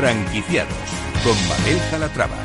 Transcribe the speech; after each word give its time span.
Franquiciados 0.00 0.72
con 1.22 1.36
Mabel 1.46 1.78
Calatrava. 1.90 2.36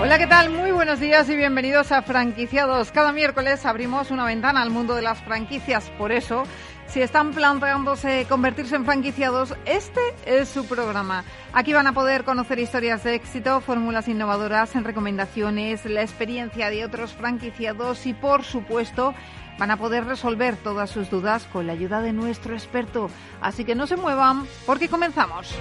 Hola, 0.00 0.18
¿qué 0.18 0.28
tal? 0.28 0.50
Muy 0.50 0.70
buenos 0.70 1.00
días 1.00 1.28
y 1.30 1.34
bienvenidos 1.34 1.90
a 1.90 2.02
Franquiciados. 2.02 2.92
Cada 2.92 3.12
miércoles 3.12 3.66
abrimos 3.66 4.12
una 4.12 4.24
ventana 4.24 4.62
al 4.62 4.70
mundo 4.70 4.94
de 4.94 5.02
las 5.02 5.20
franquicias. 5.20 5.90
Por 5.98 6.12
eso, 6.12 6.44
si 6.92 7.00
están 7.00 7.30
planteándose 7.32 8.26
convertirse 8.28 8.76
en 8.76 8.84
franquiciados, 8.84 9.54
este 9.64 10.00
es 10.26 10.50
su 10.50 10.66
programa. 10.66 11.24
Aquí 11.54 11.72
van 11.72 11.86
a 11.86 11.94
poder 11.94 12.22
conocer 12.22 12.58
historias 12.58 13.02
de 13.02 13.14
éxito, 13.14 13.62
fórmulas 13.62 14.08
innovadoras, 14.08 14.76
en 14.76 14.84
recomendaciones, 14.84 15.86
la 15.86 16.02
experiencia 16.02 16.68
de 16.68 16.84
otros 16.84 17.14
franquiciados 17.14 18.04
y, 18.04 18.12
por 18.12 18.44
supuesto, 18.44 19.14
van 19.58 19.70
a 19.70 19.78
poder 19.78 20.04
resolver 20.04 20.56
todas 20.56 20.90
sus 20.90 21.08
dudas 21.08 21.48
con 21.50 21.66
la 21.66 21.72
ayuda 21.72 22.02
de 22.02 22.12
nuestro 22.12 22.52
experto. 22.52 23.08
Así 23.40 23.64
que 23.64 23.74
no 23.74 23.86
se 23.86 23.96
muevan 23.96 24.46
porque 24.66 24.90
comenzamos. 24.90 25.54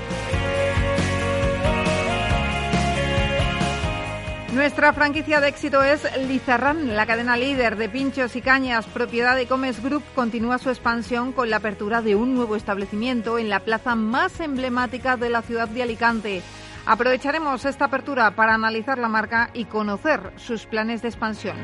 Nuestra 4.53 4.91
franquicia 4.91 5.39
de 5.39 5.47
éxito 5.47 5.81
es 5.81 6.05
Lizarrán, 6.27 6.97
la 6.97 7.05
cadena 7.05 7.37
líder 7.37 7.77
de 7.77 7.87
pinchos 7.87 8.35
y 8.35 8.41
cañas, 8.41 8.85
propiedad 8.85 9.37
de 9.37 9.47
Comes 9.47 9.81
Group, 9.81 10.03
continúa 10.13 10.57
su 10.57 10.69
expansión 10.69 11.31
con 11.31 11.49
la 11.49 11.57
apertura 11.57 12.01
de 12.01 12.15
un 12.15 12.35
nuevo 12.35 12.58
establecimiento 12.58 13.38
en 13.38 13.47
la 13.47 13.61
plaza 13.61 13.95
más 13.95 14.41
emblemática 14.41 15.16
de 15.16 15.30
la 15.30 15.41
ciudad 15.41 15.69
de 15.69 15.83
Alicante. 15.83 16.41
Aprovecharemos 16.85 17.63
esta 17.63 17.85
apertura 17.85 18.35
para 18.35 18.53
analizar 18.53 18.97
la 18.97 19.08
marca 19.08 19.52
y 19.53 19.66
conocer 19.66 20.33
sus 20.35 20.65
planes 20.65 21.02
de 21.02 21.08
expansión. 21.08 21.55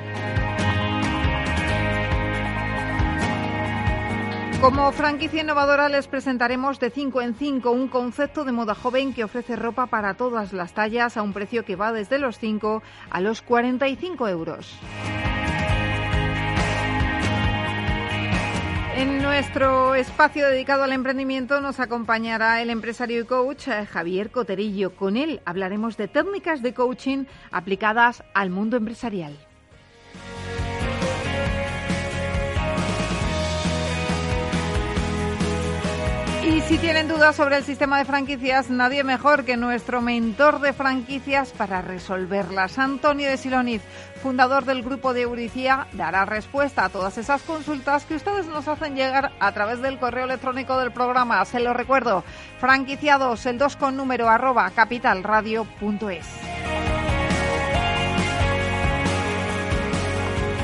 Como 4.62 4.92
franquicia 4.92 5.44
innovadora 5.44 5.88
les 5.88 6.08
presentaremos 6.08 6.80
de 6.80 6.90
5 6.90 7.22
en 7.22 7.36
5 7.36 7.70
un 7.70 7.88
concepto 7.88 8.44
de 8.44 8.52
moda 8.52 8.74
joven 8.74 9.14
que 9.14 9.24
ofrece 9.24 9.56
ropa 9.56 9.86
para 9.86 10.16
todas 10.16 10.52
las 10.52 10.74
tallas 10.74 11.16
a 11.16 11.22
un 11.22 11.32
precio 11.32 11.64
que 11.64 11.76
va 11.76 11.94
desde 11.94 12.18
los 12.18 12.40
5 12.40 12.82
a 13.12 13.22
los 13.22 13.44
45 13.44 14.28
euros. 14.28 14.76
En 18.96 19.22
nuestro 19.22 19.94
espacio 19.94 20.50
dedicado 20.50 20.84
al 20.84 20.92
emprendimiento 20.92 21.62
nos 21.62 21.80
acompañará 21.80 22.60
el 22.64 22.72
empresario 22.72 23.22
y 23.22 23.26
coach 23.26 23.68
eh, 23.68 23.86
Javier 23.86 24.32
Coterillo. 24.32 24.96
Con 24.96 25.18
él 25.18 25.40
hablaremos 25.46 25.98
de 25.98 26.08
técnicas 26.08 26.64
de 26.64 26.74
coaching 26.74 27.26
aplicadas 27.52 28.24
al 28.34 28.50
mundo 28.50 28.76
empresarial. 28.76 29.38
Y 36.48 36.62
si 36.62 36.78
tienen 36.78 37.10
dudas 37.10 37.36
sobre 37.36 37.58
el 37.58 37.66
sistema 37.66 37.98
de 37.98 38.06
franquicias, 38.06 38.70
nadie 38.70 39.04
mejor 39.04 39.44
que 39.44 39.58
nuestro 39.58 40.02
mentor 40.02 40.62
de 40.62 40.72
franquicias 40.72 41.52
para 41.52 41.82
resolverlas. 41.82 42.80
Antonio 42.80 43.30
de 43.30 43.36
Siloniz, 43.36 43.82
fundador 44.24 44.64
del 44.64 44.82
grupo 44.82 45.14
de 45.14 45.24
Euricía, 45.24 45.88
dará 45.92 46.24
respuesta 46.24 46.86
a 46.86 46.90
todas 46.90 47.18
esas 47.18 47.42
consultas 47.42 48.06
que 48.06 48.16
ustedes 48.16 48.46
nos 48.46 48.70
hacen 48.70 48.96
llegar 48.96 49.34
a 49.42 49.52
través 49.52 49.82
del 49.82 50.00
correo 50.00 50.24
electrónico 50.24 50.80
del 50.80 50.94
programa. 50.94 51.44
Se 51.44 51.60
lo 51.60 51.74
recuerdo, 51.74 52.24
franquiciados, 52.60 53.46
el 53.46 53.58
2 53.58 53.76
con 53.76 53.98
número 53.98 54.30
arroba 54.30 54.72
capitalradio.es. 54.72 56.26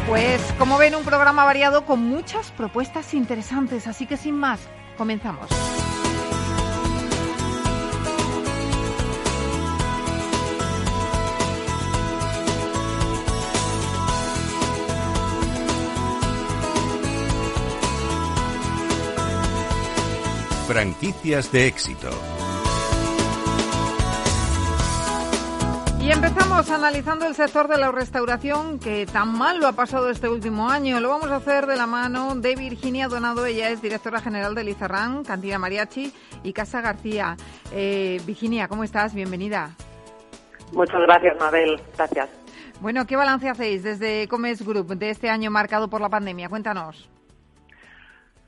Pues 0.08 0.42
como 0.58 0.78
ven, 0.78 0.96
un 0.96 1.04
programa 1.04 1.44
variado 1.44 1.86
con 1.86 2.02
muchas 2.04 2.52
propuestas 2.52 3.14
interesantes, 3.14 3.86
así 3.88 4.06
que 4.06 4.16
sin 4.16 4.36
más, 4.36 4.62
Comenzamos. 4.98 5.50
Franquicias 20.68 21.52
de 21.52 21.68
éxito. 21.68 22.33
Y 26.03 26.12
empezamos 26.12 26.69
analizando 26.69 27.25
el 27.25 27.34
sector 27.34 27.69
de 27.69 27.78
la 27.78 27.90
restauración 27.90 28.78
que 28.78 29.06
tan 29.06 29.38
mal 29.38 29.62
lo 29.62 29.68
ha 29.68 29.72
pasado 29.72 30.09
este 30.09 30.28
último 30.28 30.69
año. 30.69 31.00
Lo 31.00 31.08
vamos 31.08 31.31
a 31.31 31.38
hacer 31.38 31.66
de 31.66 31.78
la 31.78 31.88
mano 31.88 32.36
de 32.36 32.58
Virginia 32.58 33.08
Donado. 33.08 33.46
Ella 33.46 33.69
es 33.69 33.81
directora 33.81 34.19
general 34.19 34.53
de 34.53 34.66
Lizarrán, 34.66 35.24
Cantina 35.24 35.58
Mariachi 35.59 36.12
y 36.44 36.52
Casa 36.52 36.81
García. 36.81 37.38
Eh, 37.72 38.19
Virginia, 38.25 38.68
¿cómo 38.68 38.84
estás? 38.84 39.16
Bienvenida. 39.16 39.69
Muchas 40.74 41.00
gracias, 41.03 41.40
Mabel. 41.40 41.80
Gracias. 41.96 42.30
Bueno, 42.81 43.08
¿qué 43.08 43.16
balance 43.16 43.47
hacéis 43.47 43.81
desde 43.84 44.28
Comes 44.28 44.62
Group 44.68 44.88
de 44.97 45.09
este 45.09 45.30
año 45.30 45.52
marcado 45.52 45.90
por 45.90 46.02
la 46.02 46.09
pandemia? 46.09 46.50
Cuéntanos. 46.50 47.09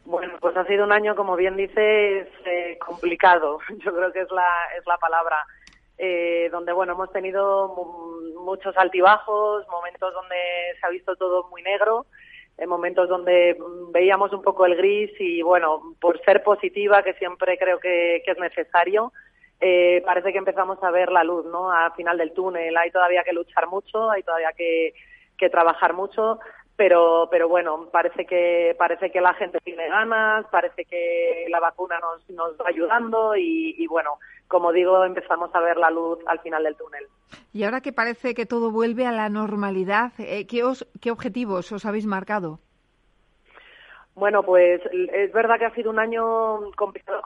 Bueno, 0.04 0.34
pues 0.42 0.58
ha 0.58 0.66
sido 0.66 0.84
un 0.84 0.92
año, 0.92 1.16
como 1.16 1.38
bien 1.38 1.56
dices, 1.56 2.28
eh, 2.44 2.78
complicado. 2.86 3.60
Yo 3.78 3.96
creo 3.96 4.12
que 4.12 4.24
es 4.24 4.32
la, 4.32 4.46
es 4.78 4.86
la 4.86 4.98
palabra 4.98 5.38
eh, 5.98 6.50
donde 6.52 6.74
bueno 6.74 6.94
hemos 6.94 7.12
tenido 7.12 7.74
muchos 8.44 8.76
altibajos, 8.78 9.68
momentos 9.70 10.14
donde 10.14 10.36
se 10.80 10.86
ha 10.86 10.90
visto 10.90 11.16
todo 11.16 11.48
muy 11.50 11.62
negro, 11.62 12.06
en 12.58 12.70
momentos 12.70 13.10
donde 13.10 13.58
veíamos 13.92 14.32
un 14.34 14.42
poco 14.42 14.66
el 14.66 14.76
gris 14.76 15.12
y 15.20 15.42
bueno, 15.42 15.96
por 16.00 16.22
ser 16.24 16.44
positiva, 16.44 17.04
que 17.04 17.14
siempre 17.16 17.58
creo 17.58 17.80
que, 17.80 18.18
es 18.18 18.40
necesario, 18.40 19.12
eh, 19.60 20.02
parece 20.06 20.32
que 20.32 20.38
empezamos 20.38 20.82
a 20.84 20.92
ver 20.92 21.12
la 21.12 21.24
luz, 21.24 21.46
¿no? 21.46 21.72
Al 21.72 21.94
final 21.94 22.18
del 22.18 22.34
túnel 22.34 22.76
hay 22.78 22.92
todavía 22.92 23.24
que 23.24 23.34
luchar 23.34 23.68
mucho, 23.68 24.10
hay 24.10 24.24
todavía 24.24 24.52
que, 24.54 24.94
que 25.38 25.50
trabajar 25.50 25.94
mucho, 25.94 26.40
pero 26.76 27.28
pero 27.32 27.48
bueno 27.48 27.88
parece 27.92 28.26
que 28.26 28.76
parece 28.78 29.12
que 29.12 29.22
la 29.22 29.34
gente 29.34 29.60
tiene 29.64 29.88
ganas 29.88 30.46
parece 30.52 30.86
que 30.86 31.46
la 31.50 31.60
vacuna 31.60 32.00
nos 32.00 32.30
nos 32.30 32.58
va 32.58 32.68
ayudando 32.68 33.36
y, 33.36 33.86
bueno 33.88 34.20
como 34.48 34.72
digo 34.72 35.04
empezamos 35.04 35.54
a 35.54 35.60
ver 35.60 35.78
la 35.78 35.90
luz 35.90 36.20
al 36.28 36.40
final 36.40 36.64
del 36.64 36.76
túnel 36.76 37.08
y 37.54 37.64
ahora 37.64 37.82
que 37.82 37.94
parece 37.94 38.34
que 38.34 38.46
todo 38.46 38.72
vuelve 38.72 39.06
a 39.06 39.12
la 39.12 39.30
normalidad 39.30 40.12
eh, 40.20 40.48
qué 40.48 40.64
os 40.64 40.88
qué 41.02 41.12
objetivos 41.12 41.72
os 41.72 41.86
habéis 41.86 42.06
marcado 42.06 42.60
bueno, 44.16 44.44
pues 44.44 44.82
es 44.94 45.34
verdad 45.34 45.60
que 45.60 45.66
ha 45.66 45.76
sido 45.76 45.90
un 45.90 46.00
año 46.00 46.72
complicado. 46.78 47.22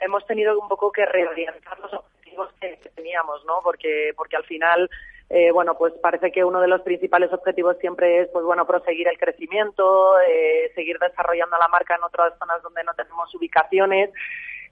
hemos 0.00 0.26
tenido 0.26 0.58
un 0.58 0.66
poco 0.66 0.90
que 0.90 1.06
reorientar 1.06 1.78
los 1.78 1.92
objetivos 1.94 2.52
que 2.60 2.76
teníamos, 2.96 3.44
¿no? 3.44 3.60
Porque, 3.62 4.12
porque 4.16 4.34
al 4.34 4.42
final 4.42 4.90
eh, 5.30 5.50
bueno, 5.52 5.76
pues 5.76 5.94
parece 6.02 6.30
que 6.30 6.44
uno 6.44 6.60
de 6.60 6.68
los 6.68 6.82
principales 6.82 7.32
objetivos 7.32 7.78
siempre 7.78 8.20
es, 8.20 8.28
pues 8.28 8.44
bueno, 8.44 8.66
proseguir 8.66 9.08
el 9.08 9.18
crecimiento, 9.18 10.20
eh, 10.20 10.70
seguir 10.74 10.98
desarrollando 10.98 11.56
la 11.56 11.68
marca 11.68 11.94
en 11.96 12.04
otras 12.04 12.38
zonas 12.38 12.62
donde 12.62 12.84
no 12.84 12.92
tenemos 12.94 13.34
ubicaciones. 13.34 14.10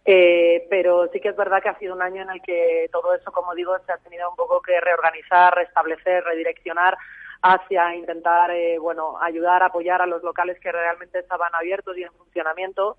Eh, 0.05 0.67
pero 0.69 1.09
sí 1.13 1.21
que 1.21 1.29
es 1.29 1.37
verdad 1.37 1.63
que 1.63 1.69
ha 1.69 1.79
sido 1.79 1.95
un 1.95 2.03
año 2.03 2.23
en 2.23 2.31
el 2.31 2.43
que 2.43 2.89
todo 2.93 3.15
eso, 3.15 3.31
como 3.31 3.55
digo, 3.55 3.79
se 3.87 3.93
ha 3.93 3.99
tenido 3.99 4.29
un 4.31 4.37
poco 4.37 4.61
que 4.61 4.81
reorganizar, 4.81 5.55
restablecer, 5.55 6.25
redireccionar 6.25 6.97
hacia 7.43 7.95
intentar, 7.95 8.51
bueno, 8.81 9.21
ayudar, 9.21 9.63
apoyar 9.63 10.03
a 10.03 10.07
los 10.07 10.23
locales 10.23 10.59
que 10.61 10.73
realmente 10.73 11.19
estaban 11.19 11.55
abiertos 11.55 11.97
y 11.97 12.03
en 12.05 12.13
funcionamiento 12.13 12.97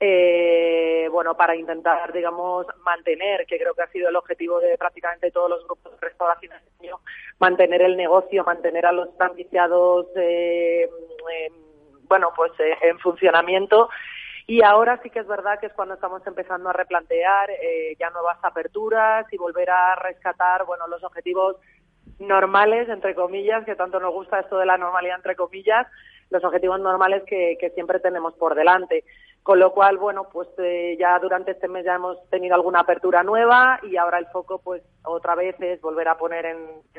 eh, 0.00 1.08
bueno, 1.10 1.36
para 1.36 1.54
intentar, 1.54 2.12
digamos, 2.12 2.66
mantener, 2.84 3.46
que 3.46 3.58
creo 3.58 3.74
que 3.74 3.82
ha 3.82 3.88
sido 3.88 4.08
el 4.08 4.16
objetivo 4.16 4.60
de 4.60 4.76
prácticamente 4.76 5.30
todos 5.30 5.48
los 5.48 5.64
grupos 5.64 5.92
de 5.92 6.08
restauración 6.08 6.52
este 6.52 6.86
año, 6.86 7.00
mantener 7.38 7.82
el 7.82 7.96
negocio, 7.96 8.44
mantener 8.44 8.86
a 8.86 8.92
los 8.92 9.08
franquiciados, 9.16 10.06
eh, 10.16 10.90
bueno, 12.08 12.32
pues 12.36 12.52
eh, 12.58 12.76
en 12.82 12.98
funcionamiento. 12.98 13.88
Y 14.46 14.62
ahora 14.62 15.00
sí 15.02 15.10
que 15.10 15.20
es 15.20 15.26
verdad 15.26 15.58
que 15.58 15.66
es 15.66 15.72
cuando 15.72 15.94
estamos 15.94 16.26
empezando 16.26 16.68
a 16.68 16.74
replantear 16.74 17.50
eh, 17.50 17.96
ya 17.98 18.10
nuevas 18.10 18.38
aperturas 18.42 19.26
y 19.32 19.38
volver 19.38 19.70
a 19.70 19.96
rescatar, 19.96 20.66
bueno, 20.66 20.86
los 20.86 21.02
objetivos 21.02 21.56
normales, 22.18 22.88
entre 22.88 23.14
comillas, 23.14 23.64
que 23.64 23.74
tanto 23.74 23.98
nos 24.00 24.12
gusta 24.12 24.40
esto 24.40 24.58
de 24.58 24.66
la 24.66 24.76
normalidad, 24.76 25.16
entre 25.16 25.34
comillas, 25.34 25.86
los 26.30 26.44
objetivos 26.44 26.78
normales 26.80 27.22
que, 27.26 27.56
que 27.58 27.70
siempre 27.70 28.00
tenemos 28.00 28.34
por 28.34 28.54
delante. 28.54 29.04
Con 29.44 29.60
lo 29.60 29.72
cual, 29.72 29.98
bueno, 29.98 30.26
pues 30.32 30.48
eh, 30.56 30.96
ya 30.98 31.18
durante 31.18 31.50
este 31.50 31.68
mes 31.68 31.84
ya 31.84 31.96
hemos 31.96 32.16
tenido 32.30 32.54
alguna 32.54 32.80
apertura 32.80 33.22
nueva 33.22 33.78
y 33.82 33.98
ahora 33.98 34.18
el 34.18 34.24
foco, 34.28 34.58
pues 34.58 34.82
otra 35.04 35.34
vez 35.34 35.54
es 35.60 35.82
volver 35.82 36.08
a 36.08 36.16
poner 36.16 36.46
en, 36.46 36.58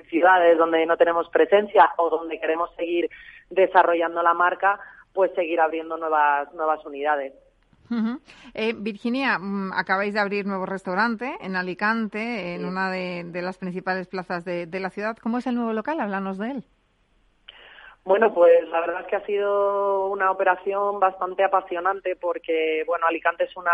ciudades 0.10 0.56
donde 0.56 0.86
no 0.86 0.96
tenemos 0.96 1.28
presencia 1.30 1.90
o 1.98 2.12
donde 2.12 2.40
queremos 2.40 2.70
seguir 2.76 3.10
desarrollando 3.50 4.22
la 4.22 4.36
marca, 4.36 4.80
pues 5.16 5.32
seguir 5.34 5.60
abriendo 5.60 5.98
nuevas 5.98 6.54
nuevas 6.54 6.86
unidades. 6.86 7.34
Eh, 8.54 8.74
Virginia, 8.76 9.38
mm, 9.40 9.74
acabáis 9.74 10.14
de 10.14 10.20
abrir 10.20 10.46
nuevo 10.46 10.66
restaurante 10.66 11.36
en 11.42 11.56
Alicante, 11.56 12.56
en 12.56 12.66
una 12.66 12.92
de, 12.92 13.42
las 13.42 13.58
principales 13.58 14.08
plazas 14.08 14.44
de, 14.44 14.66
de 14.66 14.80
la 14.80 14.90
ciudad. 14.90 15.18
¿Cómo 15.18 15.38
es 15.38 15.48
el 15.48 15.56
nuevo 15.56 15.74
local? 15.74 16.00
Háblanos 16.00 16.38
de 16.38 16.52
él. 16.52 16.64
Bueno, 18.06 18.32
pues 18.36 18.68
la 18.70 18.82
verdad 18.82 19.02
es 19.02 19.08
que 19.08 19.16
ha 19.16 19.26
sido 19.26 20.10
una 20.10 20.30
operación 20.30 21.00
bastante 21.00 21.44
apasionante 21.44 22.16
porque, 22.16 22.84
bueno, 22.86 23.08
Alicante 23.08 23.46
es 23.46 23.58
una 23.58 23.72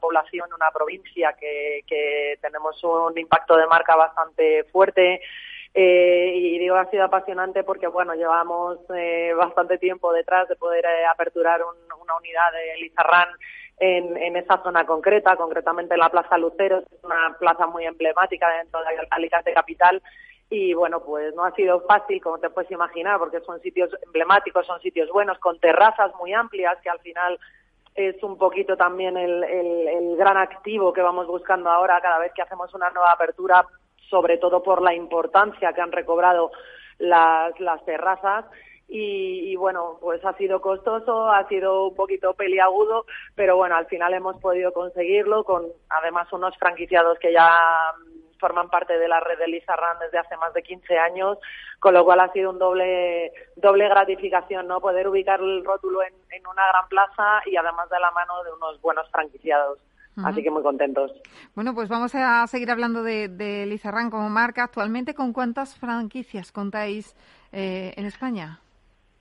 población, 0.00 0.48
una 0.54 0.70
provincia 0.70 1.34
que, 1.38 1.80
que 1.88 2.38
tenemos 2.40 2.82
un 2.84 3.18
impacto 3.18 3.56
de 3.56 3.66
marca 3.66 3.96
bastante 3.96 4.62
fuerte. 4.70 5.20
Eh, 5.74 6.32
y 6.36 6.58
digo 6.58 6.76
ha 6.76 6.90
sido 6.90 7.04
apasionante 7.04 7.64
porque 7.64 7.86
bueno 7.86 8.14
llevamos 8.14 8.78
eh, 8.94 9.32
bastante 9.34 9.78
tiempo 9.78 10.12
detrás 10.12 10.46
de 10.48 10.56
poder 10.56 10.84
eh, 10.84 11.06
aperturar 11.06 11.62
una 11.62 12.14
unidad 12.14 12.52
de 12.52 12.76
Lizarrán 12.78 13.28
en, 13.78 14.14
en, 14.18 14.36
esa 14.36 14.62
zona 14.62 14.84
concreta, 14.84 15.34
concretamente 15.36 15.94
en 15.94 16.00
la 16.00 16.10
Plaza 16.10 16.36
Lucero, 16.36 16.80
es 16.80 17.04
una 17.04 17.34
plaza 17.38 17.66
muy 17.66 17.86
emblemática 17.86 18.48
dentro 18.58 18.80
de 18.80 19.06
Alicante 19.10 19.52
Capital. 19.54 20.02
Y 20.50 20.74
bueno, 20.74 21.02
pues 21.02 21.34
no 21.34 21.44
ha 21.44 21.54
sido 21.54 21.80
fácil, 21.80 22.20
como 22.20 22.38
te 22.38 22.50
puedes 22.50 22.70
imaginar, 22.70 23.18
porque 23.18 23.40
son 23.40 23.58
sitios 23.60 23.90
emblemáticos, 24.04 24.66
son 24.66 24.80
sitios 24.82 25.10
buenos, 25.10 25.38
con 25.38 25.58
terrazas 25.58 26.12
muy 26.20 26.34
amplias, 26.34 26.78
que 26.82 26.90
al 26.90 27.00
final 27.00 27.40
es 27.94 28.22
un 28.22 28.36
poquito 28.36 28.76
también 28.76 29.16
el 29.16 30.14
gran 30.16 30.36
activo 30.36 30.92
que 30.92 31.00
vamos 31.00 31.26
buscando 31.26 31.70
ahora 31.70 32.00
cada 32.02 32.18
vez 32.18 32.32
que 32.34 32.42
hacemos 32.42 32.72
una 32.74 32.90
nueva 32.90 33.12
apertura, 33.12 33.66
sobre 34.12 34.36
todo 34.36 34.62
por 34.62 34.82
la 34.82 34.94
importancia 34.94 35.72
que 35.72 35.80
han 35.80 35.90
recobrado 35.90 36.52
las, 36.98 37.58
las 37.58 37.82
terrazas. 37.86 38.44
Y, 38.88 39.50
y, 39.50 39.56
bueno, 39.56 39.96
pues 40.02 40.22
ha 40.22 40.34
sido 40.34 40.60
costoso, 40.60 41.30
ha 41.30 41.48
sido 41.48 41.88
un 41.88 41.94
poquito 41.94 42.34
peliagudo, 42.34 43.06
pero 43.34 43.56
bueno, 43.56 43.74
al 43.74 43.86
final 43.86 44.12
hemos 44.12 44.36
podido 44.38 44.70
conseguirlo 44.74 45.44
con 45.44 45.64
además 45.88 46.30
unos 46.30 46.54
franquiciados 46.58 47.18
que 47.18 47.32
ya 47.32 47.58
forman 48.38 48.68
parte 48.68 48.98
de 48.98 49.08
la 49.08 49.20
red 49.20 49.38
de 49.38 49.48
Lizarran 49.48 49.98
desde 49.98 50.18
hace 50.18 50.36
más 50.36 50.52
de 50.52 50.62
15 50.62 50.98
años, 50.98 51.38
con 51.78 51.94
lo 51.94 52.04
cual 52.04 52.20
ha 52.20 52.32
sido 52.32 52.50
un 52.50 52.58
doble, 52.58 53.32
doble 53.56 53.88
gratificación, 53.88 54.66
¿no? 54.66 54.80
Poder 54.80 55.08
ubicar 55.08 55.40
el 55.40 55.64
rótulo 55.64 56.02
en, 56.02 56.12
en 56.30 56.46
una 56.46 56.66
gran 56.68 56.86
plaza 56.88 57.40
y 57.46 57.56
además 57.56 57.88
de 57.88 57.98
la 57.98 58.10
mano 58.10 58.42
de 58.42 58.52
unos 58.52 58.78
buenos 58.82 59.08
franquiciados. 59.10 59.78
Así 60.16 60.42
que 60.42 60.50
muy 60.50 60.62
contentos. 60.62 61.10
Bueno, 61.54 61.74
pues 61.74 61.88
vamos 61.88 62.14
a 62.14 62.46
seguir 62.46 62.70
hablando 62.70 63.02
de, 63.02 63.28
de 63.28 63.66
Lizarran 63.66 64.10
como 64.10 64.28
marca. 64.28 64.64
Actualmente, 64.64 65.14
¿con 65.14 65.32
cuántas 65.32 65.76
franquicias 65.78 66.52
contáis 66.52 67.16
eh, 67.52 67.94
en 67.96 68.04
España? 68.04 68.60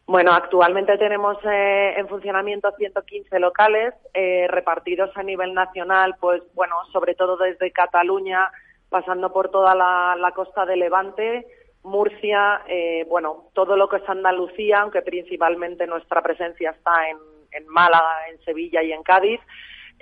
Bueno, 0.07 0.33
actualmente 0.33 0.97
tenemos 0.97 1.37
eh, 1.45 1.93
en 1.95 2.07
funcionamiento 2.09 2.69
115 2.77 3.39
locales 3.39 3.93
eh, 4.13 4.45
repartidos 4.49 5.15
a 5.15 5.23
nivel 5.23 5.53
nacional, 5.53 6.15
pues 6.19 6.41
bueno, 6.53 6.75
sobre 6.91 7.15
todo 7.15 7.37
desde 7.37 7.71
Cataluña, 7.71 8.51
pasando 8.89 9.31
por 9.31 9.49
toda 9.49 9.73
la, 9.73 10.17
la 10.19 10.31
costa 10.33 10.65
de 10.65 10.75
Levante, 10.75 11.47
Murcia, 11.83 12.61
eh, 12.67 13.05
bueno, 13.07 13.45
todo 13.53 13.77
lo 13.77 13.87
que 13.87 13.97
es 13.97 14.09
Andalucía, 14.09 14.81
aunque 14.81 15.01
principalmente 15.01 15.87
nuestra 15.87 16.21
presencia 16.21 16.71
está 16.71 17.09
en, 17.09 17.17
en 17.51 17.67
Málaga, 17.69 18.27
en 18.29 18.43
Sevilla 18.43 18.83
y 18.83 18.91
en 18.91 19.03
Cádiz 19.03 19.39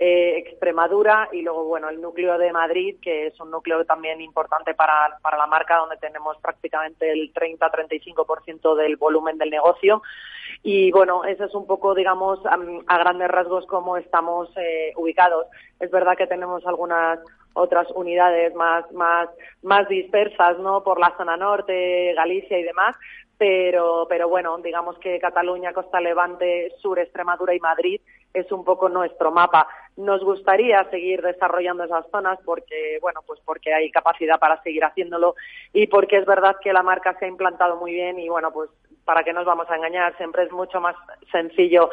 eh, 0.01 0.38
Extremadura 0.38 1.28
y 1.34 1.42
luego, 1.42 1.66
bueno, 1.66 1.90
el 1.90 2.00
núcleo 2.00 2.38
de 2.38 2.54
Madrid, 2.54 2.96
que 3.01 3.28
es 3.28 3.40
un 3.42 3.51
núcleo 3.51 3.84
también 3.84 4.22
importante 4.22 4.74
para, 4.74 5.18
para 5.22 5.38
la 5.38 5.46
marca, 5.46 5.75
donde 5.75 5.98
tenemos 5.98 6.38
prácticamente 6.38 7.12
el 7.12 7.34
30-35% 7.34 8.75
del 8.75 8.96
volumen 8.96 9.38
del 9.38 9.50
negocio. 9.50 10.01
Y 10.63 10.90
bueno, 10.92 11.25
ese 11.25 11.44
es 11.44 11.54
un 11.54 11.68
poco, 11.68 11.94
digamos, 11.94 12.40
a, 12.46 12.57
a 12.88 12.98
grandes 12.98 13.28
rasgos 13.28 13.66
cómo 13.66 13.98
estamos 13.98 14.50
eh, 14.56 14.94
ubicados. 14.96 15.48
Es 15.81 15.92
verdad 15.92 16.16
que 16.16 16.28
tenemos 16.28 16.66
algunas 16.66 17.19
otras 17.54 17.88
unidades 17.94 18.56
más, 18.56 18.90
más, 18.94 19.28
más 19.63 19.86
dispersas, 19.90 20.57
¿no? 20.60 20.81
Por 20.81 20.98
la 20.98 21.13
zona 21.18 21.36
norte, 21.36 22.13
Galicia 22.13 22.57
y 22.57 22.63
demás, 22.63 22.96
pero, 23.39 24.06
pero 24.09 24.27
bueno, 24.27 24.57
digamos 24.57 25.00
que 25.00 25.18
Cataluña, 25.18 25.71
Costa 25.71 26.01
Levante, 26.01 26.75
Sur, 26.81 27.00
Extremadura 27.00 27.56
y 27.56 27.59
Madrid 27.62 28.01
es 28.33 28.51
un 28.51 28.65
poco 28.65 28.89
nuestro 28.89 29.31
mapa. 29.31 29.65
Nos 29.95 30.21
gustaría 30.21 30.83
seguir 30.89 31.21
desarrollando 31.21 31.86
esas 31.86 32.06
zonas 32.12 32.38
porque, 32.44 33.00
bueno, 33.01 33.21
pues 33.25 33.39
porque 33.45 33.74
hay 33.74 33.89
capacidad 33.91 34.38
para 34.39 34.62
seguir 34.62 34.83
haciéndolo 34.83 35.36
y 35.71 35.88
porque 35.88 36.18
es 36.18 36.25
verdad 36.25 36.57
que 36.62 36.74
la 36.74 36.83
marca 36.83 37.18
se 37.18 37.25
ha 37.25 37.27
implantado 37.30 37.77
muy 37.77 37.94
bien 37.94 38.19
y, 38.19 38.27
bueno, 38.27 38.51
pues 38.51 38.69
para 39.06 39.24
qué 39.24 39.31
nos 39.31 39.45
vamos 39.45 39.69
a 39.69 39.75
engañar, 39.77 40.18
siempre 40.18 40.44
es 40.44 40.51
mucho 40.51 40.81
más 40.81 40.97
sencillo 41.31 41.89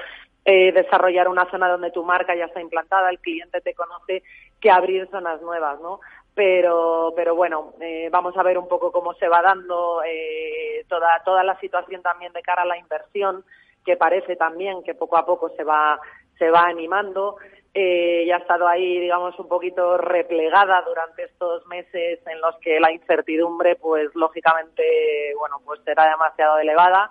eh, 0.48 0.70
desarrollar 0.70 1.28
una 1.28 1.50
zona 1.50 1.68
donde 1.68 1.90
tu 1.90 2.04
marca 2.04 2.34
ya 2.36 2.44
está 2.44 2.60
implantada, 2.60 3.10
el 3.10 3.18
cliente 3.18 3.60
te 3.60 3.74
conoce, 3.74 4.22
que 4.60 4.70
abrir 4.70 5.08
zonas 5.10 5.42
nuevas, 5.42 5.80
¿no? 5.80 5.98
Pero, 6.36 7.14
pero 7.16 7.34
bueno, 7.34 7.72
eh, 7.80 8.10
vamos 8.12 8.36
a 8.36 8.42
ver 8.42 8.58
un 8.58 8.68
poco 8.68 8.92
cómo 8.92 9.14
se 9.14 9.26
va 9.26 9.40
dando 9.40 10.02
eh, 10.04 10.84
toda, 10.86 11.22
toda 11.24 11.42
la 11.42 11.58
situación 11.60 12.02
también 12.02 12.30
de 12.34 12.42
cara 12.42 12.60
a 12.60 12.66
la 12.66 12.76
inversión, 12.76 13.42
que 13.86 13.96
parece 13.96 14.36
también 14.36 14.82
que 14.82 14.92
poco 14.94 15.16
a 15.16 15.24
poco 15.24 15.48
se 15.56 15.64
va, 15.64 15.98
se 16.38 16.50
va 16.50 16.66
animando. 16.66 17.36
Eh, 17.72 18.24
y 18.26 18.30
ha 18.30 18.36
estado 18.36 18.68
ahí, 18.68 19.00
digamos, 19.00 19.38
un 19.38 19.48
poquito 19.48 19.96
replegada 19.96 20.82
durante 20.82 21.24
estos 21.24 21.66
meses 21.68 22.20
en 22.26 22.40
los 22.42 22.54
que 22.58 22.80
la 22.80 22.92
incertidumbre, 22.92 23.76
pues 23.76 24.14
lógicamente, 24.14 24.82
bueno, 25.38 25.62
pues 25.64 25.80
era 25.86 26.10
demasiado 26.10 26.58
elevada. 26.58 27.08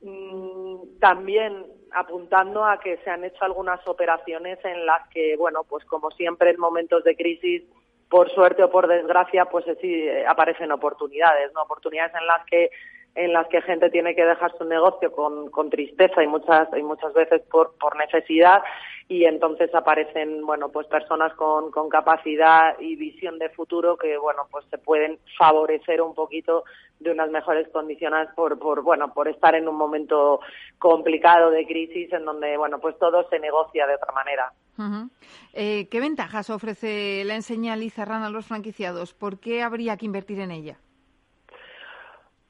Mm, 0.00 0.98
también 1.00 1.66
apuntando 1.92 2.64
a 2.64 2.80
que 2.80 2.96
se 2.98 3.10
han 3.10 3.24
hecho 3.24 3.44
algunas 3.44 3.86
operaciones 3.86 4.58
en 4.64 4.86
las 4.86 5.06
que, 5.08 5.36
bueno, 5.36 5.64
pues 5.64 5.84
como 5.84 6.10
siempre 6.12 6.48
en 6.50 6.60
momentos 6.60 7.04
de 7.04 7.14
crisis, 7.14 7.62
por 8.08 8.30
suerte 8.30 8.62
o 8.62 8.70
por 8.70 8.86
desgracia, 8.86 9.44
pues 9.46 9.64
sí 9.80 10.08
aparecen 10.26 10.72
oportunidades, 10.72 11.52
¿no? 11.54 11.62
Oportunidades 11.62 12.14
en 12.14 12.26
las 12.26 12.44
que 12.46 12.70
en 13.14 13.32
las 13.32 13.48
que 13.48 13.60
gente 13.62 13.90
tiene 13.90 14.14
que 14.14 14.24
dejar 14.24 14.56
su 14.56 14.64
negocio 14.64 15.12
con, 15.12 15.70
tristeza 15.70 16.22
y 16.22 16.26
muchas 16.26 16.68
y 16.76 16.82
muchas 16.82 17.12
veces 17.12 17.42
por, 17.50 17.74
por 17.78 17.96
necesidad 17.96 18.62
y 19.08 19.24
entonces 19.24 19.74
aparecen 19.74 20.44
bueno 20.46 20.68
pues 20.68 20.86
personas 20.86 21.32
con, 21.34 21.70
capacidad 21.88 22.78
y 22.78 22.96
visión 22.96 23.38
de 23.38 23.48
futuro 23.50 23.96
que 23.96 24.16
bueno 24.18 24.42
pues 24.50 24.64
se 24.70 24.78
pueden 24.78 25.18
favorecer 25.36 26.00
un 26.02 26.14
poquito 26.14 26.64
de 27.00 27.10
unas 27.10 27.30
mejores 27.30 27.68
condiciones 27.68 28.28
por, 28.36 28.58
por 28.58 28.82
bueno 28.82 29.12
por 29.12 29.28
estar 29.28 29.54
en 29.54 29.68
un 29.68 29.76
momento 29.76 30.40
complicado 30.78 31.50
de 31.50 31.66
crisis 31.66 32.12
en 32.12 32.24
donde 32.24 32.56
bueno 32.56 32.78
pues 32.78 32.98
todo 32.98 33.28
se 33.30 33.38
negocia 33.38 33.86
de 33.86 33.94
otra 33.94 34.12
manera 34.12 34.52
uh 34.78 35.08
¿Qué 35.54 36.00
ventajas 36.00 36.50
ofrece 36.50 37.24
la 37.24 37.34
enseña 37.34 37.74
Lizarran 37.74 38.22
a 38.22 38.30
los 38.30 38.46
franquiciados? 38.46 39.12
¿Por 39.12 39.40
qué 39.40 39.62
habría 39.62 39.96
que 39.96 40.06
invertir 40.06 40.38
en 40.38 40.52
ella? 40.52 40.78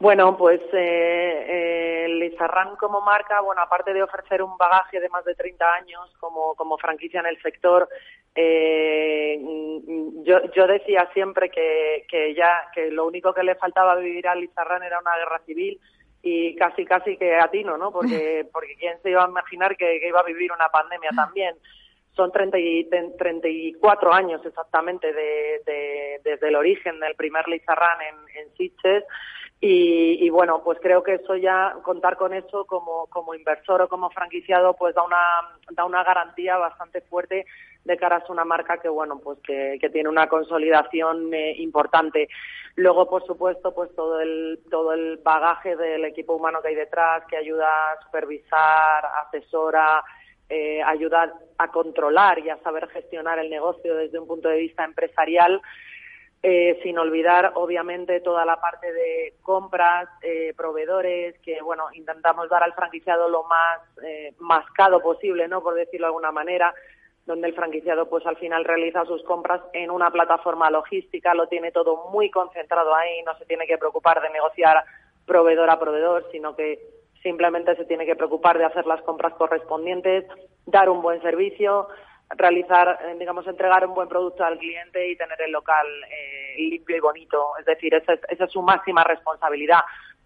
Bueno, 0.00 0.36
pues 0.36 0.60
eh, 0.72 1.44
eh, 1.48 2.08
Lizarran 2.08 2.76
como 2.76 3.00
marca, 3.00 3.40
bueno, 3.40 3.62
aparte 3.62 3.92
de 3.92 4.02
ofrecer 4.02 4.42
un 4.42 4.56
bagaje 4.56 5.00
de 5.00 5.08
más 5.08 5.24
de 5.24 5.34
30 5.34 5.74
años 5.74 6.14
como, 6.20 6.54
como 6.54 6.78
franquicia 6.78 7.18
en 7.18 7.26
el 7.26 7.42
sector, 7.42 7.88
eh, 8.32 9.40
yo, 10.22 10.52
yo 10.54 10.66
decía 10.68 11.10
siempre 11.12 11.50
que, 11.50 12.06
que 12.08 12.32
ya 12.34 12.68
que 12.72 12.92
lo 12.92 13.06
único 13.06 13.34
que 13.34 13.42
le 13.42 13.56
faltaba 13.56 13.96
vivir 13.96 14.28
a 14.28 14.36
Lizarran 14.36 14.84
era 14.84 15.00
una 15.00 15.16
guerra 15.16 15.40
civil 15.44 15.80
y 16.22 16.54
casi 16.54 16.84
casi 16.84 17.16
que 17.16 17.34
atino, 17.34 17.76
¿no? 17.76 17.90
Porque, 17.90 18.46
porque 18.52 18.76
quién 18.78 19.02
se 19.02 19.10
iba 19.10 19.24
a 19.24 19.28
imaginar 19.28 19.76
que, 19.76 19.98
que 19.98 20.08
iba 20.08 20.20
a 20.20 20.24
vivir 20.24 20.52
una 20.52 20.68
pandemia 20.68 21.10
también 21.10 21.56
son 22.14 22.30
30 22.30 22.56
y, 22.58 22.88
34 23.18 24.12
años 24.12 24.44
exactamente 24.44 25.12
de, 25.12 25.60
de, 25.66 26.20
desde 26.22 26.48
el 26.48 26.56
origen 26.56 27.00
del 27.00 27.16
primer 27.16 27.48
Lizarran 27.48 27.98
en, 28.00 28.40
en 28.40 28.54
Sitges 28.56 29.04
y, 29.60 30.24
y, 30.24 30.30
bueno, 30.30 30.62
pues 30.62 30.78
creo 30.80 31.02
que 31.02 31.14
eso 31.14 31.34
ya, 31.34 31.74
contar 31.82 32.16
con 32.16 32.32
eso 32.32 32.64
como, 32.64 33.06
como 33.06 33.34
inversor 33.34 33.82
o 33.82 33.88
como 33.88 34.08
franquiciado, 34.10 34.74
pues 34.74 34.94
da 34.94 35.02
una, 35.02 35.18
da 35.72 35.84
una 35.84 36.04
garantía 36.04 36.56
bastante 36.56 37.00
fuerte 37.00 37.44
de 37.84 37.96
cara 37.96 38.22
a 38.26 38.32
una 38.32 38.44
marca 38.44 38.78
que, 38.78 38.88
bueno, 38.88 39.18
pues 39.18 39.38
que, 39.40 39.78
que 39.80 39.90
tiene 39.90 40.08
una 40.08 40.28
consolidación 40.28 41.34
eh, 41.34 41.54
importante. 41.58 42.28
Luego, 42.76 43.08
por 43.08 43.26
supuesto, 43.26 43.74
pues 43.74 43.92
todo 43.96 44.20
el, 44.20 44.60
todo 44.70 44.92
el 44.92 45.16
bagaje 45.16 45.74
del 45.74 46.04
equipo 46.04 46.34
humano 46.34 46.62
que 46.62 46.68
hay 46.68 46.74
detrás, 46.76 47.24
que 47.28 47.36
ayuda 47.36 47.66
a 47.66 48.00
supervisar, 48.04 49.04
asesora, 49.26 50.04
eh, 50.48 50.80
ayuda 50.82 51.34
a 51.58 51.68
controlar 51.72 52.38
y 52.38 52.50
a 52.50 52.58
saber 52.58 52.88
gestionar 52.88 53.38
el 53.38 53.50
negocio 53.50 53.96
desde 53.96 54.18
un 54.18 54.28
punto 54.28 54.48
de 54.48 54.58
vista 54.58 54.84
empresarial, 54.84 55.60
eh, 56.42 56.78
sin 56.83 56.99
olvidar 56.99 57.52
obviamente 57.57 58.21
toda 58.21 58.45
la 58.45 58.61
parte 58.61 58.92
de 58.92 59.35
compras, 59.42 60.09
eh, 60.23 60.54
proveedores, 60.57 61.37
que 61.40 61.61
bueno, 61.62 61.87
intentamos 61.95 62.49
dar 62.49 62.62
al 62.62 62.75
franquiciado 62.75 63.28
lo 63.28 63.42
más 63.45 63.80
eh, 64.04 64.35
mascado 64.38 65.00
posible, 65.00 65.49
¿no? 65.49 65.62
Por 65.62 65.75
decirlo 65.75 66.07
de 66.07 66.11
alguna 66.11 66.30
manera, 66.30 66.73
donde 67.26 67.49
el 67.49 67.54
franquiciado 67.54 68.09
pues 68.09 68.25
al 68.25 68.37
final 68.37 68.64
realiza 68.64 69.04
sus 69.04 69.23
compras 69.25 69.61
en 69.73 69.90
una 69.90 70.11
plataforma 70.11 70.71
logística, 70.71 71.35
lo 71.35 71.49
tiene 71.49 71.73
todo 71.73 72.09
muy 72.11 72.30
concentrado 72.30 72.95
ahí, 72.95 73.23
no 73.25 73.37
se 73.37 73.45
tiene 73.45 73.66
que 73.66 73.76
preocupar 73.76 74.23
de 74.23 74.30
negociar 74.30 74.85
proveedor 75.26 75.68
a 75.71 75.78
proveedor, 75.80 76.26
sino 76.30 76.54
que 76.54 76.78
simplemente 77.23 77.75
se 77.75 77.85
tiene 77.85 78.07
que 78.07 78.16
preocupar 78.16 78.59
de 78.59 78.64
hacer 78.64 78.87
las 78.87 79.02
compras 79.02 79.35
correspondientes, 79.35 80.25
dar 80.66 80.88
un 80.88 81.02
buen 81.02 81.21
servicio, 81.21 81.88
realizar, 82.30 82.99
eh, 83.04 83.16
digamos, 83.18 83.47
entregar 83.47 83.87
un 83.87 83.94
buen 83.94 84.08
producto 84.08 84.44
al 84.44 84.58
cliente 84.58 85.08
y 85.08 85.16
tener 85.16 85.40
el 85.40 85.52
local 85.52 85.87
eh, 86.11 86.54
limpio 86.58 86.97
y 86.97 87.00
bonito. 87.00 87.56
Es 87.58 87.64
decir, 87.64 87.94
esa 87.94 88.14
es, 88.14 88.20
esa 88.28 88.44
es 88.44 88.52
su 88.52 88.62
máxima 88.62 89.04
responsabilidad. 89.04 89.80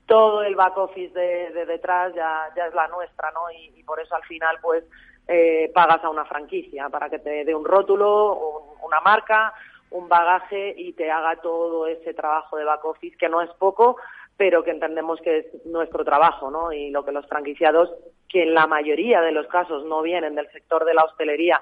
todo 0.07 0.43
el 0.43 0.57
back 0.57 0.77
office 0.77 1.15
de, 1.15 1.65
detrás 1.65 2.13
ya, 2.15 2.51
ya 2.57 2.67
es 2.67 2.75
la 2.75 2.89
nuestra, 2.89 3.31
¿no? 3.31 3.51
Y, 3.51 3.83
por 3.85 4.01
eso 4.01 4.15
al 4.15 4.25
final, 4.25 4.59
pues, 4.61 4.85
eh, 5.29 5.71
pagas 5.75 6.03
a 6.03 6.11
una 6.11 6.25
franquicia 6.25 6.89
para 6.89 7.09
que 7.09 7.19
te 7.19 7.45
dé 7.45 7.55
un 7.55 7.65
rótulo, 7.65 8.77
una 8.83 9.01
marca, 9.01 9.53
un 9.91 10.09
bagaje 10.09 10.75
y 10.77 10.93
te 10.95 11.11
haga 11.11 11.37
todo 11.37 11.87
ese 11.87 12.15
trabajo 12.15 12.57
de 12.57 12.65
back 12.65 12.85
office, 12.85 13.17
que 13.17 13.29
no 13.29 13.43
es 13.43 13.51
poco, 13.59 13.97
pero 14.37 14.65
que 14.65 14.71
entendemos 14.71 15.21
que 15.21 15.39
es 15.39 15.67
nuestro 15.67 16.05
trabajo, 16.05 16.51
¿no? 16.51 16.73
Y 16.73 16.91
lo 16.91 17.05
que 17.05 17.13
los 17.13 17.27
franquiciados, 17.27 17.93
que 18.29 18.43
en 18.43 18.55
la 18.55 18.67
mayoría 18.67 19.21
de 19.21 19.33
los 19.33 19.47
casos 19.47 19.85
no 19.85 20.03
vienen 20.03 20.35
del 20.35 20.51
sector 20.51 20.85
de 20.85 20.95
la 20.95 21.05
hostelería, 21.05 21.61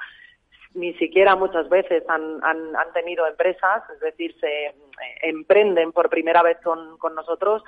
ni 0.74 0.94
siquiera 0.94 1.36
muchas 1.36 1.68
veces 1.68 2.04
han, 2.08 2.42
han, 2.44 2.76
han 2.76 2.92
tenido 2.92 3.26
empresas, 3.26 3.82
es 3.92 4.00
decir, 4.00 4.34
se 4.40 4.66
eh, 4.66 4.74
emprenden 5.22 5.92
por 5.92 6.08
primera 6.08 6.42
vez 6.42 6.58
con, 6.62 6.96
con 6.98 7.14
nosotros, 7.14 7.62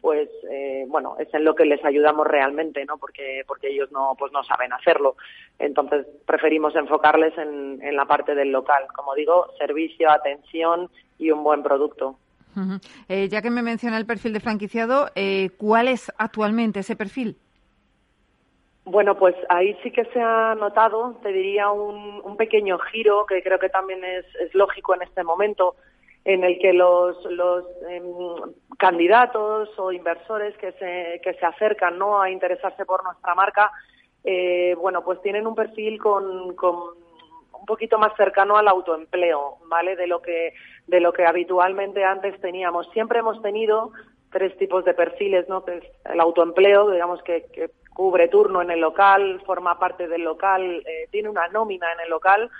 pues 0.00 0.28
eh, 0.50 0.84
bueno 0.88 1.16
es 1.18 1.32
en 1.32 1.44
lo 1.44 1.54
que 1.54 1.64
les 1.64 1.82
ayudamos 1.84 2.26
realmente 2.26 2.84
no 2.84 2.98
porque 2.98 3.42
porque 3.46 3.68
ellos 3.68 3.90
no 3.92 4.14
pues 4.18 4.30
no 4.32 4.44
saben 4.44 4.72
hacerlo. 4.72 5.16
Entonces 5.58 6.06
preferimos 6.26 6.76
enfocarles 6.76 7.36
en, 7.38 7.80
en 7.82 7.96
la 7.96 8.04
parte 8.04 8.34
del 8.34 8.52
local. 8.52 8.84
Como 8.94 9.14
digo 9.14 9.46
servicio 9.58 10.10
atención 10.10 10.90
y 11.18 11.30
un 11.30 11.42
buen 11.42 11.62
producto. 11.62 12.18
Eh, 13.08 13.28
ya 13.28 13.42
que 13.42 13.50
me 13.50 13.62
menciona 13.62 13.98
el 13.98 14.06
perfil 14.06 14.32
de 14.32 14.40
franquiciado 14.40 15.10
eh, 15.14 15.50
cuál 15.58 15.88
es 15.88 16.10
actualmente 16.16 16.80
ese 16.80 16.96
perfil 16.96 17.36
bueno, 18.86 19.18
pues 19.18 19.34
ahí 19.48 19.76
sí 19.82 19.90
que 19.90 20.04
se 20.06 20.20
ha 20.20 20.54
notado, 20.54 21.16
te 21.20 21.32
diría, 21.32 21.70
un, 21.70 22.36
pequeño 22.36 22.78
giro 22.78 23.26
que 23.26 23.42
creo 23.42 23.58
que 23.58 23.68
también 23.68 24.04
es, 24.04 24.26
lógico 24.54 24.94
en 24.94 25.02
este 25.02 25.24
momento 25.24 25.74
en 26.24 26.44
el 26.44 26.58
que 26.58 26.72
los, 26.72 27.24
los 27.24 27.64
em, 27.88 28.04
candidatos 28.78 29.70
o 29.78 29.90
inversores 29.90 30.56
que 30.58 30.72
se, 30.72 31.20
que 31.24 31.34
se 31.34 31.46
acercan 31.46 31.98
¿no? 31.98 32.20
a 32.20 32.30
interesarse 32.30 32.84
por 32.84 33.02
nuestra 33.02 33.34
marca, 33.34 33.72
eh, 34.22 34.76
bueno, 34.78 35.02
pues 35.02 35.20
tienen 35.22 35.46
un 35.46 35.54
perfil 35.54 35.98
con, 35.98 36.54
con 36.54 36.76
un 37.52 37.66
poquito 37.66 37.98
más 37.98 38.14
cercano 38.16 38.56
al 38.56 38.68
autoempleo, 38.68 39.58
¿vale? 39.68 39.96
De 39.96 40.06
lo 40.06 40.20
que 40.20 40.52
de 40.86 41.00
lo 41.00 41.12
que 41.12 41.24
habitualmente 41.24 42.04
antes 42.04 42.40
teníamos. 42.40 42.88
Siempre 42.92 43.18
hemos 43.18 43.42
tenido 43.42 43.90
tres 44.30 44.56
tipos 44.58 44.84
de 44.84 44.94
perfiles, 44.94 45.48
¿no? 45.48 45.64
el 45.66 46.20
autoempleo, 46.20 46.90
digamos 46.90 47.22
que, 47.22 47.46
que, 47.52 47.70
cubre 47.96 48.28
turno 48.28 48.60
en 48.60 48.70
el 48.70 48.80
local, 48.80 49.40
forma 49.46 49.78
parte 49.78 50.06
del 50.06 50.22
local, 50.22 50.82
eh, 50.86 51.08
tiene 51.10 51.30
una 51.30 51.48
nómina 51.48 51.92
en 51.92 52.00
el 52.00 52.10
local 52.10 52.50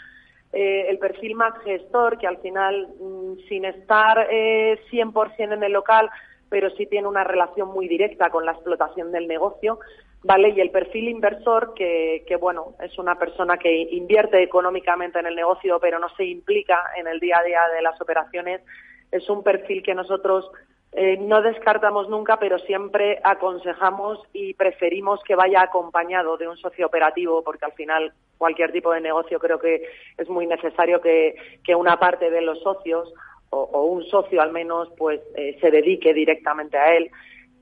eh, 0.53 0.87
el 0.89 0.99
perfil 0.99 1.35
más 1.35 1.53
gestor, 1.65 2.19
que 2.19 2.27
al 2.27 2.39
final, 2.39 2.89
mm, 2.99 3.47
sin 3.49 3.65
estar 3.67 4.27
eh, 4.31 4.81
100% 4.91 5.53
en 5.53 5.63
el 5.63 5.73
local, 5.73 6.09
pero 6.49 6.71
sí 6.71 6.87
tiene 6.87 7.09
una 7.09 7.25
relación 7.25 7.69
muy 7.69 7.89
directa 7.89 8.31
con 8.31 8.47
la 8.47 8.53
explotación 8.53 9.13
del 9.13 9.27
negocio, 9.27 9.81
¿vale? 10.23 10.51
Y 10.51 10.61
el 10.61 10.71
perfil 10.71 11.09
inversor, 11.09 11.75
que, 11.75 12.25
que 12.27 12.37
bueno, 12.37 12.75
es 12.81 12.97
una 12.99 13.19
persona 13.19 13.59
que 13.59 13.71
invierte 13.91 14.43
económicamente 14.43 15.19
en 15.19 15.27
el 15.27 15.35
negocio, 15.35 15.79
pero 15.81 15.99
no 15.99 16.09
se 16.17 16.25
implica 16.25 16.81
en 16.97 17.07
el 17.07 17.21
día 17.21 17.39
a 17.39 17.45
día 17.45 17.61
de 17.75 17.83
las 17.83 18.01
operaciones, 18.01 18.63
es 19.11 19.29
un 19.29 19.43
perfil 19.43 19.83
que 19.83 19.95
nosotros 19.95 20.51
eh, 20.99 21.19
no 21.19 21.43
descartamos 21.43 22.09
nunca, 22.09 22.39
pero 22.39 22.59
siempre 22.59 23.21
aconsejamos 23.23 24.19
y 24.33 24.55
preferimos 24.55 25.23
que 25.25 25.35
vaya 25.35 25.61
acompañado 25.61 26.39
de 26.39 26.49
un 26.49 26.57
socio 26.57 26.87
operativo, 26.87 27.45
porque 27.45 27.67
al 27.67 27.75
final 27.75 28.15
cualquier 28.39 28.73
tipo 28.73 28.91
de 28.93 29.03
negocio 29.03 29.39
creo 29.39 29.59
que 29.59 29.83
es 30.17 30.29
muy 30.31 30.47
necesario 30.47 31.03
que, 31.03 31.37
una 31.77 31.99
parte 31.99 32.31
de 32.31 32.41
los 32.41 32.63
socios 32.63 33.13
o, 33.51 33.83
un 33.85 34.05
socio 34.05 34.41
al 34.41 34.53
menos 34.53 34.89
pues 34.97 35.21
eh, 35.35 35.59
se 35.61 35.71
dedique 35.71 36.15
directamente 36.15 36.79
a 36.79 36.97
él. 36.97 37.11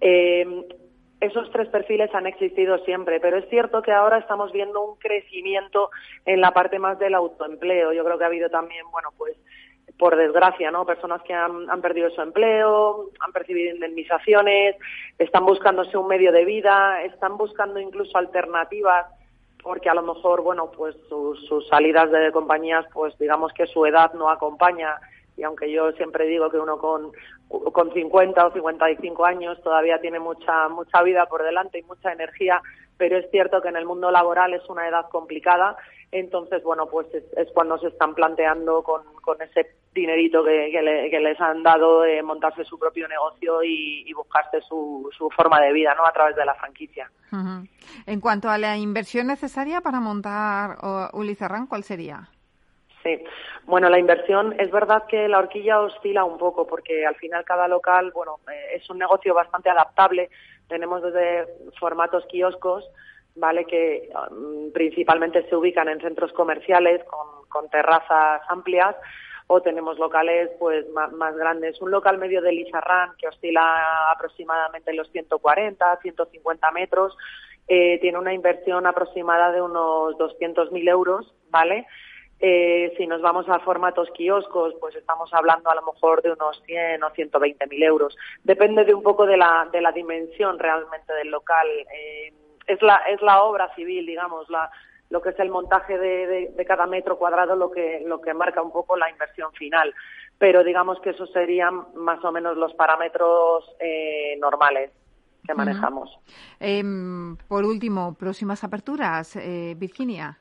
Eh, 0.01 0.47
esos 1.19 1.51
tres 1.51 1.67
perfiles 1.71 2.15
han 2.15 2.29
existido 2.29 2.79
siempre, 2.85 3.19
pero 3.19 3.39
es 3.39 3.49
cierto 3.49 3.83
que 3.83 3.91
ahora 3.91 4.19
estamos 4.19 4.53
viendo 4.53 4.81
un 4.81 4.97
crecimiento 4.97 5.91
en 6.25 6.41
la 6.41 6.53
parte 6.53 6.79
más 6.79 7.01
del 7.01 7.17
autoempleo. 7.17 7.93
Yo 7.93 8.05
creo 8.05 8.17
que 8.17 8.25
ha 8.25 8.29
habido 8.29 8.49
también, 8.49 8.85
bueno, 8.93 9.09
pues 9.19 9.37
por 9.99 10.17
desgracia, 10.17 10.71
¿no? 10.71 10.85
Personas 10.85 11.23
que 11.23 11.33
han, 11.33 11.81
perdido 11.81 12.11
su 12.11 12.21
empleo, 12.21 13.11
han 13.21 13.33
percibido 13.33 13.75
indemnizaciones, 13.75 14.77
están 15.19 15.45
buscándose 15.45 15.97
un 15.97 16.09
medio 16.09 16.33
de 16.33 16.45
vida, 16.45 17.03
están 17.03 17.37
buscando 17.37 17.79
incluso 17.79 18.19
alternativas 18.19 19.07
porque 19.63 19.89
a 19.89 19.95
lo 19.95 20.03
mejor, 20.03 20.43
bueno, 20.43 20.71
pues 20.71 20.95
sus, 21.09 21.47
sus 21.47 21.67
salidas 21.69 22.11
de 22.11 22.31
compañías, 22.33 22.85
pues 22.93 23.17
digamos 23.19 23.51
que 23.55 23.67
su 23.67 23.87
edad 23.87 24.13
no 24.13 24.29
acompaña 24.29 24.99
y 25.37 25.43
aunque 25.43 25.71
yo 25.71 25.91
siempre 25.93 26.27
digo 26.27 26.51
que 26.51 26.59
uno 26.59 26.79
con, 26.79 27.13
con 27.49 27.93
50 27.93 28.47
o 28.47 28.53
55 28.53 29.25
años 29.25 29.61
todavía 29.63 30.01
tiene 30.01 30.21
mucha, 30.21 30.69
mucha 30.69 31.03
vida 31.03 31.27
por 31.27 31.43
delante 31.43 31.79
y 31.79 31.83
mucha 31.83 32.13
energía, 32.13 32.63
pero 32.97 33.19
es 33.19 33.31
cierto 33.31 33.61
que 33.61 33.69
en 33.69 33.77
el 33.77 33.87
mundo 33.87 34.11
laboral 34.11 34.55
es 34.55 34.69
una 34.69 34.89
edad 34.89 35.09
complicada, 35.11 35.77
entonces, 36.13 36.63
bueno, 36.63 36.87
pues 36.87 37.09
es, 37.13 37.51
cuando 37.53 37.77
se 37.79 37.89
están 37.89 38.15
planteando 38.15 38.83
con, 38.83 39.03
con 39.21 39.41
ese 39.43 39.75
dinerito 39.93 40.45
que, 40.45 40.71
que, 41.11 41.21
les 41.21 41.41
han 41.41 41.63
dado 41.63 42.03
de 42.03 42.23
montarse 42.23 42.65
su 42.65 42.79
propio 42.79 43.09
negocio 43.09 43.63
y, 43.65 44.13
buscarse 44.13 44.61
su, 44.61 45.09
su, 45.17 45.29
forma 45.31 45.61
de 45.61 45.73
vida, 45.73 45.95
¿no? 45.97 46.07
A 46.07 46.13
través 46.13 46.37
de 46.37 46.45
la 46.45 46.55
franquicia. 46.55 47.11
En 48.07 48.21
cuanto 48.21 48.49
a 48.49 48.59
la 48.59 48.77
inversión 48.77 49.27
necesaria 49.27 49.81
para 49.81 49.99
montar 49.99 50.77
Ulicerran, 51.15 51.67
¿cuál 51.67 51.83
sería? 51.83 52.29
Sí, 53.03 53.23
bueno, 53.67 53.91
la 53.91 53.99
inversión 53.99 54.55
es 54.59 54.71
verdad 54.71 55.05
que 55.07 55.29
la 55.29 55.39
horquilla 55.39 55.81
oscila 55.81 56.25
un 56.25 56.39
poco 56.39 56.67
porque 56.67 57.05
al 57.05 57.17
final 57.17 57.45
cada 57.45 57.69
local, 57.69 58.13
bueno, 58.15 58.39
eh, 58.51 58.77
es 58.77 58.89
un 58.89 58.99
negocio 58.99 59.35
bastante 59.35 59.69
adaptable. 59.69 60.31
Tenemos 60.69 61.03
desde 61.03 61.47
formatos 61.79 62.25
kioscos, 62.27 62.85
vale, 63.37 63.65
que 63.65 64.11
um, 64.31 64.73
principalmente 64.73 65.49
se 65.49 65.57
ubican 65.57 65.89
en 65.89 66.01
centros 66.01 66.33
comerciales 66.33 67.03
con, 67.05 67.49
con 67.49 67.69
terrazas 67.69 68.43
amplias 68.49 68.97
o 69.47 69.61
tenemos 69.61 69.99
locales 69.99 70.51
pues 70.59 70.89
más, 70.91 71.13
más, 71.13 71.37
grandes. 71.37 71.81
Un 71.81 71.91
local 71.91 72.19
medio 72.19 72.41
de 72.41 72.53
Lizarrán 72.53 73.11
que 73.19 73.29
oscila 73.29 74.11
aproximadamente 74.11 74.91
en 74.91 74.97
los 74.97 75.11
140, 75.11 75.99
150 76.01 76.71
metros, 76.71 77.17
eh, 77.69 77.99
tiene 78.01 78.19
una 78.19 78.33
inversión 78.33 78.87
aproximada 78.87 79.53
de 79.53 79.61
unos 79.61 80.15
200.000 80.17 80.89
euros, 80.89 81.35
¿vale? 81.51 81.87
Eh, 82.47 82.93
si 82.99 83.07
nos 83.07 83.23
vamos 83.23 83.49
a 83.49 83.59
formatos 83.61 84.11
kioscos, 84.11 84.75
pues 84.79 84.95
estamos 84.97 85.33
hablando 85.33 85.71
a 85.71 85.75
lo 85.75 85.81
mejor 85.81 86.21
de 86.21 86.31
unos 86.33 86.63
100 86.67 87.03
o 87.03 87.09
120 87.09 87.67
mil 87.69 87.83
euros. 87.83 88.15
Depende 88.43 88.85
de 88.85 88.93
un 88.93 89.03
poco 89.03 89.25
de 89.25 89.39
la, 89.39 89.67
de 89.73 89.81
la 89.81 89.93
dimensión 89.93 90.59
realmente 90.59 91.15
del 91.15 91.31
local. 91.31 91.67
Eh, 91.67 92.35
es, 92.67 92.83
la, 92.83 92.97
es 93.09 93.23
la 93.23 93.45
obra 93.45 93.75
civil, 93.75 94.05
digamos, 94.05 94.51
la, 94.51 94.71
lo 95.09 95.23
que 95.23 95.31
es 95.31 95.41
el 95.41 95.49
montaje 95.49 95.97
de, 95.97 96.53
de, 96.55 96.65
cada 96.67 96.85
metro 96.85 97.17
cuadrado 97.17 97.57
lo 97.57 97.71
que, 97.71 98.03
lo 98.05 98.21
que 98.21 98.35
marca 98.35 98.61
un 98.61 98.73
poco 98.73 98.95
la 98.99 99.09
inversión 99.09 99.51
final. 99.53 99.95
Pero 100.37 100.63
digamos 100.63 101.01
que 101.01 101.11
esos 101.11 101.33
serían 101.33 101.95
más 101.95 102.23
o 102.27 102.31
menos 102.31 102.59
los 102.59 102.75
parámetros 102.75 103.65
eh, 103.81 104.37
normales 104.39 104.91
que 105.47 105.55
manejamos. 105.55 106.11
Em, 106.61 107.39
por 107.49 107.65
último, 107.65 108.15
próximas 108.19 108.63
aperturas, 108.65 109.35
eh, 109.37 109.75
Virginia. 109.79 110.41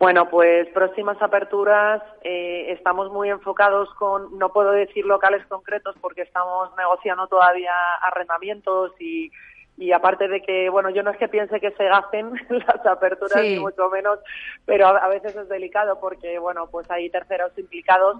Bueno, 0.00 0.30
pues 0.30 0.66
próximas 0.68 1.20
aperturas 1.20 2.02
eh, 2.22 2.72
estamos 2.72 3.12
muy 3.12 3.28
enfocados 3.28 3.92
con, 3.96 4.38
no 4.38 4.50
puedo 4.50 4.70
decir 4.70 5.04
locales 5.04 5.44
concretos 5.46 5.94
porque 6.00 6.22
estamos 6.22 6.70
negociando 6.78 7.26
todavía 7.26 7.74
arrendamientos 8.00 8.92
y, 8.98 9.30
y 9.76 9.92
aparte 9.92 10.26
de 10.26 10.40
que, 10.40 10.70
bueno, 10.70 10.88
yo 10.88 11.02
no 11.02 11.10
es 11.10 11.18
que 11.18 11.28
piense 11.28 11.60
que 11.60 11.72
se 11.72 11.84
gasten 11.84 12.32
las 12.48 12.86
aperturas 12.86 13.42
ni 13.42 13.58
mucho 13.58 13.90
menos, 13.90 14.20
pero 14.64 14.86
a, 14.86 15.06
veces 15.08 15.36
es 15.36 15.50
delicado 15.50 16.00
porque, 16.00 16.38
bueno, 16.38 16.66
pues 16.70 16.90
hay 16.90 17.10
terceros 17.10 17.52
implicados. 17.58 18.16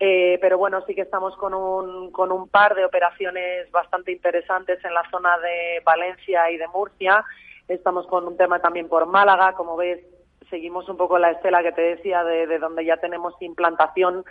Eh, 0.00 0.36
pero 0.42 0.58
bueno, 0.58 0.84
sí 0.86 0.94
que 0.94 1.00
estamos 1.00 1.34
con 1.36 1.54
un, 1.54 2.12
con 2.12 2.30
un 2.30 2.46
par 2.46 2.74
de 2.74 2.84
operaciones 2.84 3.70
bastante 3.70 4.12
interesantes 4.12 4.84
en 4.84 4.92
la 4.92 5.08
zona 5.10 5.38
de 5.38 5.80
Valencia 5.82 6.50
y 6.50 6.58
de 6.58 6.68
Murcia. 6.68 7.24
Estamos 7.68 8.06
con 8.06 8.26
un 8.26 8.36
tema 8.36 8.60
también 8.60 8.86
por 8.86 9.06
Málaga, 9.06 9.54
como 9.54 9.76
ves, 9.76 10.00
seguimos 10.52 10.86
un 10.90 10.98
poco 10.98 11.18
la 11.18 11.30
estela 11.30 11.62
que 11.62 11.72
te 11.72 11.80
decía 11.80 12.22
de, 12.24 12.46
de 12.46 12.58
donde 12.58 12.84
ya 12.84 12.98
tenemos 12.98 13.34
implantación. 13.40 14.22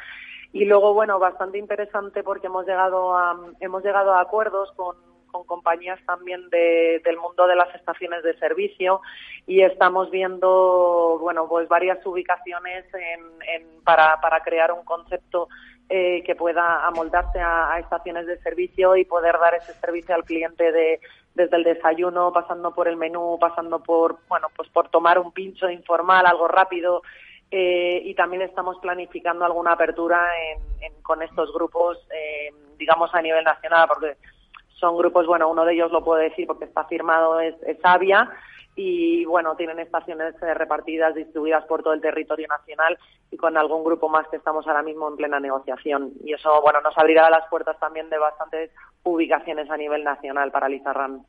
Y 0.53 0.65
luego 0.65 0.93
bueno 0.93 1.17
bastante 1.17 1.57
interesante 1.57 2.21
porque 2.23 2.47
hemos 2.47 2.67
llegado 2.67 3.17
a 3.17 3.35
hemos 3.59 3.83
llegado 3.83 4.13
a 4.13 4.21
acuerdos 4.21 4.71
con, 4.75 4.95
con 5.31 5.45
compañías 5.45 5.99
también 6.05 6.47
de, 6.49 7.01
del 7.03 7.17
mundo 7.17 7.47
de 7.47 7.55
las 7.55 7.73
estaciones 7.73 8.21
de 8.23 8.37
servicio 8.37 9.01
y 9.47 9.61
estamos 9.61 10.11
viendo 10.11 11.17
bueno 11.21 11.47
pues 11.47 11.67
varias 11.67 12.05
ubicaciones 12.05 12.85
en, 12.93 13.21
en, 13.47 13.83
para, 13.83 14.19
para 14.21 14.41
crear 14.41 14.71
un 14.73 14.83
concepto 14.83 15.47
eh, 15.93 16.23
que 16.25 16.35
pueda 16.35 16.87
amoldarse 16.87 17.41
a, 17.41 17.77
estaciones 17.77 18.25
de 18.25 18.37
servicio 18.37 18.95
y 18.95 19.03
poder 19.03 19.37
dar 19.39 19.55
ese 19.55 19.73
servicio 19.73 20.15
al 20.15 20.23
cliente 20.23 20.71
de 20.71 21.01
desde 21.35 21.57
el 21.57 21.63
desayuno, 21.65 22.31
pasando 22.31 22.73
por 22.73 22.87
el 22.87 22.95
menú, 22.95 23.37
pasando 23.39 23.83
por, 23.83 24.19
bueno, 24.29 24.47
pues 24.55 24.69
por 24.69 24.87
tomar 24.87 25.19
un 25.19 25.33
pincho 25.33 25.69
informal, 25.69 26.25
algo 26.25 26.47
rápido, 26.47 27.01
eh, 27.49 28.01
y 28.05 28.15
también 28.15 28.41
estamos 28.41 28.77
planificando 28.79 29.43
alguna 29.43 29.73
apertura 29.73 30.29
en, 30.79 30.93
con 31.01 31.21
estos 31.21 31.53
grupos, 31.53 31.97
eh, 32.13 32.53
digamos, 32.77 33.13
a 33.13 33.21
nivel 33.21 33.43
nacional, 33.43 33.89
porque 33.89 34.15
son 34.79 34.97
grupos, 34.97 35.27
bueno, 35.27 35.49
uno 35.49 35.65
de 35.65 35.73
ellos 35.73 35.91
lo 35.91 36.05
puedo 36.05 36.21
decir 36.21 36.47
porque 36.47 36.65
está 36.65 36.85
firmado, 36.85 37.41
es, 37.41 37.55
es 37.63 37.77
Avia, 37.83 38.29
y 38.75 39.25
bueno, 39.25 39.55
tienen 39.55 39.79
estaciones 39.79 40.35
eh, 40.41 40.53
repartidas, 40.53 41.13
distribuidas 41.15 41.65
por 41.65 41.83
todo 41.83 41.93
el 41.93 42.01
territorio 42.01 42.47
nacional 42.47 42.97
y 43.29 43.37
con 43.37 43.57
algún 43.57 43.83
grupo 43.83 44.09
más 44.09 44.27
que 44.29 44.37
estamos 44.37 44.67
ahora 44.67 44.83
mismo 44.83 45.07
en 45.09 45.17
plena 45.17 45.39
negociación. 45.39 46.13
Y 46.23 46.33
eso, 46.33 46.61
bueno, 46.61 46.81
nos 46.81 46.97
abrirá 46.97 47.29
las 47.29 47.47
puertas 47.49 47.79
también 47.79 48.09
de 48.09 48.17
bastantes 48.17 48.71
ubicaciones 49.03 49.69
a 49.69 49.77
nivel 49.77 50.03
nacional 50.03 50.51
para 50.51 50.69
Lizarrán. 50.69 51.25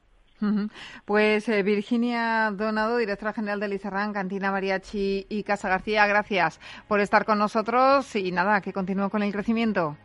Pues 1.05 1.49
eh, 1.49 1.63
Virginia 1.63 2.51
Donado, 2.53 2.97
directora 2.97 3.33
general 3.33 3.61
de 3.61 3.69
Lizarrán, 3.69 4.13
Cantina 4.13 4.51
Mariachi 4.51 5.27
y 5.29 5.45
Casa 5.45 5.69
García, 5.69 6.07
gracias 6.07 6.59
por 6.89 6.99
estar 6.99 7.25
con 7.25 7.39
nosotros 7.39 8.17
y 8.17 8.33
nada, 8.33 8.61
que 8.61 8.73
continúe 8.73 9.09
con 9.09 9.23
el 9.23 9.33
crecimiento. 9.33 9.97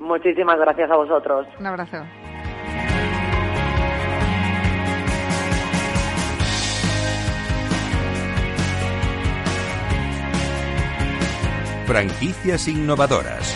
Muchísimas 0.00 0.58
gracias 0.58 0.90
a 0.90 0.96
vosotros. 0.96 1.46
Un 1.58 1.66
abrazo. 1.66 1.98
Franquicias 11.90 12.68
innovadoras. 12.68 13.52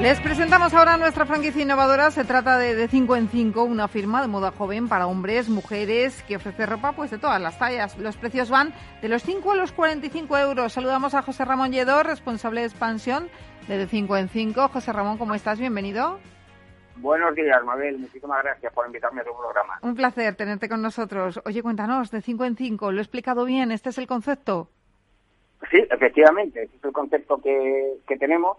Les 0.00 0.18
presentamos 0.18 0.74
ahora 0.74 0.96
nuestra 0.96 1.26
franquicia 1.26 1.62
innovadora. 1.62 2.10
Se 2.10 2.24
trata 2.24 2.58
de 2.58 2.74
De 2.74 2.88
5 2.88 3.14
en 3.14 3.28
5, 3.28 3.62
una 3.62 3.86
firma 3.86 4.20
de 4.20 4.26
moda 4.26 4.50
joven 4.50 4.88
para 4.88 5.06
hombres, 5.06 5.48
mujeres, 5.48 6.24
que 6.24 6.34
ofrece 6.34 6.66
ropa 6.66 6.90
pues 6.90 7.12
de 7.12 7.18
todas 7.18 7.40
las 7.40 7.56
tallas. 7.56 7.96
Los 7.98 8.16
precios 8.16 8.50
van 8.50 8.74
de 9.00 9.08
los 9.08 9.22
5 9.22 9.52
a 9.52 9.54
los 9.54 9.70
45 9.70 10.38
euros. 10.38 10.72
Saludamos 10.72 11.14
a 11.14 11.22
José 11.22 11.44
Ramón 11.44 11.70
Lledor, 11.70 12.04
responsable 12.04 12.62
de 12.62 12.66
expansión 12.66 13.28
de 13.68 13.78
De 13.78 13.86
5 13.86 14.16
en 14.16 14.28
5. 14.28 14.70
José 14.70 14.92
Ramón, 14.92 15.18
¿cómo 15.18 15.36
estás? 15.36 15.60
Bienvenido. 15.60 16.18
Buenos 17.00 17.34
días, 17.34 17.64
Mabel. 17.64 17.98
Muchísimas 17.98 18.42
gracias 18.42 18.72
por 18.72 18.86
invitarme 18.86 19.20
a 19.20 19.24
tu 19.24 19.30
programa. 19.36 19.78
Un 19.82 19.94
placer 19.94 20.34
tenerte 20.34 20.68
con 20.68 20.82
nosotros. 20.82 21.40
Oye, 21.44 21.62
cuéntanos, 21.62 22.10
de 22.10 22.20
5 22.20 22.44
en 22.44 22.56
5, 22.56 22.92
¿lo 22.92 22.98
he 22.98 23.02
explicado 23.02 23.44
bien? 23.44 23.70
¿Este 23.70 23.90
es 23.90 23.98
el 23.98 24.06
concepto? 24.06 24.68
Sí, 25.70 25.84
efectivamente, 25.90 26.62
este 26.62 26.76
es 26.76 26.84
el 26.84 26.92
concepto 26.92 27.40
que, 27.40 27.94
que 28.06 28.16
tenemos. 28.16 28.58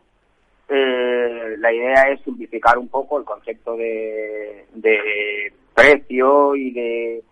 Eh, 0.69 1.55
la 1.57 1.73
idea 1.73 2.03
es 2.11 2.21
simplificar 2.21 2.77
un 2.77 2.87
poco 2.87 3.17
el 3.17 3.25
concepto 3.25 3.75
de, 3.75 4.67
de 4.73 5.53
precio 5.73 6.55
y 6.55 6.71
de... 6.71 7.23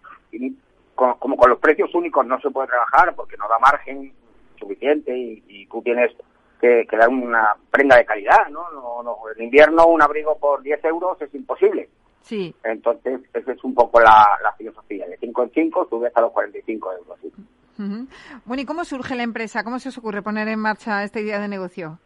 como 0.95 1.37
con 1.37 1.49
los 1.49 1.59
precios 1.59 1.93
únicos 1.93 2.25
no 2.25 2.39
se 2.41 2.49
puede 2.49 2.67
trabajar 2.67 3.13
porque 3.15 3.37
no 3.37 3.47
da 3.47 3.59
margen 3.59 4.11
suficiente 4.59 5.15
y, 5.15 5.43
y 5.47 5.67
tú 5.67 5.81
tienes 5.83 6.11
que, 6.59 6.85
que 6.89 6.97
dar 6.97 7.09
una 7.09 7.55
prenda 7.71 7.97
de 7.97 8.05
calidad, 8.05 8.47
¿no? 8.49 8.69
No, 8.71 9.03
no 9.03 9.17
En 9.35 9.43
invierno 9.43 9.87
un 9.87 10.01
abrigo 10.01 10.37
por 10.37 10.61
10 10.61 10.83
euros 10.85 11.21
es 11.21 11.33
imposible. 11.33 11.89
Sí. 12.21 12.53
Entonces, 12.63 13.21
esa 13.33 13.51
es 13.51 13.63
un 13.63 13.73
poco 13.73 13.99
la, 13.99 14.27
la 14.43 14.51
filosofía. 14.53 15.07
De 15.07 15.17
5 15.17 15.43
en 15.43 15.51
5 15.51 15.87
sube 15.89 16.07
hasta 16.07 16.21
los 16.21 16.31
45 16.31 16.93
euros. 16.93 17.17
¿sí? 17.21 17.31
Ujú. 17.79 18.07
Bueno, 18.45 18.61
¿y 18.61 18.65
cómo 18.65 18.83
surge 18.83 19.15
la 19.15 19.23
empresa? 19.23 19.63
¿Cómo 19.63 19.79
se 19.79 19.89
os 19.89 19.97
ocurre 19.97 20.21
poner 20.21 20.47
en 20.47 20.59
marcha 20.59 21.03
esta 21.03 21.19
idea 21.19 21.39
de 21.39 21.47
negocio? 21.47 21.99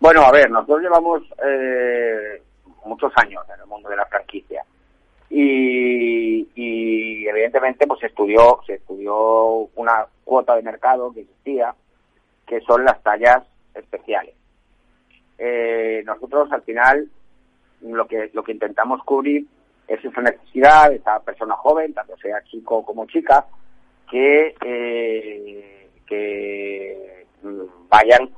Bueno, 0.00 0.22
a 0.22 0.32
ver, 0.32 0.50
nosotros 0.50 0.80
llevamos 0.80 1.22
eh, 1.44 2.42
muchos 2.84 3.12
años 3.16 3.44
en 3.54 3.60
el 3.60 3.66
mundo 3.66 3.88
de 3.90 3.96
la 3.96 4.06
franquicia. 4.06 4.64
Y, 5.28 6.48
y 6.54 7.28
evidentemente 7.28 7.86
pues 7.86 8.00
se 8.00 8.06
estudió, 8.06 8.60
se 8.66 8.74
estudió 8.74 9.68
una 9.76 10.06
cuota 10.24 10.56
de 10.56 10.62
mercado 10.62 11.12
que 11.12 11.20
existía, 11.20 11.74
que 12.50 12.60
son 12.62 12.84
las 12.84 13.00
tallas 13.04 13.44
especiales. 13.72 14.34
Eh, 15.38 16.02
nosotros 16.04 16.50
al 16.50 16.62
final 16.62 17.08
lo 17.80 18.08
que 18.08 18.28
lo 18.34 18.42
que 18.42 18.50
intentamos 18.50 19.00
cubrir 19.04 19.46
es 19.86 20.04
esa 20.04 20.20
necesidad 20.20 20.90
de 20.90 20.96
esa 20.96 21.20
persona 21.20 21.54
joven, 21.54 21.94
tanto 21.94 22.16
sea 22.16 22.42
chico 22.42 22.84
como 22.84 23.06
chica, 23.06 23.46
que 24.10 24.56
eh, 24.64 25.88
que 26.08 27.26
mm, 27.42 27.88
vayan 27.88 28.28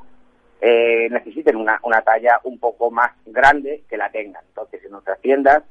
eh, 0.60 1.08
necesiten 1.10 1.56
una, 1.56 1.80
una 1.82 2.02
talla 2.02 2.38
un 2.44 2.58
poco 2.58 2.90
más 2.90 3.12
grande 3.24 3.82
que 3.88 3.96
la 3.96 4.10
tengan. 4.10 4.44
Entonces, 4.46 4.84
en 4.84 4.90
nuestras 4.90 5.18
tiendas 5.22 5.62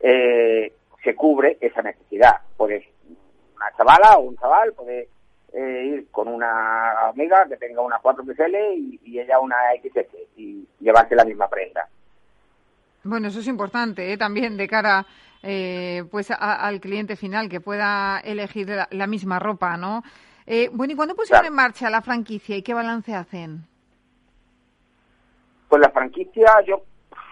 eh, 0.00 0.72
se 1.04 1.14
cubre 1.14 1.56
esa 1.60 1.82
necesidad. 1.82 2.40
Puede 2.56 2.88
una 3.54 3.70
chavala 3.76 4.18
o 4.18 4.22
un 4.22 4.36
chaval 4.36 4.72
puede 4.72 5.08
eh, 5.52 5.84
ir 5.94 6.08
con 6.10 6.28
una 6.28 7.08
amiga 7.08 7.46
que 7.48 7.56
tenga 7.56 7.80
una 7.82 8.00
4XL 8.00 8.76
y, 8.76 9.00
y 9.04 9.20
ella 9.20 9.38
una 9.38 9.56
XS 9.82 10.14
y 10.36 10.66
llevarse 10.80 11.14
la 11.14 11.24
misma 11.24 11.48
prenda. 11.48 11.88
Bueno, 13.04 13.28
eso 13.28 13.40
es 13.40 13.46
importante 13.46 14.12
¿eh? 14.12 14.16
también 14.18 14.56
de 14.56 14.66
cara 14.68 15.06
eh, 15.42 16.02
pues 16.10 16.30
a- 16.30 16.66
al 16.66 16.80
cliente 16.80 17.14
final 17.16 17.48
que 17.48 17.60
pueda 17.60 18.18
elegir 18.20 18.68
la, 18.68 18.88
la 18.90 19.06
misma 19.06 19.38
ropa, 19.38 19.76
¿no? 19.76 20.02
Eh, 20.44 20.68
bueno, 20.72 20.92
¿y 20.92 20.96
cuándo 20.96 21.14
pusieron 21.14 21.40
Claro. 21.42 21.52
en 21.52 21.56
marcha 21.56 21.90
la 21.90 22.02
franquicia 22.02 22.56
y 22.56 22.62
qué 22.62 22.74
balance 22.74 23.14
hacen? 23.14 23.64
Pues 25.68 25.80
la 25.82 25.90
franquicia, 25.90 26.46
yo 26.66 26.82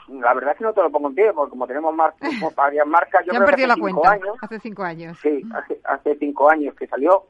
la 0.09 0.35
verdad 0.35 0.53
es 0.53 0.59
que 0.59 0.64
no 0.64 0.72
te 0.72 0.83
lo 0.83 0.90
pongo 0.90 1.09
en 1.09 1.14
pie, 1.14 1.33
porque 1.33 1.50
como 1.50 1.66
tenemos 1.66 1.94
mar- 1.94 2.14
varias 2.57 2.87
marcas, 2.87 3.24
yo 3.24 3.33
ya 3.33 3.38
han 3.38 3.44
creo 3.44 3.57
que 3.57 3.62
perdido 3.62 3.72
hace 3.72 3.81
la 3.81 3.87
cinco 3.88 4.00
cuenta. 4.03 4.11
años, 4.27 4.37
Hace 4.42 4.61
cinco 4.61 4.83
años. 4.83 5.18
Sí, 5.22 5.42
hace, 5.55 5.81
hace 5.85 6.16
cinco 6.18 6.50
años 6.50 6.74
que 6.74 6.87
salió, 6.87 7.24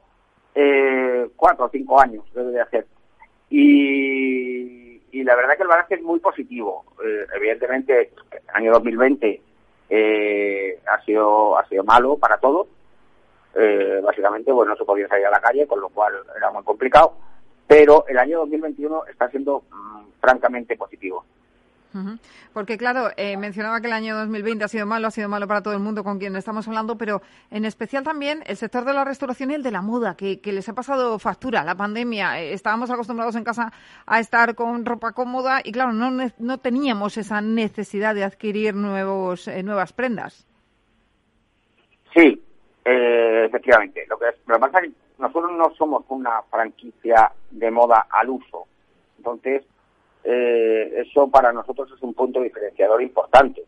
eh, 0.55 1.27
cuatro 1.35 1.65
o 1.65 1.69
cinco 1.69 1.99
años 1.99 2.23
debe 2.33 2.51
de 2.51 2.61
hacer. 2.61 2.87
Y, 3.49 5.01
y 5.11 5.23
la 5.23 5.35
verdad 5.35 5.55
que 5.55 5.63
el 5.63 5.69
balance 5.69 5.95
es 5.95 6.01
muy 6.01 6.19
positivo. 6.19 6.85
Eh, 7.05 7.25
evidentemente, 7.35 8.11
el 8.31 8.41
año 8.53 8.71
2020 8.73 9.41
eh, 9.89 10.79
ha 10.87 11.01
sido 11.05 11.57
ha 11.57 11.67
sido 11.67 11.83
malo 11.83 12.17
para 12.17 12.37
todos. 12.37 12.67
Eh, 13.53 14.01
básicamente, 14.03 14.51
pues 14.53 14.67
no 14.67 14.75
se 14.75 14.85
podía 14.85 15.07
salir 15.07 15.25
a 15.27 15.31
la 15.31 15.39
calle, 15.39 15.67
con 15.67 15.79
lo 15.79 15.89
cual 15.89 16.13
era 16.35 16.51
muy 16.51 16.63
complicado. 16.63 17.13
Pero 17.67 18.05
el 18.07 18.17
año 18.17 18.39
2021 18.39 19.05
está 19.05 19.29
siendo 19.29 19.63
mm, 19.71 20.19
francamente 20.19 20.75
positivo. 20.75 21.23
Porque, 22.53 22.77
claro, 22.77 23.09
eh, 23.17 23.37
mencionaba 23.37 23.79
que 23.79 23.87
el 23.87 23.93
año 23.93 24.15
2020 24.17 24.63
ha 24.63 24.67
sido 24.67 24.85
malo, 24.85 25.07
ha 25.07 25.11
sido 25.11 25.29
malo 25.29 25.47
para 25.47 25.61
todo 25.61 25.73
el 25.73 25.79
mundo 25.79 26.03
con 26.03 26.19
quien 26.19 26.35
estamos 26.35 26.67
hablando, 26.67 26.97
pero 26.97 27.21
en 27.51 27.65
especial 27.65 28.03
también 28.03 28.43
el 28.45 28.57
sector 28.57 28.85
de 28.85 28.93
la 28.93 29.03
restauración 29.03 29.51
y 29.51 29.55
el 29.55 29.63
de 29.63 29.71
la 29.71 29.81
moda, 29.81 30.15
que, 30.15 30.39
les 30.43 30.69
ha 30.69 30.73
pasado 30.73 31.17
factura, 31.19 31.63
la 31.63 31.75
pandemia. 31.75 32.41
Eh, 32.41 32.53
estábamos 32.53 32.91
acostumbrados 32.91 33.35
en 33.35 33.43
casa 33.43 33.71
a 34.05 34.19
estar 34.19 34.55
con 34.55 34.85
ropa 34.85 35.13
cómoda 35.13 35.61
y, 35.63 35.71
claro, 35.71 35.93
no, 35.93 36.11
no 36.37 36.57
teníamos 36.57 37.17
esa 37.17 37.41
necesidad 37.41 38.15
de 38.15 38.23
adquirir 38.23 38.75
nuevos, 38.75 39.47
eh, 39.47 39.63
nuevas 39.63 39.93
prendas. 39.93 40.47
Sí, 42.13 42.41
efectivamente. 42.83 44.05
Lo 44.07 44.17
que, 44.17 44.25
lo 44.45 44.55
que 44.55 44.59
pasa 44.59 44.79
es 44.79 44.89
que 44.89 44.95
nosotros 45.17 45.51
no 45.57 45.69
somos 45.75 46.03
una 46.09 46.41
franquicia 46.43 47.31
de 47.51 47.71
moda 47.71 48.07
al 48.09 48.29
uso. 48.29 48.67
Entonces, 49.17 49.63
eh, 50.25 51.01
eso 51.05 51.29
para 51.29 51.53
nosotros 51.53 51.91
es 51.95 52.01
un 52.01 52.13
punto 52.13 52.41
diferenciador 52.41 53.01
importante. 53.01 53.63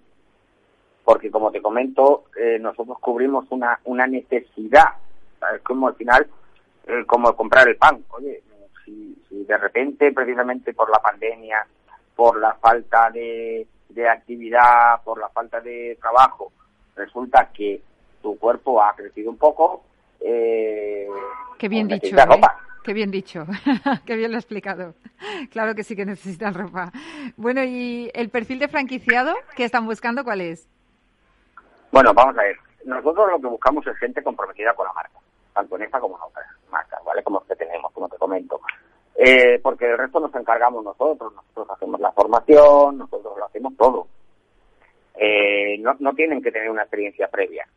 Porque, 1.04 1.32
como 1.32 1.52
te 1.52 1.62
comento, 1.62 2.26
eh, 2.38 2.58
nosotros 2.60 2.98
cubrimos 3.00 3.46
una, 3.52 3.80
una 3.86 4.08
necesidad. 4.08 4.90
Es 5.56 5.62
como 5.62 5.88
al 5.88 5.96
final, 5.96 6.28
eh, 6.88 7.06
como 7.06 7.34
comprar 7.36 7.68
el 7.68 7.78
pan. 7.78 8.04
Oye, 8.10 8.42
si, 8.84 9.16
si 9.30 9.44
de 9.46 9.58
repente, 9.58 10.12
precisamente 10.12 10.74
por 10.74 10.90
la 10.90 11.00
pandemia, 11.00 11.66
por 12.16 12.40
la 12.40 12.56
falta 12.56 13.10
de, 13.12 13.66
de 13.90 14.10
actividad, 14.10 15.02
por 15.04 15.20
la 15.20 15.30
falta 15.30 15.62
de 15.62 15.98
trabajo, 16.02 16.52
resulta 16.96 17.52
que 17.54 17.82
tu 18.22 18.38
cuerpo 18.38 18.82
ha 18.82 18.96
crecido 18.96 19.30
un 19.30 19.38
poco. 19.38 19.84
Eh, 20.20 21.08
Qué 21.58 21.70
bien 21.70 21.88
dicho, 21.88 22.16
¿eh? 22.16 22.26
Qué 22.88 22.94
bien 22.94 23.12
dicho. 23.12 23.46
Qué 24.06 24.16
bien 24.16 24.32
lo 24.32 24.38
he 24.38 24.40
explicado. 24.40 24.94
Claro 25.52 25.76
que 25.76 25.84
sí 25.84 25.94
que 25.94 26.06
necesitan 26.06 26.54
ropa. 26.54 26.94
Bueno, 27.36 27.62
¿y 27.62 28.10
el 28.14 28.30
perfil 28.30 28.60
de 28.60 28.70
franquiciado 28.70 29.36
que 29.58 29.66
están 29.66 29.86
buscando 29.86 30.24
cuál 30.24 30.40
es? 30.40 30.70
Bueno, 31.92 32.14
vamos 32.14 32.38
a 32.38 32.44
ver. 32.44 32.56
Nosotros 32.86 33.30
lo 33.30 33.42
que 33.42 33.48
buscamos 33.48 33.86
es 33.88 33.98
gente 33.98 34.24
comprometida 34.24 34.74
con 34.74 34.88
la 34.88 34.94
marca, 34.94 35.20
tanto 35.54 35.76
en 35.76 35.82
esta 35.82 36.00
como 36.00 36.16
en 36.16 36.24
otras 36.24 36.46
marcas, 36.72 37.04
¿vale? 37.04 37.22
Como 37.24 37.46
que 37.46 37.58
tenemos, 37.58 37.92
como 37.92 38.08
te 38.08 38.16
comento. 38.16 38.62
Eh, 39.18 39.60
porque 39.62 39.92
el 39.92 39.98
resto 39.98 40.22
nos 40.22 40.34
encargamos 40.34 40.82
nosotros, 40.82 41.34
nosotros 41.34 41.68
hacemos 41.72 42.00
la 42.00 42.14
formación, 42.14 43.00
nosotros 43.00 43.38
lo 43.38 43.46
hacemos 43.48 43.76
todo. 43.76 44.08
Eh, 45.16 45.78
no, 45.80 45.94
no 46.00 46.14
tienen 46.14 46.42
que 46.42 46.54
tener 46.54 46.70
una 46.70 46.84
experiencia 46.84 47.28
previa. 47.28 47.68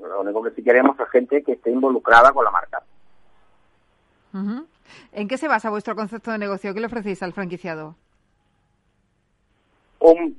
Lo 0.00 0.22
único 0.22 0.42
que 0.42 0.50
sí 0.50 0.64
queremos 0.64 0.98
es 0.98 1.08
gente 1.10 1.44
que 1.44 1.52
esté 1.52 1.70
involucrada 1.70 2.32
con 2.32 2.44
la 2.44 2.50
marca. 2.50 2.82
¿En 5.12 5.28
qué 5.28 5.38
se 5.38 5.48
basa 5.48 5.70
vuestro 5.70 5.94
concepto 5.94 6.30
de 6.32 6.38
negocio? 6.38 6.74
¿Qué 6.74 6.80
le 6.80 6.86
ofrecéis 6.86 7.22
al 7.22 7.32
franquiciado? 7.32 7.94
un- 10.00 10.36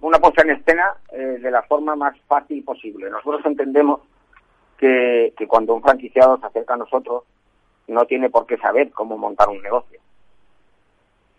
una 0.00 0.18
puesta 0.18 0.42
en 0.42 0.50
escena 0.50 0.94
eh, 1.10 1.16
de 1.40 1.50
la 1.50 1.62
forma 1.64 1.96
más 1.96 2.16
fácil 2.28 2.62
posible. 2.62 3.10
Nosotros 3.10 3.44
entendemos 3.46 4.00
que, 4.78 5.32
que 5.36 5.48
cuando 5.48 5.74
un 5.74 5.82
franquiciado 5.82 6.38
se 6.38 6.46
acerca 6.46 6.74
a 6.74 6.76
nosotros, 6.76 7.24
no 7.88 8.04
tiene 8.04 8.30
por 8.30 8.46
qué 8.46 8.56
saber 8.58 8.92
cómo 8.92 9.16
montar 9.18 9.48
un 9.48 9.60
negocio. 9.62 9.98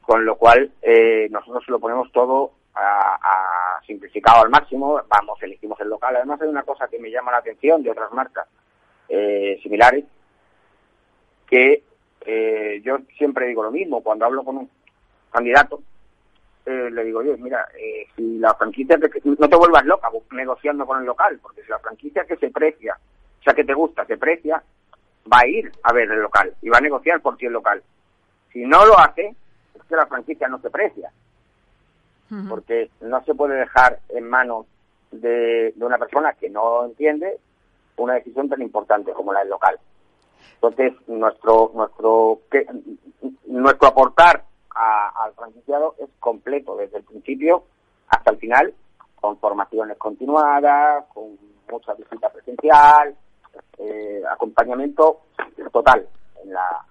Con 0.01 0.25
lo 0.25 0.35
cual, 0.37 0.71
eh, 0.81 1.27
nosotros 1.31 1.63
lo 1.67 1.79
ponemos 1.79 2.11
todo 2.11 2.51
a, 2.75 3.79
simplificado 3.85 4.43
al 4.43 4.49
máximo, 4.49 4.99
vamos, 5.07 5.41
elegimos 5.41 5.79
el 5.79 5.89
local. 5.89 6.15
Además, 6.17 6.41
hay 6.41 6.49
una 6.49 6.63
cosa 6.63 6.87
que 6.89 6.99
me 6.99 7.09
llama 7.11 7.31
la 7.31 7.37
atención 7.37 7.81
de 7.83 7.91
otras 7.91 8.11
marcas 8.11 8.47
eh, 9.09 9.57
similares, 9.63 10.03
que 11.47 11.83
eh, 12.21 12.81
yo 12.83 12.97
siempre 13.17 13.47
digo 13.47 13.63
lo 13.63 13.71
mismo, 13.71 14.03
cuando 14.03 14.25
hablo 14.25 14.43
con 14.43 14.57
un 14.57 14.69
candidato, 15.31 15.81
eh, 16.65 16.89
le 16.91 17.05
digo, 17.05 17.23
yo, 17.23 17.37
mira, 17.37 17.65
eh, 17.79 18.07
si 18.15 18.37
la 18.39 18.53
franquicia, 18.55 18.97
que, 18.97 19.21
no 19.23 19.47
te 19.47 19.55
vuelvas 19.55 19.85
loca 19.85 20.09
negociando 20.31 20.85
con 20.85 20.99
el 20.99 21.05
local, 21.05 21.39
porque 21.41 21.63
si 21.63 21.69
la 21.69 21.79
franquicia 21.79 22.25
que 22.25 22.35
se 22.35 22.49
precia, 22.49 22.97
o 23.39 23.43
sea, 23.43 23.53
que 23.53 23.63
te 23.63 23.73
gusta, 23.73 24.05
se 24.05 24.17
precia, 24.17 24.61
va 25.31 25.39
a 25.39 25.47
ir 25.47 25.71
a 25.83 25.93
ver 25.93 26.11
el 26.11 26.21
local 26.21 26.53
y 26.61 26.69
va 26.69 26.79
a 26.79 26.81
negociar 26.81 27.21
por 27.21 27.37
ti 27.37 27.45
el 27.45 27.53
local. 27.53 27.81
Si 28.51 28.65
no 28.65 28.85
lo 28.85 28.99
hace, 28.99 29.33
es 29.75 29.83
que 29.87 29.95
la 29.95 30.07
franquicia 30.07 30.49
no 30.49 30.59
se 30.59 30.69
precia, 30.69 31.09
porque 32.49 32.89
no 32.99 33.23
se 33.23 33.33
puede 33.33 33.55
dejar 33.55 33.99
en 34.09 34.29
manos 34.29 34.65
de, 35.11 35.71
de 35.73 35.85
una 35.85 35.97
persona 35.97 36.33
que 36.33 36.49
no 36.49 36.83
entiende 36.83 37.37
una 37.95 38.15
decisión 38.15 38.49
tan 38.49 38.61
importante 38.61 39.13
como 39.13 39.31
la 39.31 39.39
del 39.39 39.49
local. 39.49 39.79
Entonces, 40.55 40.93
nuestro, 41.07 41.71
nuestro, 41.73 42.39
nuestro 43.47 43.87
aportar 43.87 44.43
al 44.75 45.33
franquiciado 45.33 45.95
es 45.99 46.09
completo, 46.19 46.75
desde 46.75 46.97
el 46.97 47.03
principio 47.03 47.63
hasta 48.09 48.31
el 48.31 48.37
final, 48.37 48.73
con 49.19 49.37
formaciones 49.39 49.97
continuadas, 49.97 51.05
con 51.13 51.37
mucha 51.71 51.93
visita 51.93 52.29
presencial, 52.29 53.15
eh, 53.79 54.21
acompañamiento 54.31 55.21
total 55.71 56.07
en, 56.43 56.53
la, 56.53 56.85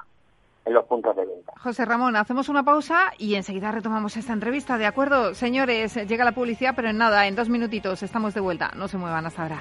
en 0.65 0.75
los 0.75 0.85
puntos 0.87 1.17
de 1.17 1.25
venta. 1.25 1.53
José 1.63 1.85
Ramón, 1.85 2.17
hacemos 2.17 2.49
una 2.49 2.65
pausa 2.65 3.13
y 3.19 3.37
enseguida 3.37 3.71
retomamos 3.71 4.17
esta 4.17 4.33
entrevista, 4.33 4.79
¿de 4.79 4.87
acuerdo? 4.87 5.35
Señores, 5.35 5.95
llega 5.95 6.25
la 6.25 6.33
publicidad, 6.33 6.75
pero 6.75 6.91
en 6.91 6.99
nada, 6.99 7.27
en 7.27 7.37
dos 7.37 7.49
minutitos 7.49 8.03
estamos 8.03 8.35
de 8.35 8.41
vuelta. 8.41 8.73
No 8.77 8.89
se 8.89 8.99
muevan 8.99 9.27
hasta 9.27 9.43
ahora. 9.43 9.61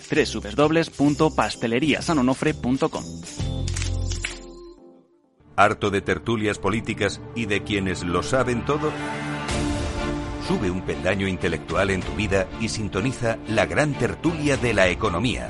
www.pasteleriasanonofre.com. 0.09 3.03
¿Harto 5.55 5.89
de 5.91 6.01
tertulias 6.01 6.59
políticas 6.59 7.21
y 7.35 7.45
de 7.45 7.63
quienes 7.63 8.03
lo 8.03 8.23
saben 8.23 8.65
todo? 8.65 8.91
Sube 10.47 10.71
un 10.71 10.81
peldaño 10.81 11.27
intelectual 11.27 11.91
en 11.91 12.01
tu 12.01 12.15
vida 12.15 12.47
y 12.59 12.69
sintoniza 12.69 13.37
la 13.47 13.65
gran 13.65 13.93
tertulia 13.93 14.57
de 14.57 14.73
la 14.73 14.89
economía. 14.89 15.49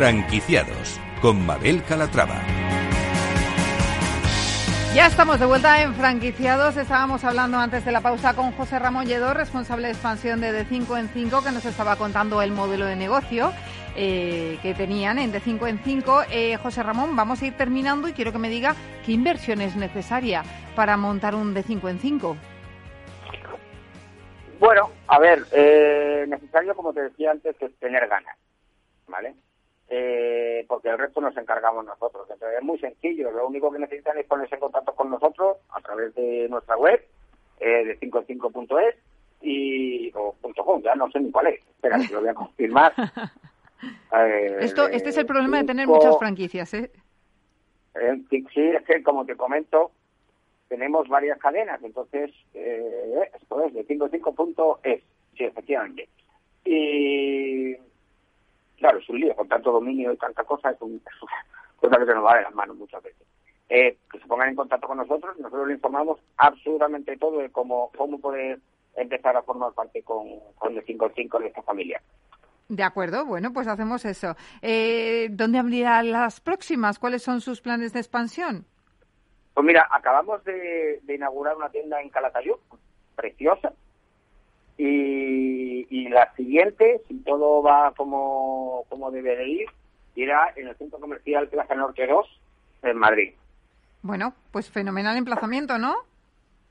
Franquiciados 0.00 0.98
con 1.20 1.44
Mabel 1.44 1.84
Calatrava. 1.86 2.40
Ya 4.94 5.06
estamos 5.06 5.38
de 5.38 5.44
vuelta 5.44 5.82
en 5.82 5.92
franquiciados. 5.92 6.78
Estábamos 6.78 7.22
hablando 7.22 7.58
antes 7.58 7.84
de 7.84 7.92
la 7.92 8.00
pausa 8.00 8.34
con 8.34 8.52
José 8.52 8.78
Ramón 8.78 9.04
Lledó, 9.04 9.34
responsable 9.34 9.88
de 9.88 9.92
expansión 9.92 10.40
de 10.40 10.52
De 10.52 10.64
5 10.64 10.96
en 10.96 11.08
5, 11.08 11.44
que 11.44 11.52
nos 11.52 11.66
estaba 11.66 11.96
contando 11.96 12.40
el 12.40 12.50
modelo 12.50 12.86
de 12.86 12.96
negocio 12.96 13.52
eh, 13.94 14.58
que 14.62 14.72
tenían 14.72 15.18
en 15.18 15.32
De 15.32 15.40
5 15.40 15.66
en 15.66 15.78
5. 15.80 16.22
Eh, 16.30 16.56
José 16.56 16.82
Ramón, 16.82 17.14
vamos 17.14 17.42
a 17.42 17.46
ir 17.48 17.56
terminando 17.58 18.08
y 18.08 18.14
quiero 18.14 18.32
que 18.32 18.38
me 18.38 18.48
diga 18.48 18.74
qué 19.04 19.12
inversión 19.12 19.60
es 19.60 19.76
necesaria 19.76 20.44
para 20.74 20.96
montar 20.96 21.34
un 21.34 21.52
De 21.52 21.62
5 21.62 21.88
en 21.90 21.98
5. 21.98 22.36
Bueno, 24.60 24.92
a 25.08 25.18
ver, 25.18 25.44
eh, 25.52 26.24
necesario, 26.26 26.74
como 26.74 26.94
te 26.94 27.02
decía 27.02 27.32
antes, 27.32 27.54
es 27.60 27.78
tener 27.78 28.08
ganas, 28.08 28.38
¿vale? 29.06 29.34
Eh, 29.92 30.64
porque 30.68 30.88
el 30.88 30.98
resto 30.98 31.20
nos 31.20 31.36
encargamos 31.36 31.84
nosotros. 31.84 32.28
Entonces 32.30 32.58
es 32.58 32.64
muy 32.64 32.78
sencillo, 32.78 33.32
lo 33.32 33.48
único 33.48 33.72
que 33.72 33.80
necesitan 33.80 34.16
es 34.18 34.26
ponerse 34.26 34.54
en 34.54 34.60
contacto 34.60 34.94
con 34.94 35.10
nosotros 35.10 35.56
a 35.70 35.80
través 35.80 36.14
de 36.14 36.46
nuestra 36.48 36.76
web, 36.76 37.04
eh, 37.58 37.84
de 37.84 37.98
55.es 37.98 38.94
y 39.42 40.12
o 40.14 40.36
.com, 40.64 40.80
ya 40.82 40.94
no 40.94 41.10
sé 41.10 41.18
ni 41.18 41.32
cuál 41.32 41.48
es. 41.48 41.60
Espera, 41.60 41.98
que 41.98 42.14
lo 42.14 42.20
voy 42.20 42.30
a 42.30 42.34
confirmar. 42.34 42.94
Eh, 44.12 44.58
Esto, 44.60 44.88
este 44.88 45.08
es 45.08 45.16
el 45.16 45.24
problema 45.24 45.56
de 45.56 45.64
tener 45.64 45.86
muchas 45.86 46.18
franquicias, 46.18 46.74
¿eh? 46.74 46.90
¿eh? 47.94 48.20
sí, 48.28 48.44
es 48.60 48.82
que 48.84 49.02
como 49.02 49.24
te 49.24 49.36
comento, 49.36 49.90
tenemos 50.68 51.08
varias 51.08 51.38
cadenas, 51.38 51.82
entonces 51.82 52.30
eh, 52.52 53.30
esto 53.40 53.64
es 53.64 53.72
de 53.72 53.86
55.es, 53.86 55.02
sí, 55.34 55.44
efectivamente. 55.44 56.10
Y 56.66 57.74
claro, 58.80 58.98
es 58.98 59.08
un 59.08 59.20
lío, 59.20 59.36
con 59.36 59.46
tanto 59.46 59.70
dominio 59.70 60.12
y 60.12 60.16
tanta 60.16 60.42
cosa, 60.42 60.70
es, 60.70 60.80
un, 60.80 61.00
cosa 61.78 61.98
que 61.98 62.06
se 62.06 62.14
nos 62.14 62.24
va 62.24 62.36
de 62.36 62.42
las 62.42 62.54
manos 62.54 62.76
muchas 62.76 63.02
veces. 63.02 63.26
Eh, 63.68 63.98
que 64.10 64.18
se 64.18 64.26
pongan 64.26 64.48
en 64.48 64.56
contacto 64.56 64.88
con 64.88 64.96
nosotros 64.98 65.38
nosotros 65.38 65.68
le 65.68 65.74
informamos 65.74 66.18
absolutamente 66.38 67.16
todo 67.16 67.38
de 67.38 67.50
cómo, 67.50 67.92
cómo 67.96 68.18
poder 68.18 68.58
empezar 68.96 69.36
a 69.36 69.42
formar 69.42 69.72
parte 69.74 70.02
con, 70.02 70.26
con 70.56 70.76
el 70.76 70.84
5 70.84 71.08
de 71.38 71.46
esta 71.46 71.62
familia. 71.62 72.02
De 72.68 72.82
acuerdo, 72.82 73.24
bueno, 73.24 73.52
pues 73.52 73.68
hacemos 73.68 74.04
eso. 74.04 74.34
Eh, 74.62 75.28
¿Dónde 75.30 75.58
abrirán 75.58 76.10
las 76.10 76.40
próximas? 76.40 76.98
¿Cuáles 76.98 77.22
son 77.22 77.40
sus 77.40 77.60
planes 77.60 77.92
de 77.92 78.00
expansión? 78.00 78.64
Pues 79.54 79.66
mira, 79.66 79.88
acabamos 79.92 80.42
de, 80.44 81.00
de 81.02 81.14
inaugurar 81.14 81.56
una 81.56 81.68
tienda 81.68 82.00
en 82.00 82.08
Calatayud, 82.08 82.56
preciosa, 83.14 83.72
y, 84.82 86.08
la 86.08 86.32
siguiente, 86.34 87.02
si 87.06 87.14
todo 87.18 87.62
va 87.62 87.92
como, 87.96 88.84
como 88.88 89.10
debe 89.10 89.36
de 89.36 89.48
ir, 89.48 89.68
irá 90.16 90.52
en 90.56 90.68
el 90.68 90.76
centro 90.76 90.98
comercial 90.98 91.48
Plaza 91.48 91.74
Norte 91.74 92.06
2 92.06 92.40
en 92.82 92.96
Madrid. 92.96 93.34
Bueno, 94.02 94.34
pues 94.50 94.70
fenomenal 94.70 95.16
emplazamiento, 95.16 95.78
¿no? 95.78 95.94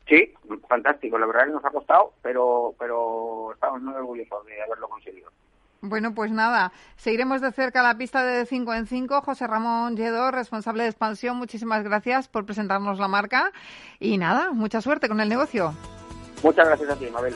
Sí, 0.08 0.34
fantástico. 0.68 1.18
La 1.18 1.28
verdad 1.28 1.46
que 1.46 1.52
nos 1.52 1.64
ha 1.64 1.70
costado, 1.70 2.14
pero, 2.22 2.74
pero 2.80 3.54
estamos 3.54 3.82
muy 3.82 3.94
orgullosos 3.94 4.46
de 4.46 4.62
haberlo 4.62 4.90
conseguido. 4.90 5.30
Bueno, 5.82 6.14
pues 6.14 6.32
nada, 6.32 6.74
seguiremos 6.98 7.40
de 7.40 7.52
cerca 7.54 7.82
la 7.82 7.98
pista 7.98 8.26
de 8.26 8.46
5 8.46 8.74
en 8.74 8.88
5. 8.88 9.22
José 9.22 9.48
Ramón 9.48 9.96
Lledó, 9.96 10.32
responsable 10.32 10.84
de 10.84 10.90
expansión, 10.90 11.38
muchísimas 11.38 11.84
gracias 11.84 12.28
por 12.28 12.46
presentarnos 12.46 13.00
la 13.00 13.08
marca 13.08 13.54
y 14.00 14.18
nada, 14.18 14.52
mucha 14.52 14.82
suerte 14.82 15.08
con 15.08 15.22
el 15.22 15.30
negocio. 15.30 15.74
Muchas 16.44 16.68
gracias 16.68 16.90
a 16.90 16.96
ti, 16.98 17.08
Mabel. 17.12 17.36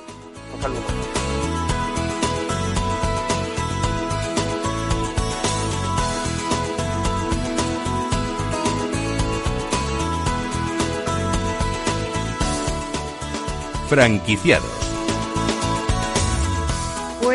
Franquiciados 13.89 14.82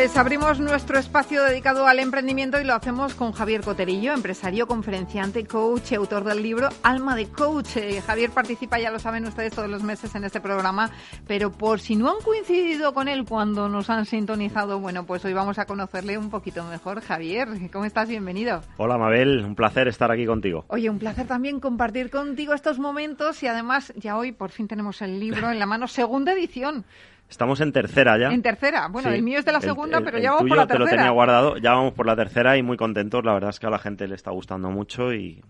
pues 0.09 0.17
abrimos 0.17 0.59
nuestro 0.59 0.99
espacio 0.99 1.45
dedicado 1.45 1.87
al 1.87 1.99
emprendimiento 1.99 2.59
y 2.59 2.65
lo 2.65 2.73
hacemos 2.73 3.15
con 3.15 3.33
Javier 3.33 3.61
Coterillo, 3.61 4.15
empresario, 4.15 4.67
conferenciante, 4.67 5.45
coach 5.45 5.93
y 5.93 5.97
autor 5.97 6.25
del 6.25 6.43
libro 6.43 6.71
Alma 6.83 7.15
de 7.15 7.27
Coach. 7.27 7.77
Eh, 7.77 8.01
Javier 8.01 8.31
participa, 8.31 8.79
ya 8.79 8.91
lo 8.91 9.01
saben 9.01 9.27
ustedes, 9.27 9.53
todos 9.53 9.69
los 9.69 9.83
meses 9.83 10.15
en 10.15 10.25
este 10.25 10.41
programa, 10.41 10.91
pero 11.27 11.53
por 11.53 11.81
si 11.81 11.95
no 11.95 12.09
han 12.11 12.23
coincidido 12.25 12.95
con 12.95 13.07
él 13.07 13.27
cuando 13.27 13.69
nos 13.69 13.91
han 13.91 14.07
sintonizado, 14.07 14.81
bueno, 14.81 15.05
pues 15.05 15.27
hoy 15.27 15.35
vamos 15.35 15.59
a 15.59 15.67
conocerle 15.67 16.17
un 16.17 16.31
poquito 16.31 16.65
mejor. 16.65 17.03
Javier, 17.03 17.49
¿cómo 17.71 17.85
estás? 17.85 18.09
Bienvenido. 18.09 18.63
Hola, 18.79 18.97
Mabel, 18.97 19.45
un 19.45 19.55
placer 19.55 19.89
estar 19.89 20.11
aquí 20.11 20.25
contigo. 20.25 20.65
Oye, 20.69 20.89
un 20.89 20.99
placer 20.99 21.27
también 21.27 21.61
compartir 21.61 22.09
contigo 22.09 22.55
estos 22.55 22.79
momentos 22.79 23.43
y 23.43 23.47
además 23.47 23.93
ya 23.95 24.17
hoy 24.17 24.33
por 24.33 24.53
fin 24.53 24.69
tenemos 24.69 25.03
el 25.03 25.21
libro 25.21 25.51
en 25.51 25.59
la 25.59 25.67
mano, 25.67 25.87
segunda 25.87 26.33
edición. 26.33 26.87
Estamos 27.29 27.61
en 27.61 27.73
tercera 27.73 28.19
ya. 28.19 28.29
En 28.29 28.43
tercera. 28.43 28.89
Bueno, 28.89 29.11
el 29.11 29.23
mío 29.23 29.39
es 29.39 29.45
de 29.45 29.53
la 29.53 29.61
segunda, 29.61 30.01
pero 30.01 30.19
ya 30.19 30.33
vamos 30.33 30.49
por 30.49 30.57
la 30.57 30.67
tercera. 30.67 30.85
te 30.87 30.91
lo 30.91 30.97
tenía 30.97 31.11
guardado. 31.11 31.59
Ya 31.59 31.73
vamos 31.73 31.93
por 31.93 32.07
la 32.07 32.17
tercera 32.17 32.57
y 32.57 32.63
muy 32.63 32.77
contentos. 32.77 33.23
La 33.25 33.35
verdad 33.35 33.51
es 33.51 33.61
que 33.61 33.67
a 33.67 33.71
la 33.71 33.79
gente 33.79 34.09
le 34.09 34.15
está 34.15 34.31
gustando 34.31 34.71
mucho 34.71 35.13
y, 35.13 35.43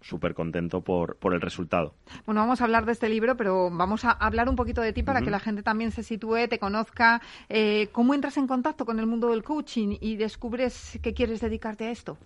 súper 0.00 0.34
contento 0.34 0.82
por, 0.82 1.16
por 1.16 1.34
el 1.34 1.40
resultado. 1.40 1.94
Bueno, 2.26 2.40
vamos 2.40 2.60
a 2.60 2.64
hablar 2.64 2.86
de 2.86 2.92
este 2.92 3.08
libro, 3.08 3.36
pero 3.36 3.70
vamos 3.70 4.04
a 4.04 4.10
hablar 4.10 4.48
un 4.48 4.56
poquito 4.56 4.80
de 4.80 4.92
ti 4.92 5.02
para 5.02 5.22
que 5.22 5.30
la 5.30 5.40
gente 5.40 5.62
también 5.62 5.90
se 5.92 6.02
sitúe, 6.02 6.48
te 6.48 6.58
conozca. 6.58 7.20
Eh, 7.48 7.88
¿Cómo 7.92 8.14
entras 8.14 8.36
en 8.36 8.46
contacto 8.46 8.84
con 8.84 8.98
el 8.98 9.06
mundo 9.06 9.30
del 9.30 9.42
coaching 9.42 9.96
y 10.00 10.16
descubres 10.16 10.98
que 11.02 11.14
quieres 11.14 11.40
dedicarte 11.40 11.86
a 11.86 11.90
esto? 11.90 12.18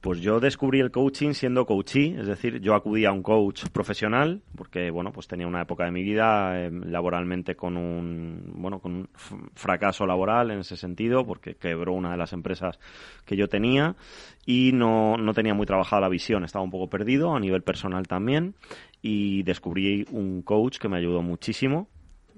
Pues 0.00 0.20
yo 0.20 0.40
descubrí 0.40 0.80
el 0.80 0.90
coaching 0.90 1.32
siendo 1.32 1.66
coachee, 1.66 2.16
es 2.18 2.26
decir, 2.26 2.60
yo 2.60 2.74
acudí 2.74 3.06
a 3.06 3.12
un 3.12 3.22
coach 3.22 3.64
profesional 3.72 4.42
porque, 4.54 4.90
bueno, 4.90 5.10
pues 5.10 5.26
tenía 5.26 5.46
una 5.46 5.62
época 5.62 5.84
de 5.84 5.90
mi 5.90 6.02
vida 6.02 6.64
em, 6.64 6.82
laboralmente 6.84 7.56
con 7.56 7.76
un, 7.76 8.52
bueno, 8.56 8.78
con 8.78 8.92
un 8.94 9.08
fracaso 9.54 10.06
laboral 10.06 10.50
en 10.50 10.60
ese 10.60 10.76
sentido 10.76 11.26
porque 11.26 11.54
quebró 11.56 11.94
una 11.94 12.10
de 12.10 12.18
las 12.18 12.32
empresas 12.32 12.78
que 13.24 13.36
yo 13.36 13.48
tenía 13.48 13.96
y 14.44 14.70
no, 14.72 15.16
no 15.16 15.34
tenía 15.34 15.54
muy 15.54 15.66
trabajada 15.66 16.02
la 16.02 16.08
visión, 16.08 16.44
estaba 16.44 16.64
un 16.64 16.70
poco 16.70 16.88
perdido 16.88 17.34
a 17.34 17.40
nivel 17.40 17.62
personal 17.62 18.06
también 18.06 18.54
y 19.02 19.42
descubrí 19.44 20.06
un 20.10 20.42
coach 20.42 20.78
que 20.78 20.88
me 20.88 20.98
ayudó 20.98 21.22
muchísimo. 21.22 21.88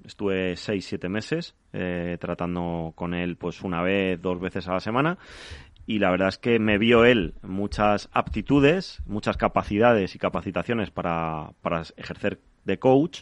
Estuve 0.05 0.55
seis, 0.55 0.85
siete 0.85 1.09
meses 1.09 1.55
eh, 1.73 2.17
tratando 2.19 2.93
con 2.95 3.13
él 3.13 3.35
pues 3.35 3.61
una 3.61 3.83
vez, 3.83 4.19
dos 4.19 4.39
veces 4.39 4.67
a 4.67 4.73
la 4.73 4.79
semana 4.79 5.17
y 5.89 5.97
la 5.97 6.11
verdad 6.11 6.27
es 6.27 6.37
que 6.37 6.59
me 6.59 6.77
vio 6.77 7.03
él 7.03 7.33
muchas 7.41 8.09
aptitudes, 8.13 9.01
muchas 9.07 9.37
capacidades 9.37 10.13
y 10.13 10.19
capacitaciones 10.19 10.91
para, 10.91 11.53
para 11.63 11.81
ejercer 11.97 12.39
de 12.63 12.77
coach. 12.77 13.21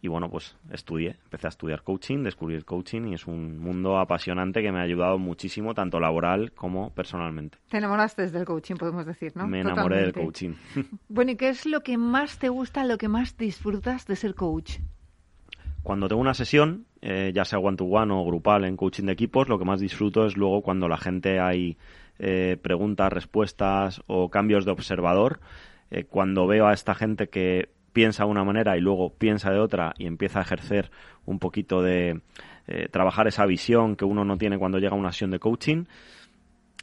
Y 0.00 0.08
bueno, 0.08 0.30
pues 0.30 0.56
estudié, 0.70 1.18
empecé 1.24 1.48
a 1.48 1.50
estudiar 1.50 1.82
coaching, 1.82 2.22
descubrí 2.22 2.54
el 2.54 2.64
coaching 2.64 3.08
y 3.08 3.14
es 3.14 3.26
un 3.26 3.58
mundo 3.58 3.98
apasionante 3.98 4.62
que 4.62 4.72
me 4.72 4.78
ha 4.78 4.82
ayudado 4.84 5.18
muchísimo, 5.18 5.74
tanto 5.74 6.00
laboral 6.00 6.52
como 6.52 6.94
personalmente. 6.94 7.58
Te 7.68 7.76
enamoraste 7.76 8.26
del 8.30 8.46
coaching, 8.46 8.76
podemos 8.76 9.04
decir, 9.04 9.36
¿no? 9.36 9.46
Me 9.46 9.60
enamoré 9.60 10.00
del 10.00 10.14
coaching. 10.14 10.54
Bueno, 11.10 11.32
¿y 11.32 11.36
qué 11.36 11.50
es 11.50 11.66
lo 11.66 11.82
que 11.82 11.98
más 11.98 12.38
te 12.38 12.48
gusta, 12.48 12.84
lo 12.84 12.96
que 12.96 13.08
más 13.08 13.36
disfrutas 13.36 14.06
de 14.06 14.16
ser 14.16 14.34
coach? 14.34 14.78
Cuando 15.82 16.08
tengo 16.08 16.22
una 16.22 16.32
sesión, 16.32 16.86
eh, 17.02 17.32
ya 17.34 17.44
sea 17.44 17.58
one-to-one 17.58 18.12
o 18.14 18.24
grupal 18.24 18.64
en 18.64 18.76
coaching 18.76 19.04
de 19.04 19.12
equipos, 19.12 19.48
lo 19.48 19.58
que 19.58 19.64
más 19.64 19.80
disfruto 19.80 20.24
es 20.24 20.36
luego 20.36 20.62
cuando 20.62 20.88
la 20.88 20.96
gente 20.96 21.40
hay 21.40 21.76
eh, 22.20 22.56
preguntas, 22.62 23.12
respuestas 23.12 24.02
o 24.06 24.30
cambios 24.30 24.64
de 24.64 24.70
observador. 24.70 25.40
Eh, 25.90 26.04
cuando 26.04 26.46
veo 26.46 26.68
a 26.68 26.72
esta 26.72 26.94
gente 26.94 27.28
que 27.28 27.70
piensa 27.92 28.24
de 28.24 28.30
una 28.30 28.44
manera 28.44 28.76
y 28.76 28.80
luego 28.80 29.12
piensa 29.12 29.50
de 29.50 29.58
otra 29.58 29.94
y 29.98 30.06
empieza 30.06 30.38
a 30.38 30.42
ejercer 30.42 30.90
un 31.26 31.38
poquito 31.38 31.82
de 31.82 32.20
trabajar 32.90 33.26
esa 33.26 33.44
visión 33.44 33.96
que 33.96 34.04
uno 34.04 34.24
no 34.24 34.38
tiene 34.38 34.56
cuando 34.56 34.78
llega 34.78 34.94
a 34.94 34.98
una 34.98 35.10
sesión 35.10 35.32
de 35.32 35.40
coaching 35.40 35.84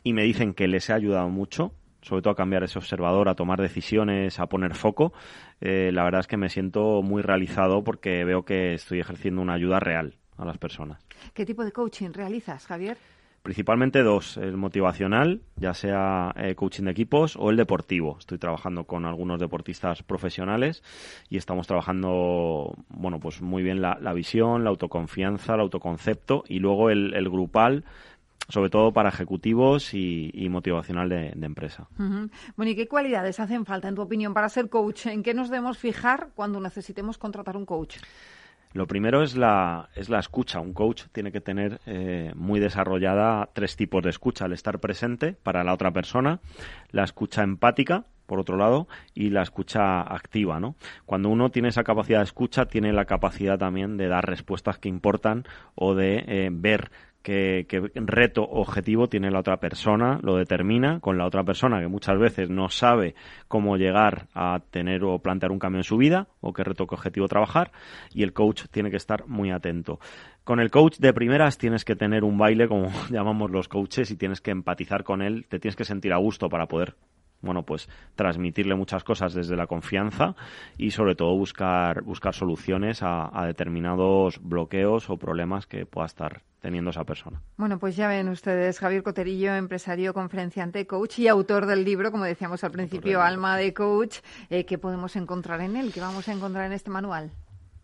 y 0.03 0.13
me 0.13 0.23
dicen 0.23 0.53
que 0.53 0.67
les 0.67 0.89
ha 0.89 0.95
ayudado 0.95 1.29
mucho, 1.29 1.71
sobre 2.01 2.21
todo 2.21 2.31
a 2.31 2.35
cambiar 2.35 2.63
ese 2.63 2.79
observador, 2.79 3.29
a 3.29 3.35
tomar 3.35 3.62
decisiones, 3.62 4.39
a 4.39 4.47
poner 4.47 4.75
foco, 4.75 5.13
eh, 5.62 5.91
la 5.93 6.03
verdad 6.03 6.21
es 6.21 6.27
que 6.27 6.38
me 6.38 6.49
siento 6.49 7.01
muy 7.01 7.21
realizado 7.21 7.83
porque 7.83 8.23
veo 8.23 8.43
que 8.43 8.73
estoy 8.73 8.99
ejerciendo 8.99 9.41
una 9.41 9.53
ayuda 9.53 9.79
real 9.79 10.15
a 10.38 10.45
las 10.45 10.57
personas. 10.57 11.05
¿Qué 11.33 11.45
tipo 11.45 11.63
de 11.65 11.71
coaching 11.71 12.12
realizas, 12.13 12.65
Javier? 12.65 12.97
Principalmente 13.41 14.03
dos, 14.03 14.35
el 14.35 14.57
motivacional, 14.57 15.41
ya 15.55 15.73
sea 15.73 16.33
eh, 16.35 16.55
coaching 16.55 16.83
de 16.83 16.91
equipos 16.91 17.38
o 17.38 17.49
el 17.49 17.55
deportivo. 17.55 18.17
Estoy 18.19 18.38
trabajando 18.38 18.83
con 18.83 19.05
algunos 19.05 19.39
deportistas 19.39 20.03
profesionales 20.03 20.83
y 21.29 21.38
estamos 21.38 21.65
trabajando, 21.65 22.75
bueno, 22.89 23.19
pues 23.19 23.41
muy 23.41 23.63
bien 23.63 23.81
la, 23.81 23.95
visión, 24.13 24.65
la 24.65 24.71
autoconfianza, 24.71 25.53
el 25.53 25.62
autoconcepto 25.62 26.43
y 26.49 26.59
luego 26.59 26.89
el, 26.89 27.13
el 27.13 27.29
grupal 27.29 27.85
sobre 28.47 28.69
todo 28.69 28.91
para 28.91 29.10
ejecutivos 29.10 29.93
y, 29.93 30.47
motivacional 30.49 31.10
de, 31.10 31.30
empresa. 31.41 31.88
Bueno, 31.97 32.71
¿y 32.71 32.75
qué 32.75 32.88
cualidades 32.88 33.39
hacen 33.39 33.65
falta, 33.65 33.88
en 33.88 33.95
tu 33.95 34.02
opinión, 34.02 34.34
para 34.34 34.49
ser 34.49 34.69
coach? 34.69 35.08
¿En 35.08 35.23
qué 35.23 35.34
nos 35.34 35.49
debemos 35.49 35.78
fijar 35.78 36.30
cuando 36.36 36.60
necesitemos 36.60 37.17
contratar 37.17 37.58
un 37.58 37.65
coach? 37.65 37.97
Lo 38.73 38.86
primero 38.86 39.23
es 39.23 39.36
la, 39.36 39.89
es 39.95 40.10
la 40.10 40.19
escucha. 40.19 40.60
Un 40.60 40.73
coach 40.73 41.04
tiene 41.12 41.32
que 41.32 41.41
tener 41.41 41.80
eh, 41.88 42.32
muy 42.36 42.60
desarrollada 42.60 43.49
tres 43.54 43.75
tipos 43.75 44.04
de 44.04 44.12
escucha. 44.12 44.45
El 44.45 44.54
estar 44.54 44.80
presente 44.80 45.34
para 45.34 45.63
la 45.63 45.73
otra 45.73 45.91
persona, 45.91 46.39
la 46.91 47.04
escucha 47.04 47.41
empática, 47.41 48.06
por 48.28 48.39
otro 48.39 48.58
lado, 48.58 48.88
y 49.15 49.32
la 49.32 49.41
escucha 49.41 50.02
activa, 50.02 50.60
¿no? 50.60 50.75
Cuando 51.08 51.30
uno 51.30 51.49
tiene 51.49 51.69
esa 51.69 51.84
capacidad 51.84 52.19
de 52.19 52.25
escucha, 52.25 52.67
tiene 52.67 52.93
la 52.93 53.06
capacidad 53.06 53.58
también 53.58 53.97
de 53.97 54.08
dar 54.08 54.28
respuestas 54.28 54.78
que 54.78 54.88
importan 54.88 55.45
o 55.73 55.95
de 55.95 56.23
eh, 56.28 56.49
ver 56.52 56.91
qué, 57.21 57.65
reto 57.95 58.43
objetivo 58.43 59.08
tiene 59.08 59.32
la 59.32 59.39
otra 59.39 59.58
persona, 59.58 60.19
lo 60.21 60.38
determina 60.38 60.99
con 60.99 61.17
la 61.17 61.25
otra 61.25 61.43
persona 61.43 61.79
que 61.79 61.88
muchas 61.88 62.17
veces 62.17 62.49
no 62.49 62.69
sabe 62.69 63.15
cómo 63.47 63.77
llegar 63.77 64.27
a 64.34 64.62
tener 64.71 65.03
o 65.03 65.19
plantear 65.19 65.51
un 65.51 65.60
cambio 65.60 65.79
en 65.79 65.84
su 65.84 65.97
vida 65.97 66.27
o 66.41 66.53
qué 66.53 66.63
reto 66.63 66.84
objetivo 66.84 67.27
trabajar 67.27 67.71
y 68.13 68.23
el 68.23 68.34
coach 68.34 68.65
tiene 68.71 68.89
que 68.89 68.97
estar 68.97 69.27
muy 69.27 69.51
atento. 69.51 69.99
Con 70.43 70.60
el 70.60 70.71
coach 70.71 70.97
de 70.97 71.13
primeras 71.13 71.58
tienes 71.58 71.86
que 71.86 71.95
tener 71.95 72.23
un 72.23 72.38
baile, 72.38 72.67
como 72.67 72.89
llamamos 73.10 73.51
los 73.51 73.67
coaches, 73.67 74.10
y 74.12 74.17
tienes 74.17 74.41
que 74.41 74.51
empatizar 74.51 75.03
con 75.03 75.21
él, 75.21 75.45
te 75.47 75.60
tienes 75.60 75.75
que 75.75 75.86
sentir 75.86 76.13
a 76.13 76.17
gusto 76.17 76.49
para 76.49 76.67
poder 76.67 76.95
bueno, 77.41 77.63
pues 77.63 77.88
transmitirle 78.15 78.75
muchas 78.75 79.04
cosas 79.04 79.34
desde 79.34 79.56
la 79.56 79.67
confianza 79.67 80.36
y 80.78 80.91
sobre 80.91 81.15
todo 81.15 81.36
buscar, 81.36 82.02
buscar 82.04 82.34
soluciones 82.34 82.99
a, 83.02 83.30
determinados 83.45 84.39
bloqueos 84.41 85.10
o 85.10 85.17
problemas 85.17 85.65
que 85.65 85.86
pueda 85.86 86.06
estar 86.06 86.41
teniendo 86.62 86.89
esa 86.91 87.06
persona. 87.06 87.41
Bueno, 87.56 87.80
pues 87.80 87.95
ya 87.95 88.08
ven 88.08 88.28
ustedes, 88.28 88.80
Javier 88.80 89.02
Coterillo, 89.04 89.56
empresario, 89.56 90.13
conferenciante, 90.13 90.86
coach 90.86 91.19
y 91.19 91.28
autor 91.28 91.65
del 91.65 91.86
libro, 91.86 92.12
como 92.12 92.25
decíamos 92.25 92.63
al 92.63 92.71
principio, 92.71 93.21
Alma 93.21 93.56
de 93.56 93.73
Coach, 93.73 94.17
eh, 94.49 94.65
¿qué 94.65 94.78
podemos 94.78 95.15
encontrar 95.15 95.62
en 95.62 95.78
él? 95.78 95.93
¿Qué 95.93 96.02
vamos 96.02 96.28
a 96.28 96.34
encontrar 96.34 96.65
en 96.65 96.73
este 96.73 96.89
manual? 96.89 97.32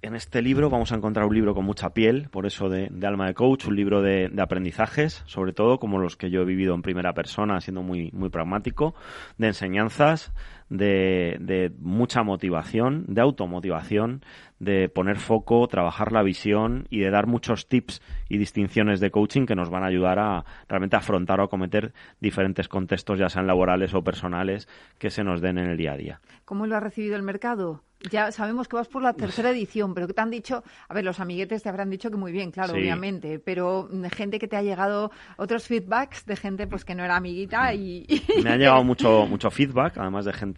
En 0.05 0.15
este 0.15 0.41
libro 0.41 0.69
vamos 0.69 0.91
a 0.91 0.95
encontrar 0.95 1.25
un 1.25 1.33
libro 1.33 1.55
con 1.55 1.65
mucha 1.65 1.89
piel, 1.89 2.29
por 2.29 2.45
eso 2.45 2.69
de, 2.69 2.91
alma 3.05 3.27
de 3.27 3.33
coach, 3.33 3.65
un 3.65 3.75
libro 3.75 4.01
de, 4.01 4.31
aprendizajes, 4.37 5.23
sobre 5.25 5.51
todo 5.51 5.79
como 5.79 5.97
los 5.97 6.15
que 6.15 6.29
yo 6.29 6.41
he 6.41 6.45
vivido 6.45 6.75
en 6.75 6.83
primera 6.83 7.13
persona, 7.13 7.59
siendo 7.59 7.81
muy, 7.81 8.11
muy 8.11 8.29
pragmático, 8.29 8.93
de 9.37 9.47
enseñanzas, 9.47 10.31
de, 10.69 11.37
de 11.39 11.71
mucha 11.79 12.23
motivación, 12.23 13.05
de 13.07 13.21
automotivación, 13.21 14.21
de 14.59 14.89
poner 14.89 15.17
foco, 15.17 15.67
trabajar 15.67 16.11
la 16.11 16.23
visión 16.23 16.87
y 16.89 16.99
de 16.99 17.09
dar 17.09 17.27
muchos 17.27 17.67
tips 17.67 18.01
y 18.29 18.37
distinciones 18.37 18.99
de 18.99 19.11
coaching 19.11 19.45
que 19.45 19.55
nos 19.55 19.69
van 19.69 19.83
a 19.83 19.87
ayudar 19.87 20.19
a 20.19 20.45
realmente 20.67 20.95
afrontar 20.95 21.39
o 21.39 21.43
acometer 21.43 21.93
diferentes 22.19 22.67
contextos, 22.67 23.19
ya 23.19 23.29
sean 23.29 23.47
laborales 23.47 23.93
o 23.93 24.03
personales, 24.03 24.67
que 24.97 25.09
se 25.09 25.23
nos 25.23 25.41
den 25.41 25.57
en 25.57 25.69
el 25.69 25.77
día 25.77 25.93
a 25.93 25.97
día. 25.97 26.21
¿Cómo 26.45 26.67
lo 26.67 26.75
ha 26.75 26.79
recibido 26.79 27.15
el 27.15 27.23
mercado? 27.23 27.83
Ya 28.11 28.31
sabemos 28.31 28.67
que 28.67 28.75
vas 28.75 28.87
por 28.87 29.01
la 29.01 29.13
tercera 29.13 29.49
edición, 29.49 29.95
pero 29.95 30.05
que 30.05 30.13
te 30.13 30.21
han 30.21 30.29
dicho, 30.29 30.63
a 30.87 30.93
ver, 30.93 31.03
los 31.03 31.19
amiguetes 31.19 31.63
te 31.63 31.69
habrán 31.69 31.89
dicho 31.89 32.11
que 32.11 32.17
muy 32.17 32.31
bien, 32.31 32.51
claro, 32.51 32.73
obviamente, 32.73 33.39
pero 33.39 33.89
gente 34.11 34.37
que 34.37 34.47
te 34.47 34.55
ha 34.55 34.61
llegado 34.61 35.11
otros 35.37 35.65
feedbacks 35.67 36.25
de 36.25 36.35
gente 36.35 36.67
pues 36.67 36.85
que 36.85 36.93
no 36.93 37.03
era 37.03 37.15
amiguita 37.15 37.73
y... 37.73 38.05
Me 38.43 38.51
ha 38.51 38.57
llegado 38.57 38.83
mucho, 38.83 39.25
mucho 39.25 39.49
feedback, 39.49 39.97
además 39.97 40.25
de 40.25 40.33
gente 40.33 40.54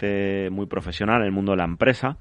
muy 0.52 0.66
profesional 0.66 1.22
en 1.22 1.26
el 1.28 1.32
mundo 1.32 1.52
de 1.52 1.58
la 1.58 1.64
empresa 1.66 2.18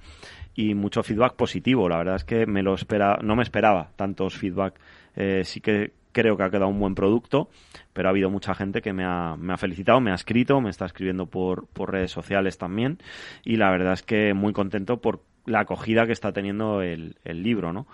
y 0.54 0.74
mucho 0.74 1.02
feedback 1.02 1.34
positivo. 1.34 1.88
La 1.88 1.98
verdad 1.98 2.16
es 2.16 2.24
que 2.24 2.46
me 2.46 2.62
lo 2.62 2.74
espera, 2.74 3.18
no 3.22 3.36
me 3.36 3.42
esperaba 3.42 3.90
tantos 3.96 4.36
feedback. 4.36 4.80
Eh, 5.14 5.42
sí 5.44 5.60
que 5.60 5.92
creo 6.16 6.38
que 6.38 6.44
ha 6.44 6.48
quedado 6.48 6.68
un 6.68 6.80
buen 6.80 6.94
producto, 6.94 7.50
pero 7.92 8.08
ha 8.08 8.10
habido 8.10 8.30
mucha 8.30 8.54
gente 8.54 8.80
que 8.80 8.94
me 8.94 9.04
ha, 9.04 9.36
me 9.36 9.52
ha 9.52 9.58
felicitado, 9.58 10.00
me 10.00 10.12
ha 10.12 10.14
escrito, 10.14 10.62
me 10.62 10.70
está 10.70 10.86
escribiendo 10.86 11.26
por, 11.26 11.66
por 11.66 11.92
redes 11.92 12.10
sociales 12.10 12.56
también 12.56 12.96
y 13.44 13.56
la 13.56 13.70
verdad 13.70 13.92
es 13.92 14.02
que 14.02 14.32
muy 14.32 14.54
contento 14.54 15.02
por 15.02 15.20
la 15.44 15.60
acogida 15.60 16.06
que 16.06 16.12
está 16.12 16.32
teniendo 16.32 16.80
el, 16.80 17.16
el 17.22 17.42
libro, 17.42 17.74
¿no? 17.74 17.86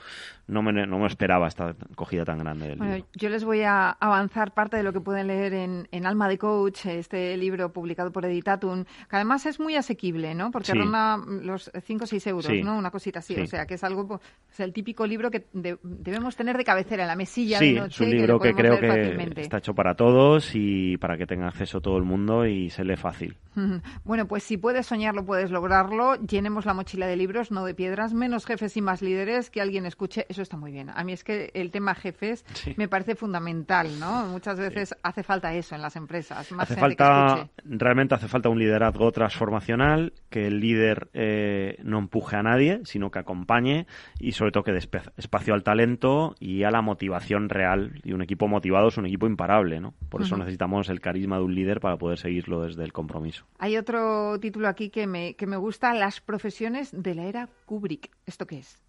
no 0.47 0.63
me, 0.63 0.73
no 0.87 0.99
me 0.99 1.07
esperaba 1.07 1.47
esta 1.49 1.71
acogida 1.71 2.25
tan 2.25 2.39
grande 2.39 2.69
del 2.69 2.79
bueno, 2.79 3.07
Yo 3.15 3.29
les 3.29 3.45
voy 3.45 3.63
a 3.63 3.91
avanzar 3.91 4.53
parte 4.53 4.77
de 4.77 4.83
lo 4.83 4.93
que 4.93 5.01
pueden 5.01 5.29
leer 5.29 5.55
en, 5.55 5.89
en, 5.91 6.07
Alma 6.07 6.29
de 6.29 6.39
Coach, 6.39 6.87
este 6.87 7.37
libro 7.37 7.73
publicado 7.73 8.13
por 8.13 8.25
Editatum, 8.25 8.85
que 8.85 9.17
además 9.17 9.47
es 9.47 9.61
muy 9.61 9.77
asequible, 9.77 10.35
¿no? 10.35 10.51
Porque 10.51 10.75
ronda 10.75 11.19
los 11.27 11.71
5 11.81 12.05
o 12.05 12.07
6 12.07 12.27
euros, 12.29 12.53
¿no? 12.63 12.77
Una 12.77 12.91
cosita 12.91 13.21
así. 13.21 13.39
O 13.41 13.47
sea, 13.47 13.67
que 13.67 13.75
es 13.75 13.85
algo, 13.85 14.21
es 14.51 14.61
el 14.61 14.73
típico 14.73 15.07
libro 15.07 15.31
que 15.31 15.47
debemos 15.53 16.37
tener 16.37 16.57
de 16.57 16.65
cabecera 16.65 17.05
en 17.05 17.09
la 17.09 17.17
mesilla 17.17 17.59
de 17.61 17.73
noche. 17.73 18.05
es 18.05 18.12
un 18.12 18.12
libro 18.13 18.39
que, 18.39 18.55
creo 18.55 18.79
que 18.79 19.41
está 19.41 19.59
hecho 19.59 19.75
para 19.75 19.95
todos 19.95 20.53
y 20.55 20.97
para 20.99 21.17
que 21.17 21.27
tenga 21.27 21.49
acceso 21.49 21.81
todo 21.81 21.97
el 21.97 22.05
mundo 22.05 22.47
y 22.47 22.71
se 22.71 22.85
lee 22.85 22.97
fácil. 22.97 23.37
Bueno, 24.05 24.27
pues 24.27 24.43
si 24.43 24.57
puedes 24.57 24.87
soñarlo, 24.87 25.25
puedes 25.25 25.51
lograrlo. 25.51 26.17
Llenemos 26.17 26.67
la 26.67 26.75
mochila 26.75 27.07
de 27.07 27.17
libros, 27.17 27.51
no 27.51 27.65
de 27.65 27.75
piedras. 27.75 28.15
Menos 28.15 28.47
jefes 28.47 28.77
y 28.77 28.83
más 28.83 29.03
líderes. 29.03 29.51
Que 29.51 29.61
alguien 29.61 29.87
escuche 29.87 30.27
eso 30.29 30.43
está 30.43 30.57
muy 30.57 30.73
bien. 30.73 30.91
A 30.91 31.05
mí 31.05 31.13
es 31.13 31.25
que 31.25 31.51
el 31.55 31.71
tema 31.71 31.95
jefes 31.95 32.45
me 32.77 32.89
parece 32.89 33.15
fundamental, 33.15 33.99
¿no? 34.01 34.27
Muchas 34.27 34.59
veces 34.59 34.95
hace 35.03 35.23
falta 35.23 35.55
eso 35.55 35.75
en 35.75 35.83
las 35.83 35.97
empresas. 35.97 36.51
hace 36.59 36.77
falta, 36.77 37.49
realmente 37.65 38.15
hace 38.15 38.29
falta 38.29 38.49
un 38.49 38.59
liderazgo 38.59 39.11
transformacional, 39.13 40.13
que 40.31 40.47
el 40.47 40.61
líder 40.61 41.09
eh, 41.13 41.77
no 41.83 41.99
empuje 41.99 42.37
a 42.37 42.43
nadie, 42.43 42.81
sino 42.85 43.11
que 43.11 43.19
acompañe 43.19 43.87
y 44.19 44.33
sobre 44.33 44.53
todo 44.53 44.65
que 44.65 44.73
dé 44.73 44.79
espacio 45.17 45.55
al 45.55 45.63
talento 45.63 46.35
y 46.39 46.65
a 46.65 46.71
la 46.71 46.83
motivación 46.83 47.49
real. 47.49 48.01
Y 48.05 48.13
un 48.13 48.23
equipo 48.23 48.49
motivado 48.49 48.89
es 48.89 48.97
un 48.97 49.07
equipo 49.07 49.27
imparable, 49.27 49.81
¿no? 49.81 49.95
Por 50.09 50.23
eso 50.23 50.37
necesitamos 50.37 50.89
el 50.89 51.01
carisma 51.01 51.37
de 51.37 51.45
un 51.45 51.55
líder 51.55 51.81
para 51.81 51.97
poder 51.97 52.19
seguirlo 52.19 52.63
desde 52.63 52.85
el 52.85 52.93
compromiso. 52.93 53.47
Hay 53.59 53.77
otro 53.77 54.39
título 54.41 54.69
aquí 54.69 54.91
que 54.91 55.07
me, 55.07 55.35
que 55.35 55.47
me 55.47 55.57
gusta, 55.57 55.95
Las 55.95 56.21
profesiones 56.21 56.91
de 56.93 57.15
la 57.15 57.25
era 57.25 57.49
Kubrick. 57.67 58.11
¿Esto 58.27 58.47
qué 58.47 58.59
es? 58.59 58.83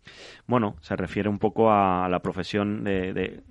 Bueno, 0.47 0.76
se 0.82 0.95
refiere 0.95 1.30
un 1.30 1.39
poco 1.39 1.71
a 1.71 2.08
la 2.10 2.19
profesión 2.19 2.84
de, 2.84 3.43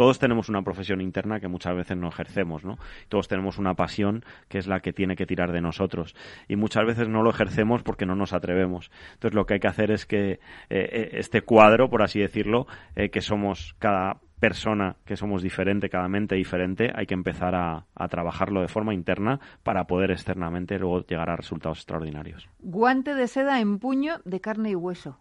todos 0.00 0.18
tenemos 0.18 0.48
una 0.48 0.62
profesión 0.62 1.02
interna 1.02 1.40
que 1.40 1.48
muchas 1.48 1.76
veces 1.76 1.94
no 1.94 2.08
ejercemos, 2.08 2.64
¿no? 2.64 2.78
Todos 3.10 3.28
tenemos 3.28 3.58
una 3.58 3.74
pasión 3.74 4.24
que 4.48 4.56
es 4.56 4.66
la 4.66 4.80
que 4.80 4.94
tiene 4.94 5.14
que 5.14 5.26
tirar 5.26 5.52
de 5.52 5.60
nosotros 5.60 6.14
y 6.48 6.56
muchas 6.56 6.86
veces 6.86 7.08
no 7.08 7.22
lo 7.22 7.28
ejercemos 7.28 7.82
porque 7.82 8.06
no 8.06 8.14
nos 8.14 8.32
atrevemos. 8.32 8.90
Entonces 9.12 9.34
lo 9.34 9.44
que 9.44 9.54
hay 9.54 9.60
que 9.60 9.68
hacer 9.68 9.90
es 9.90 10.06
que 10.06 10.32
eh, 10.32 10.38
eh, 10.70 11.10
este 11.14 11.42
cuadro, 11.42 11.90
por 11.90 12.02
así 12.02 12.18
decirlo, 12.18 12.66
eh, 12.96 13.10
que 13.10 13.20
somos 13.20 13.74
cada 13.78 14.20
persona, 14.40 14.96
que 15.04 15.16
somos 15.16 15.42
diferente, 15.42 15.88
cada 15.88 16.08
mente 16.08 16.34
diferente, 16.34 16.90
hay 16.94 17.06
que 17.06 17.14
empezar 17.14 17.54
a, 17.54 17.86
a 17.94 18.08
trabajarlo 18.08 18.60
de 18.62 18.68
forma 18.68 18.94
interna 18.94 19.38
para 19.62 19.84
poder 19.84 20.10
externamente 20.10 20.78
luego 20.78 21.06
llegar 21.06 21.30
a 21.30 21.36
resultados 21.36 21.78
extraordinarios. 21.78 22.48
Guante 22.58 23.14
de 23.14 23.28
seda 23.28 23.60
en 23.60 23.78
puño 23.78 24.20
de 24.24 24.40
carne 24.40 24.70
y 24.70 24.74
hueso 24.74 25.18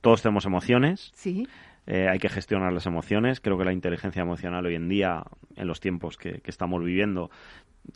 todos 0.00 0.22
tenemos 0.22 0.46
emociones. 0.46 1.10
Sí. 1.14 1.46
Eh, 1.86 2.08
hay 2.08 2.18
que 2.18 2.28
gestionar 2.28 2.72
las 2.72 2.86
emociones. 2.86 3.40
Creo 3.40 3.58
que 3.58 3.64
la 3.64 3.72
inteligencia 3.72 4.22
emocional 4.22 4.64
hoy 4.66 4.74
en 4.74 4.88
día, 4.88 5.24
en 5.56 5.66
los 5.66 5.80
tiempos 5.80 6.16
que, 6.16 6.40
estamos 6.44 6.82
viviendo, 6.82 7.30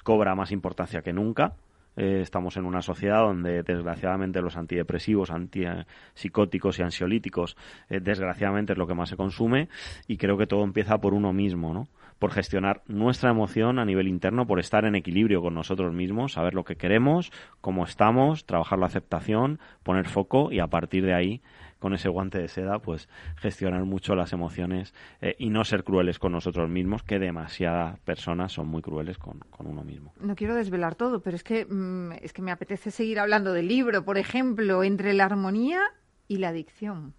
cobra 0.02 0.34
más 0.34 0.52
importancia 0.52 1.02
que 1.02 1.12
nunca. 1.12 1.54
Eh, 1.98 2.20
estamos 2.22 2.56
en 2.56 2.64
una 2.64 2.80
sociedad 2.80 3.22
donde, 3.22 3.64
desgraciadamente, 3.64 4.40
los 4.40 4.56
antidepresivos, 4.56 5.32
antipsicóticos 5.32 6.78
y 6.78 6.82
ansiolíticos, 6.82 7.56
eh, 7.90 7.98
desgraciadamente, 8.00 8.72
es 8.72 8.78
lo 8.78 8.86
que 8.86 8.94
más 8.94 9.08
se 9.08 9.16
consume. 9.16 9.68
Y 10.06 10.16
creo 10.16 10.38
que 10.38 10.46
todo 10.46 10.62
empieza 10.62 10.98
por 10.98 11.12
uno 11.12 11.32
mismo, 11.32 11.74
¿no? 11.74 11.88
Por 12.20 12.30
gestionar 12.30 12.82
nuestra 12.86 13.30
emoción 13.30 13.80
a 13.80 13.84
nivel 13.84 14.06
interno, 14.06 14.46
por 14.46 14.60
estar 14.60 14.84
en 14.84 14.94
equilibrio 14.94 15.42
con 15.42 15.54
nosotros 15.54 15.92
mismos, 15.92 16.34
saber 16.34 16.54
lo 16.54 16.62
que 16.62 16.76
queremos, 16.76 17.32
cómo 17.60 17.82
estamos, 17.82 18.46
trabajar 18.46 18.78
la 18.78 18.86
aceptación, 18.86 19.58
poner 19.82 20.06
foco 20.06 20.52
y 20.52 20.60
a 20.60 20.68
partir 20.68 21.04
de 21.04 21.14
ahí 21.14 21.42
con 21.78 21.94
ese 21.94 22.08
guante 22.08 22.38
de 22.38 22.48
seda, 22.48 22.78
pues 22.80 23.08
gestionar 23.36 23.84
mucho 23.84 24.14
las 24.14 24.32
emociones 24.32 24.94
eh, 25.20 25.36
y 25.38 25.50
no 25.50 25.64
ser 25.64 25.84
crueles 25.84 26.18
con 26.18 26.32
nosotros 26.32 26.68
mismos, 26.68 27.02
que 27.02 27.18
demasiadas 27.18 27.98
personas 28.00 28.52
son 28.52 28.68
muy 28.68 28.82
crueles 28.82 29.18
con, 29.18 29.40
uno 29.58 29.82
mismo. 29.82 30.12
No 30.20 30.34
quiero 30.34 30.54
desvelar 30.54 30.94
todo, 30.94 31.20
pero 31.20 31.36
es 31.36 31.44
que, 31.44 31.66
mm, 31.66 32.12
es 32.22 32.32
que 32.32 32.42
me 32.42 32.50
apetece 32.50 32.90
seguir 32.90 33.18
hablando 33.18 33.52
del 33.52 33.68
libro, 33.68 34.04
por 34.04 34.18
ejemplo, 34.18 34.82
entre 34.82 35.14
la 35.14 35.26
armonía 35.26 35.80
y 36.26 36.38
la 36.38 36.48
adicción 36.48 37.14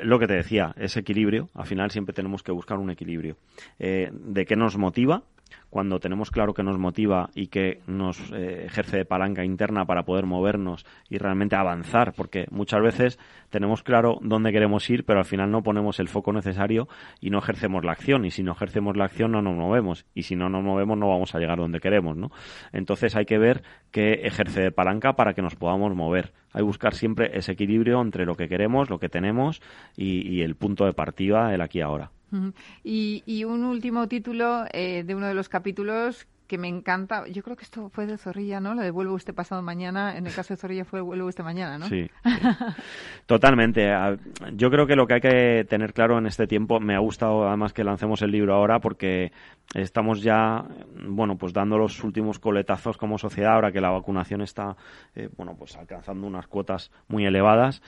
lo 0.00 0.18
que 0.18 0.26
te 0.26 0.34
decía, 0.34 0.74
ese 0.76 1.00
equilibrio, 1.00 1.50
al 1.54 1.66
final 1.66 1.90
siempre 1.90 2.14
tenemos 2.14 2.42
que 2.42 2.52
buscar 2.52 2.78
un 2.78 2.90
equilibrio. 2.90 3.36
Eh, 3.78 4.10
¿De 4.12 4.46
qué 4.46 4.56
nos 4.56 4.76
motiva? 4.76 5.24
Cuando 5.70 6.00
tenemos 6.00 6.30
claro 6.30 6.54
que 6.54 6.62
nos 6.62 6.78
motiva 6.78 7.30
y 7.34 7.48
que 7.48 7.80
nos 7.86 8.18
eh, 8.32 8.64
ejerce 8.66 8.98
de 8.98 9.04
palanca 9.04 9.44
interna 9.44 9.84
para 9.84 10.04
poder 10.04 10.26
movernos 10.26 10.84
y 11.08 11.18
realmente 11.18 11.56
avanzar, 11.56 12.12
porque 12.12 12.46
muchas 12.50 12.82
veces 12.82 13.18
tenemos 13.50 13.82
claro 13.82 14.18
dónde 14.20 14.52
queremos 14.52 14.88
ir, 14.90 15.04
pero 15.04 15.20
al 15.20 15.24
final 15.24 15.50
no 15.50 15.62
ponemos 15.62 15.98
el 16.00 16.08
foco 16.08 16.32
necesario 16.32 16.88
y 17.20 17.30
no 17.30 17.38
ejercemos 17.38 17.84
la 17.84 17.92
acción, 17.92 18.24
y 18.24 18.30
si 18.30 18.42
no 18.42 18.52
ejercemos 18.52 18.96
la 18.96 19.04
acción 19.04 19.32
no 19.32 19.42
nos 19.42 19.56
movemos, 19.56 20.04
y 20.14 20.22
si 20.22 20.36
no 20.36 20.48
nos 20.48 20.62
movemos 20.62 20.98
no 20.98 21.08
vamos 21.08 21.34
a 21.34 21.38
llegar 21.38 21.58
donde 21.58 21.80
queremos. 21.80 22.16
Entonces 22.72 23.16
hay 23.16 23.24
que 23.24 23.38
ver 23.38 23.62
qué 23.90 24.20
ejerce 24.24 24.60
de 24.60 24.72
palanca 24.72 25.14
para 25.14 25.34
que 25.34 25.42
nos 25.42 25.56
podamos 25.56 25.94
mover. 25.94 26.32
Hay 26.52 26.60
que 26.60 26.66
buscar 26.66 26.94
siempre 26.94 27.30
ese 27.36 27.52
equilibrio 27.52 28.00
entre 28.00 28.26
lo 28.26 28.34
que 28.34 28.48
queremos, 28.48 28.90
lo 28.90 28.98
que 28.98 29.08
tenemos 29.08 29.62
y, 29.96 30.28
y 30.28 30.42
el 30.42 30.54
punto 30.54 30.84
de 30.84 30.92
partida, 30.92 31.54
el 31.54 31.60
aquí 31.60 31.80
ahora. 31.80 32.10
Y, 32.84 33.44
un 33.44 33.64
último 33.64 34.08
título 34.08 34.64
eh, 34.72 35.04
de 35.04 35.14
uno 35.14 35.26
de 35.26 35.34
los 35.34 35.48
capítulos 35.48 36.26
que 36.52 36.58
me 36.58 36.68
encanta. 36.68 37.26
Yo 37.28 37.42
creo 37.42 37.56
que 37.56 37.64
esto 37.64 37.88
fue 37.88 38.04
de 38.04 38.18
Zorrilla, 38.18 38.60
¿no? 38.60 38.74
Lo 38.74 38.82
de 38.82 38.90
vuelve 38.90 39.14
usted 39.14 39.34
pasado 39.34 39.62
mañana. 39.62 40.18
En 40.18 40.26
el 40.26 40.34
caso 40.34 40.52
de 40.52 40.58
Zorrilla 40.58 40.84
fue 40.84 41.00
vuelve 41.00 41.24
usted 41.24 41.42
mañana, 41.42 41.78
¿no? 41.78 41.86
Sí, 41.86 42.10
totalmente. 43.26 43.90
Yo 44.52 44.70
creo 44.70 44.86
que 44.86 44.94
lo 44.94 45.06
que 45.06 45.14
hay 45.14 45.20
que 45.22 45.66
tener 45.66 45.94
claro 45.94 46.18
en 46.18 46.26
este 46.26 46.46
tiempo, 46.46 46.78
me 46.78 46.94
ha 46.94 46.98
gustado 46.98 47.48
además 47.48 47.72
que 47.72 47.84
lancemos 47.84 48.20
el 48.20 48.32
libro 48.32 48.54
ahora 48.54 48.80
porque 48.80 49.32
estamos 49.72 50.20
ya, 50.20 50.62
bueno, 51.08 51.38
pues 51.38 51.54
dando 51.54 51.78
los 51.78 52.04
últimos 52.04 52.38
coletazos 52.38 52.98
como 52.98 53.16
sociedad 53.16 53.54
ahora 53.54 53.72
que 53.72 53.80
la 53.80 53.88
vacunación 53.88 54.42
está, 54.42 54.76
eh, 55.14 55.30
bueno, 55.34 55.56
pues 55.58 55.74
alcanzando 55.78 56.26
unas 56.26 56.48
cuotas 56.48 56.90
muy 57.08 57.24
elevadas. 57.24 57.80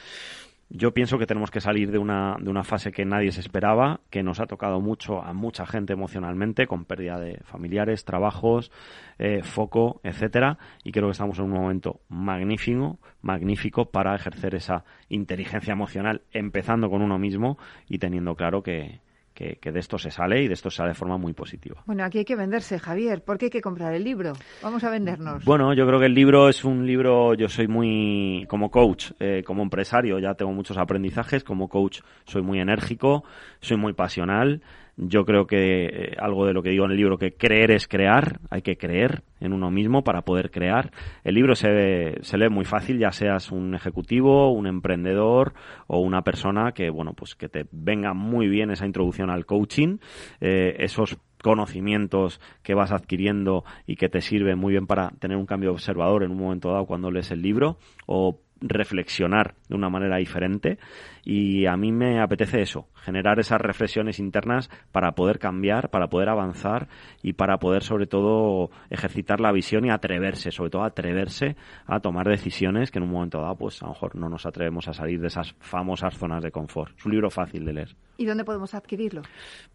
Yo 0.77 0.93
pienso 0.93 1.19
que 1.21 1.27
tenemos 1.27 1.53
que 1.53 1.61
salir 1.61 1.93
de 1.93 1.99
una, 1.99 2.37
de 2.41 2.51
una 2.51 2.65
fase 2.65 2.91
que 2.91 3.05
nadie 3.05 3.31
se 3.31 3.39
esperaba, 3.39 4.01
que 4.11 4.25
nos 4.25 4.41
ha 4.41 4.47
tocado 4.47 4.81
mucho 4.81 5.23
a 5.23 5.33
mucha 5.33 5.67
gente 5.67 5.93
emocionalmente, 5.93 6.67
con 6.67 6.85
pérdida 6.85 7.21
de 7.21 7.39
familiares, 7.45 8.05
trabajos, 8.05 8.73
eh, 9.21 9.45
foco, 9.45 10.01
etcétera, 10.03 10.59
y 10.83 10.91
creo 10.91 11.07
que 11.07 11.13
estamos 11.13 11.39
en 11.39 11.45
un 11.45 11.53
momento 11.53 12.01
magnífico, 12.09 12.99
magnífico 13.23 13.93
para 13.93 14.17
ejercer 14.17 14.57
esa 14.57 14.85
inteligencia 15.09 15.71
emocional, 15.71 16.23
empezando 16.33 16.91
con 16.91 17.03
uno 17.03 17.21
mismo 17.21 17.57
y 17.89 17.99
teniendo 17.99 18.35
claro 18.35 18.65
que, 18.65 18.99
que, 19.35 19.59
de 19.61 19.81
esto 19.81 19.99
se 19.99 20.11
sale 20.11 20.43
y 20.43 20.49
de 20.49 20.55
esto 20.55 20.71
se 20.71 20.79
sale 20.79 20.91
de 20.91 20.95
forma 20.95 21.19
muy 21.19 21.33
positiva. 21.33 21.83
Bueno, 21.87 22.05
aquí 22.05 22.19
hay 22.19 22.25
que 22.25 22.37
venderse, 22.37 22.79
Javier. 22.79 23.23
¿Por 23.23 23.37
qué 23.37 23.47
hay 23.47 23.51
que 23.51 23.61
comprar 23.61 23.93
el 23.93 24.05
libro? 24.05 24.33
Vamos 24.63 24.85
a 24.85 24.91
vendernos. 24.91 25.45
Bueno, 25.45 25.75
yo 25.75 25.87
creo 25.87 25.99
que 25.99 26.07
el 26.07 26.15
libro 26.15 26.49
es 26.49 26.65
un 26.65 26.87
libro, 26.87 27.35
yo 27.35 27.49
soy 27.49 27.67
muy, 27.67 28.47
como 28.49 28.71
coach, 28.71 29.11
eh, 29.19 29.43
como 29.45 29.63
empresario, 29.63 30.19
ya 30.21 30.35
tengo 30.35 30.53
muchos 30.53 30.79
aprendizajes, 30.79 31.43
como 31.43 31.69
coach 31.69 32.01
soy 32.25 32.43
muy 32.43 32.61
enérgico, 32.61 33.25
soy 33.61 33.77
muy 33.77 33.93
pasional. 33.93 34.63
Yo 34.97 35.25
creo 35.25 35.47
que 35.47 35.87
eh, 35.87 36.17
algo 36.19 36.47
de 36.47 36.53
lo 36.53 36.63
que 36.63 36.71
digo 36.71 36.85
en 36.85 36.93
el 36.93 36.97
libro, 36.97 37.19
que 37.19 37.33
creer 37.33 37.73
es 37.73 37.89
crear, 37.89 38.41
hay 38.51 38.63
que 38.63 38.77
creer 38.77 39.23
en 39.41 39.53
uno 39.53 39.71
mismo 39.71 40.05
para 40.05 40.23
poder 40.23 40.51
crear. 40.51 40.93
El 41.25 41.35
libro 41.35 41.57
se, 41.57 42.19
se 42.23 42.39
lee 42.39 42.49
muy 42.49 42.65
fácil, 42.65 42.99
ya 42.99 43.11
seas 43.11 43.51
un 43.51 43.75
ejecutivo, 43.75 44.53
un 44.53 44.67
emprendedor 44.67 45.55
o 45.89 45.99
una 45.99 46.23
persona 46.23 46.73
que, 46.73 46.91
bueno, 46.91 47.13
pues 47.15 47.35
que 47.35 47.49
te 47.49 47.67
venga 47.73 48.15
muy 48.15 48.49
bien 48.49 48.71
esa 48.71 48.87
introducción 48.87 49.31
al 49.31 49.47
coaching, 49.47 49.99
eh, 50.41 50.77
esos 50.79 51.19
conocimientos 51.43 52.41
que 52.63 52.75
vas 52.75 52.91
adquiriendo 52.91 53.65
y 53.87 53.97
que 53.97 54.09
te 54.09 54.23
sirven 54.23 54.59
muy 54.59 54.73
bien 54.73 54.87
para 54.87 55.11
tener 55.19 55.37
un 55.37 55.45
cambio 55.45 55.73
observador 55.73 56.23
en 56.23 56.31
un 56.31 56.39
momento 56.39 56.71
dado 56.71 56.87
cuando 56.87 57.11
lees 57.11 57.31
el 57.33 57.43
libro 57.43 57.77
o 58.07 58.41
reflexionar 58.61 59.55
de 59.69 59.75
una 59.75 59.91
manera 59.91 60.17
diferente 60.17 60.79
y 61.25 61.67
a 61.67 61.77
mí 61.77 61.93
me 61.93 62.21
apetece 62.21 62.61
eso, 62.61 62.89
generar 62.97 63.39
esas 63.39 63.61
reflexiones 63.61 64.19
internas 64.19 64.71
para 64.93 65.13
poder 65.13 65.39
cambiar, 65.39 65.91
para 65.91 66.09
poder 66.09 66.29
avanzar 66.29 66.89
y 67.23 67.33
para 67.33 67.59
poder 67.59 67.83
sobre 67.83 68.07
todo 68.07 68.71
ejercitar 68.91 69.41
la 69.41 69.53
visión 69.53 69.85
y 69.85 69.91
atreverse, 69.91 70.51
sobre 70.51 70.71
todo 70.71 70.85
atreverse 70.85 71.57
a 71.87 72.01
tomar 72.01 72.29
decisiones 72.29 72.91
que 72.91 72.99
en 72.99 73.05
un 73.05 73.11
momento 73.11 73.41
dado 73.41 73.57
pues 73.57 73.83
a 73.83 73.87
lo 73.87 73.93
mejor 73.93 74.17
no 74.17 74.29
nos 74.29 74.47
atrevemos 74.47 74.87
a 74.89 74.93
salir 74.93 75.21
de 75.21 75.29
esas 75.29 75.55
famosas 75.61 76.17
zonas 76.17 76.43
de 76.43 76.51
confort. 76.51 76.97
Es 76.99 77.07
un 77.07 77.13
libro 77.13 77.31
fácil 77.31 77.65
de 77.65 77.73
leer. 77.73 77.97
¿Y 78.17 78.27
dónde 78.27 78.45
podemos 78.45 78.75
adquirirlo? 78.75 79.23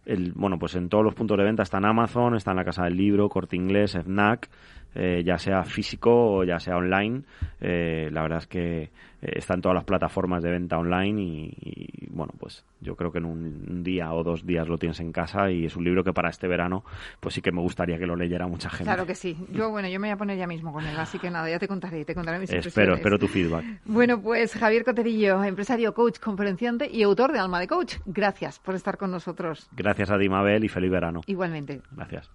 El, 0.06 0.32
bueno, 0.34 0.58
pues 0.58 0.76
en 0.76 0.88
todos 0.88 1.04
los 1.04 1.14
puntos 1.14 1.38
de 1.38 1.44
venta 1.44 1.64
está 1.64 1.78
en 1.78 1.86
Amazon, 1.86 2.36
está 2.36 2.52
en 2.52 2.58
la 2.58 2.64
Casa 2.64 2.84
del 2.84 2.96
Libro, 2.96 3.28
Corte 3.28 3.58
Inglés, 3.58 3.98
FNAC, 4.02 4.50
eh, 4.96 5.24
ya 5.26 5.38
sea 5.38 5.64
físico 5.64 6.10
o 6.12 6.44
ya 6.44 6.60
sea 6.60 6.78
online. 6.78 7.24
Eh, 7.60 8.10
la 8.12 8.22
verdad 8.22 8.40
es 8.40 8.48
que 8.48 8.92
eh, 9.22 9.34
está 9.36 9.54
en 9.54 9.62
todas 9.62 9.76
las 9.76 9.84
plataformas 9.84 10.44
de 10.44 10.52
venta 10.52 10.78
online 10.78 11.22
y, 11.22 12.08
bueno, 12.10 12.34
pues 12.40 12.66
yo 12.82 12.96
creo 12.96 13.12
que 13.12 13.20
en 13.20 13.26
un, 13.26 13.84
día 13.84 14.12
o 14.14 14.24
dos 14.24 14.46
días 14.46 14.68
lo 14.68 14.78
tienes 14.78 15.00
en 15.00 15.12
casa 15.12 15.50
y 15.52 15.66
es 15.66 15.76
un 15.76 15.84
libro 15.84 16.04
que 16.04 16.12
para 16.12 16.30
este 16.30 16.48
verano 16.48 16.84
pues 17.20 17.36
sí 17.36 17.42
que 17.42 17.52
me 17.52 17.62
gustaría 17.62 17.98
que 17.98 18.06
lo 18.06 18.16
leyera 18.16 18.48
mucha 18.48 18.70
gente. 18.70 18.86
Claro 18.86 19.06
que 19.06 19.16
sí. 19.16 19.38
Yo, 19.52 19.70
bueno, 19.70 19.88
yo 19.88 20.00
me 20.00 20.08
voy 20.08 20.14
a 20.14 20.18
poner 20.18 20.38
ya 20.38 20.48
mismo 20.48 20.74
con 20.74 20.86
él, 20.86 20.98
así 20.98 21.18
que 21.20 21.30
nada, 21.30 21.50
ya 21.50 21.60
te 21.60 21.68
contaré, 21.68 22.06
te 22.06 22.14
contaré 22.14 22.40
mis 22.40 22.52
Espero, 22.52 22.96
espero 22.96 23.18
tu 23.18 23.28
feedback. 23.28 23.64
Bueno, 23.86 24.22
pues 24.22 24.54
Javier 24.54 24.84
Coterillo, 24.84 25.44
empresario, 25.44 25.94
coach, 25.94 26.20
conferenciante 26.20 26.90
y 26.92 27.04
autor 27.04 27.32
de 27.32 27.40
Alma 27.40 27.60
de 27.60 27.68
Coach. 27.68 27.96
Gracias 28.06 28.60
por 28.60 28.76
estar 28.76 28.98
con 28.98 29.12
nosotros. 29.12 29.70
Gracias 29.76 30.12
a 30.12 30.18
ti, 30.18 30.30
Mabel, 30.30 30.64
y 30.64 30.68
feliz 30.68 30.92
verano. 30.92 31.22
Igualmente. 31.26 31.82
Gracias. 31.92 32.30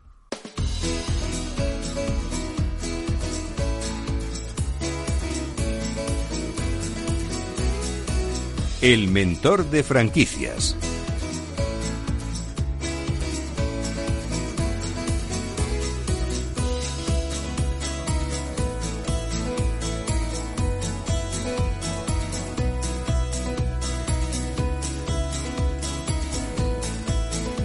El 8.84 9.08
mentor 9.08 9.70
de 9.70 9.82
franquicias. 9.82 10.76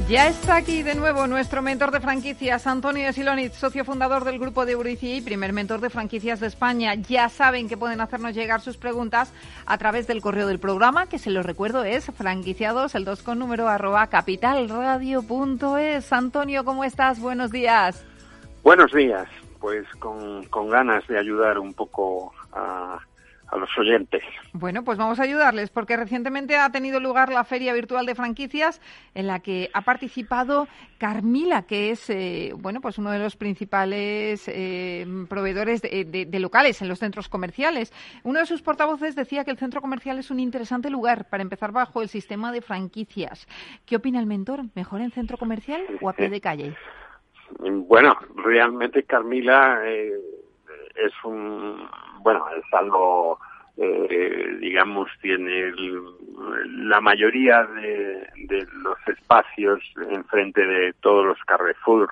Ya 0.10 0.28
está 0.28 0.56
aquí 0.56 0.82
de 0.82 0.96
nuevo 0.96 1.28
nuestro 1.28 1.62
mentor 1.62 1.92
de 1.92 2.00
franquicias, 2.00 2.66
Antonio 2.66 3.14
Silonitz, 3.14 3.54
socio 3.54 3.86
fundador 3.86 4.24
del 4.24 4.40
grupo 4.40 4.66
de 4.66 4.72
Eurici 4.72 5.18
y 5.18 5.22
primer 5.22 5.54
mentor 5.54 5.82
de 5.82 5.92
franquicias 5.92 6.40
de 6.40 6.48
España. 6.48 6.96
Ya 6.96 7.30
saben 7.30 7.70
que 7.70 7.78
pueden 7.78 8.02
hacernos 8.02 8.34
llegar 8.34 8.60
sus 8.60 8.76
preguntas 8.76 9.32
a 9.68 9.78
través 9.78 10.08
del 10.08 10.20
correo 10.20 10.48
del 10.48 10.58
programa, 10.58 11.06
que 11.06 11.20
se 11.20 11.30
los 11.30 11.46
recuerdo 11.46 11.84
es 11.84 12.08
franquiciados, 12.18 12.96
el 12.96 13.06
2 13.06 13.22
con 13.22 13.38
número 13.38 13.68
arroba 13.68 14.08
capitalradio.es. 14.08 16.12
Antonio, 16.12 16.66
¿cómo 16.66 16.84
estás? 16.84 17.20
Buenos 17.20 17.52
días. 17.52 18.04
Buenos 18.64 18.92
días. 18.92 19.28
Pues 19.60 19.86
con, 20.00 20.44
con 20.46 20.72
ganas 20.72 21.08
de 21.08 21.20
ayudar 21.20 21.60
un 21.60 21.76
poco 21.76 22.34
a 22.52 22.98
a 23.52 23.58
los 23.58 23.70
oyentes. 23.78 24.24
Bueno, 24.54 24.84
pues 24.84 24.98
vamos 24.98 25.20
a 25.20 25.24
ayudarles 25.24 25.70
porque 25.70 25.98
recientemente 25.98 26.56
ha 26.58 26.72
tenido 26.72 27.00
lugar 27.00 27.32
la 27.32 27.44
Feria 27.44 27.74
Virtual 27.74 28.06
de 28.06 28.16
Franquicias 28.16 28.82
en 29.16 29.28
la 29.28 29.40
que 29.40 29.70
ha 29.74 29.82
participado 29.82 30.68
Carmila, 30.98 31.64
que 31.64 31.92
es 31.92 32.10
eh, 32.10 32.52
bueno, 32.56 32.82
pues 32.82 32.98
uno 32.98 33.12
de 33.12 33.20
los 33.20 33.36
principales 33.36 34.48
eh, 34.48 35.06
proveedores 35.28 35.82
de, 35.82 36.40
locales 36.40 36.82
en 36.82 36.88
los 36.88 37.00
centros 37.00 37.30
comerciales. 37.30 37.94
Uno 38.24 38.40
de 38.40 38.46
sus 38.46 38.62
portavoces 38.62 39.16
decía 39.16 39.44
que 39.44 39.52
el 39.52 39.58
centro 39.58 39.82
comercial 39.82 40.20
es 40.20 40.32
un 40.32 40.40
interesante 40.40 40.90
lugar 40.90 41.30
para 41.30 41.44
empezar 41.44 41.72
bajo 41.72 42.02
el 42.02 42.10
sistema 42.10 42.52
de 42.52 42.62
franquicias. 42.62 43.48
¿Qué 43.86 43.96
opina 43.96 44.20
el 44.20 44.26
mentor? 44.26 44.64
¿Mejor 44.76 45.02
en 45.02 45.12
centro 45.12 45.38
comercial 45.38 45.82
o 46.02 46.10
a 46.10 46.14
pie 46.14 46.30
de 46.30 46.42
calle? 46.42 46.76
Bueno, 47.60 48.16
realmente 48.36 49.04
Carmila 49.04 49.82
eh, 49.86 50.14
es 50.96 51.14
un, 51.24 51.88
bueno, 52.22 52.46
es 52.58 52.74
algo, 52.74 53.40
eh, 53.78 54.58
digamos, 54.60 55.10
tiene 55.22 55.72
la 56.66 57.02
mayoría 57.02 57.64
de, 57.64 58.28
los 58.84 58.98
espacios 59.08 59.80
enfrente 60.10 60.66
de 60.66 60.94
todos 60.94 61.26
los 61.26 61.38
Carrefour 61.46 62.10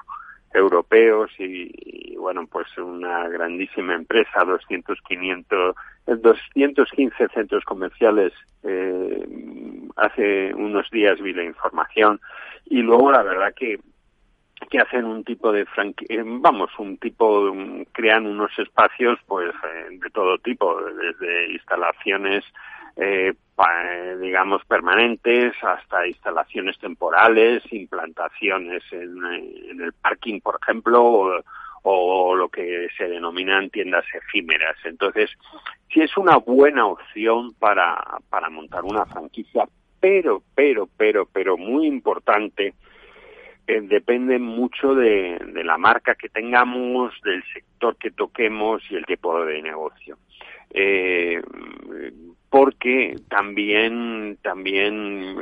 europeos 0.53 1.29
y, 1.39 2.15
bueno, 2.17 2.47
pues 2.47 2.67
una 2.77 3.27
grandísima 3.27 3.95
empresa, 3.95 4.43
200, 4.45 4.99
500, 5.07 5.75
215 6.21 7.27
centros 7.29 7.63
comerciales. 7.65 8.33
Eh, 8.63 9.27
hace 9.95 10.53
unos 10.53 10.89
días 10.91 11.19
vi 11.21 11.33
la 11.33 11.43
información 11.43 12.19
y 12.65 12.81
luego 12.81 13.11
la 13.11 13.23
verdad 13.23 13.53
que 13.55 13.79
que 14.69 14.79
hacen 14.79 15.05
un 15.05 15.23
tipo 15.23 15.51
de 15.51 15.65
franquicia, 15.65 16.21
eh, 16.21 16.23
vamos, 16.25 16.71
un 16.79 16.97
tipo, 16.97 17.53
crean 17.91 18.25
unos 18.25 18.51
espacios 18.57 19.19
pues 19.27 19.49
eh, 19.49 19.97
de 19.99 20.09
todo 20.09 20.37
tipo, 20.39 20.81
desde 20.81 21.51
instalaciones 21.53 22.43
eh, 22.97 23.33
digamos 24.19 24.63
permanentes 24.65 25.53
hasta 25.61 26.07
instalaciones 26.07 26.77
temporales, 26.79 27.63
implantaciones 27.71 28.83
en, 28.91 29.81
el 29.81 29.93
parking, 29.93 30.41
por 30.41 30.59
ejemplo, 30.61 31.03
o, 31.03 31.43
o, 31.83 32.35
lo 32.35 32.49
que 32.49 32.87
se 32.97 33.07
denominan 33.07 33.69
tiendas 33.69 34.05
efímeras. 34.13 34.75
Entonces, 34.83 35.31
sí 35.91 36.01
es 36.01 36.15
una 36.17 36.37
buena 36.37 36.85
opción 36.85 37.53
para, 37.59 38.03
para 38.29 38.49
montar 38.49 38.83
una 38.83 39.05
franquicia, 39.05 39.67
pero, 39.99 40.41
pero, 40.55 40.87
pero, 40.97 41.25
pero 41.25 41.57
muy 41.57 41.87
importante 41.87 42.73
depende 43.67 44.39
mucho 44.39 44.95
de, 44.95 45.39
la 45.63 45.77
marca 45.77 46.15
que 46.15 46.29
tengamos, 46.29 47.13
del 47.23 47.43
sector 47.53 47.97
que 47.97 48.11
toquemos 48.11 48.81
y 48.89 48.95
el 48.95 49.05
tipo 49.05 49.43
de 49.45 49.61
negocio. 49.61 50.17
Eh, 50.69 51.41
porque 52.49 53.15
también 53.29 54.37
también 54.41 55.35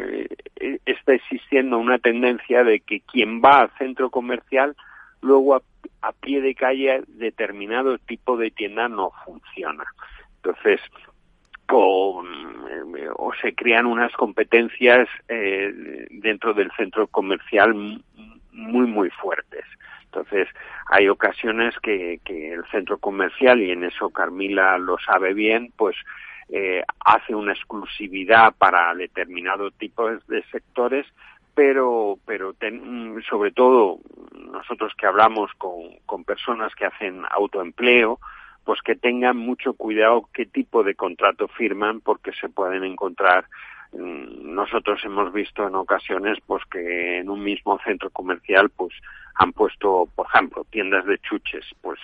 eh, 0.56 0.80
está 0.86 1.14
existiendo 1.14 1.78
una 1.78 2.00
tendencia 2.00 2.64
de 2.64 2.80
que 2.80 3.02
quien 3.02 3.42
va 3.42 3.62
al 3.62 3.72
centro 3.78 4.10
comercial 4.10 4.76
luego 5.22 5.56
a, 5.56 5.62
pie 6.22 6.42
de 6.42 6.56
calle 6.56 7.04
determinado 7.08 7.98
tipo 8.00 8.38
de 8.38 8.52
tienda 8.52 8.88
no 8.88 9.12
funciona. 9.26 9.84
Entonces, 10.38 10.80
o, 11.72 12.24
o 13.16 13.34
se 13.42 13.54
crean 13.54 13.86
unas 13.86 14.12
competencias 14.14 15.08
eh, 15.28 16.08
dentro 16.12 16.54
del 16.54 16.72
centro 16.78 17.08
comercial 17.08 17.74
muy, 18.52 18.88
muy 18.88 19.10
fuertes. 19.10 19.66
Entonces, 20.06 20.48
hay 20.88 21.10
ocasiones 21.10 21.78
que, 21.80 22.20
que 22.24 22.54
el 22.54 22.64
centro 22.72 22.98
comercial, 22.98 23.62
y 23.62 23.72
en 23.72 23.84
eso 23.84 24.10
Carmila 24.10 24.78
lo 24.78 24.98
sabe 25.00 25.34
bien, 25.34 25.74
pues 25.76 25.96
eh, 26.50 26.84
hace 27.04 27.36
una 27.36 27.54
exclusividad 27.54 28.54
para 28.58 28.94
determinado 28.96 29.72
tipo 29.72 30.10
de 30.10 30.44
sectores, 30.52 31.06
pero, 31.54 32.18
pero 32.26 32.54
sobre 33.30 33.52
todo 33.52 34.00
nosotros 34.52 34.94
que 34.98 35.08
hablamos 35.08 35.52
con 35.56 36.24
personas 36.24 36.74
que 36.76 36.86
hacen 36.86 37.24
autoempleo, 37.30 38.20
pues 38.66 38.82
que 38.82 38.96
tengan 38.96 39.38
mucho 39.38 39.74
cuidado 39.74 40.28
qué 40.34 40.46
tipo 40.46 40.84
de 40.84 40.96
contrato 40.96 41.48
firman 41.48 42.02
porque 42.02 42.32
se 42.34 42.50
pueden 42.50 42.84
encontrar 42.84 43.46
mm, 43.94 44.54
nosotros 44.54 45.00
hemos 45.06 45.32
visto 45.32 45.68
en 45.68 45.76
ocasiones 45.76 46.38
pues 46.46 46.64
que 46.66 47.20
en 47.20 47.30
un 47.30 47.44
mismo 47.44 47.80
centro 47.86 48.10
comercial 48.10 48.70
pues 48.76 48.94
han 49.36 49.54
puesto 49.54 50.10
por 50.16 50.28
ejemplo 50.28 50.66
tiendas 50.70 51.06
de 51.06 51.18
chuches 51.20 51.66
pues 51.82 52.00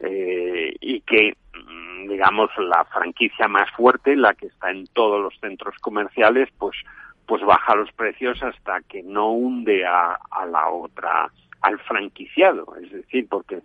eh, 0.00 0.74
y 0.80 1.00
que 1.00 1.34
mm, 1.54 2.08
digamos 2.08 2.50
la 2.58 2.84
franquicia 2.84 3.48
más 3.48 3.70
fuerte 3.72 4.14
la 4.14 4.34
que 4.34 4.46
está 4.46 4.70
en 4.70 4.86
todos 4.88 5.20
los 5.20 5.38
centros 5.40 5.74
comerciales 5.80 6.48
pues 6.58 6.76
pues 7.26 7.42
baja 7.42 7.74
los 7.74 7.90
precios 7.92 8.42
hasta 8.42 8.80
que 8.82 9.02
no 9.02 9.32
hunde 9.32 9.86
a, 9.86 10.18
a 10.30 10.44
la 10.44 10.68
otra 10.68 11.30
al 11.62 11.78
franquiciado. 11.80 12.74
Es 12.82 12.90
decir 12.90 13.26
porque 13.28 13.62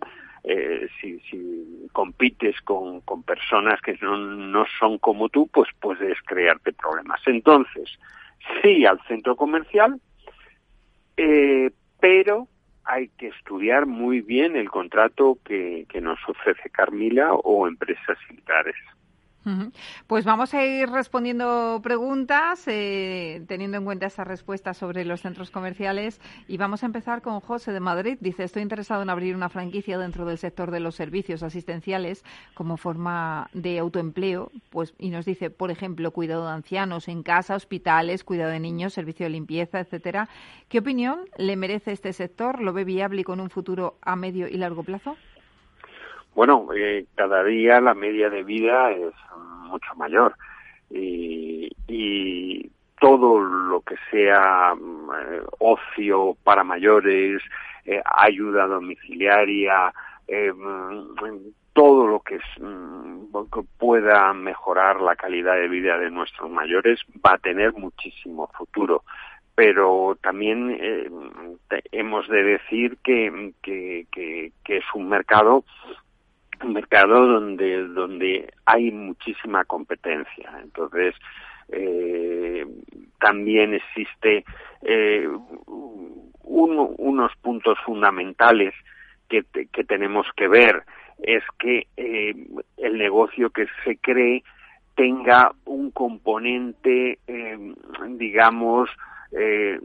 eh, 0.48 0.88
si, 1.00 1.20
compites 1.92 2.60
con, 2.62 3.02
con 3.02 3.22
personas 3.22 3.80
que 3.82 3.98
no, 4.00 4.16
no 4.16 4.64
son 4.78 4.98
como 4.98 5.28
tú, 5.28 5.46
pues 5.48 5.68
puedes 5.78 6.16
crearte 6.22 6.72
problemas. 6.72 7.20
Entonces, 7.26 7.98
sí 8.62 8.86
al 8.86 8.98
centro 9.06 9.36
comercial, 9.36 10.00
eh, 11.18 11.70
pero 12.00 12.48
hay 12.84 13.08
que 13.18 13.28
estudiar 13.28 13.84
muy 13.84 14.22
bien 14.22 14.56
el 14.56 14.70
contrato 14.70 15.38
que, 15.44 15.84
que 15.90 16.00
nos 16.00 16.18
ofrece 16.26 16.70
Carmila 16.70 17.34
o 17.34 17.68
empresas 17.68 18.16
similares. 18.26 18.76
Pues 20.06 20.24
vamos 20.24 20.54
a 20.54 20.64
ir 20.64 20.88
respondiendo 20.88 21.80
preguntas, 21.82 22.62
eh, 22.66 23.44
teniendo 23.46 23.78
en 23.78 23.84
cuenta 23.84 24.06
esas 24.06 24.26
respuestas 24.26 24.76
sobre 24.76 25.04
los 25.04 25.20
centros 25.20 25.50
comerciales. 25.50 26.20
Y 26.46 26.56
vamos 26.56 26.82
a 26.82 26.86
empezar 26.86 27.22
con 27.22 27.40
José 27.40 27.72
de 27.72 27.80
Madrid. 27.80 28.18
Dice, 28.20 28.44
estoy 28.44 28.62
interesado 28.62 29.02
en 29.02 29.10
abrir 29.10 29.34
una 29.34 29.48
franquicia 29.48 29.98
dentro 29.98 30.24
del 30.24 30.38
sector 30.38 30.70
de 30.70 30.80
los 30.80 30.94
servicios 30.94 31.42
asistenciales 31.42 32.24
como 32.54 32.76
forma 32.76 33.48
de 33.52 33.78
autoempleo. 33.78 34.50
Pues, 34.70 34.94
y 34.98 35.10
nos 35.10 35.24
dice, 35.24 35.50
por 35.50 35.70
ejemplo, 35.70 36.10
cuidado 36.10 36.46
de 36.46 36.52
ancianos 36.52 37.08
en 37.08 37.22
casa, 37.22 37.54
hospitales, 37.54 38.24
cuidado 38.24 38.50
de 38.50 38.60
niños, 38.60 38.92
servicio 38.92 39.26
de 39.26 39.30
limpieza, 39.30 39.80
etcétera. 39.80 40.28
¿Qué 40.68 40.78
opinión 40.78 41.20
le 41.36 41.56
merece 41.56 41.92
este 41.92 42.12
sector? 42.12 42.60
¿Lo 42.60 42.72
ve 42.72 42.84
viable 42.84 43.24
con 43.24 43.40
un 43.40 43.50
futuro 43.50 43.98
a 44.02 44.16
medio 44.16 44.48
y 44.48 44.56
largo 44.56 44.82
plazo? 44.82 45.16
Bueno, 46.38 46.68
eh, 46.72 47.04
cada 47.16 47.42
día 47.42 47.80
la 47.80 47.94
media 47.94 48.30
de 48.30 48.44
vida 48.44 48.92
es 48.92 49.12
mucho 49.64 49.92
mayor. 49.96 50.36
Y, 50.88 51.68
todo 53.00 53.40
lo 53.40 53.80
que 53.80 53.96
sea 54.08 54.72
eh, 54.72 55.42
ocio 55.58 56.36
para 56.44 56.62
mayores, 56.62 57.42
eh, 57.84 58.00
ayuda 58.04 58.68
domiciliaria, 58.68 59.92
todo 61.72 62.06
lo 62.06 62.20
que, 62.20 62.38
mm, 62.60 63.32
que 63.52 63.62
pueda 63.76 64.32
mejorar 64.32 65.00
la 65.00 65.16
calidad 65.16 65.56
de 65.56 65.66
vida 65.66 65.98
de 65.98 66.10
nuestros 66.10 66.48
mayores 66.50 67.00
va 67.24 67.32
a 67.32 67.38
tener 67.38 67.72
muchísimo 67.72 68.48
futuro. 68.56 69.02
Pero 69.56 70.16
también 70.22 70.78
hemos 71.90 72.28
de 72.28 72.44
decir 72.44 72.96
que, 73.02 73.54
que, 73.60 74.06
que, 74.12 74.76
es 74.76 74.84
un 74.94 75.08
mercado 75.08 75.64
un 76.62 76.72
mercado 76.72 77.26
donde, 77.26 77.86
donde 77.88 78.52
hay 78.66 78.90
muchísima 78.90 79.64
competencia. 79.64 80.50
Entonces, 80.62 81.14
eh, 81.70 82.66
también 83.20 83.74
existe 83.74 84.44
eh, 84.82 85.28
unos 85.66 87.36
puntos 87.42 87.78
fundamentales 87.84 88.74
que, 89.28 89.44
que, 89.72 89.84
tenemos 89.84 90.26
que 90.36 90.48
ver 90.48 90.84
es 91.22 91.42
que 91.58 91.86
eh, 91.96 92.34
el 92.78 92.96
negocio 92.96 93.50
que 93.50 93.66
se 93.84 93.96
cree 93.98 94.42
tenga 94.94 95.52
un 95.64 95.90
componente, 95.90 97.18
digamos, 98.08 98.88
eh, 99.32 99.78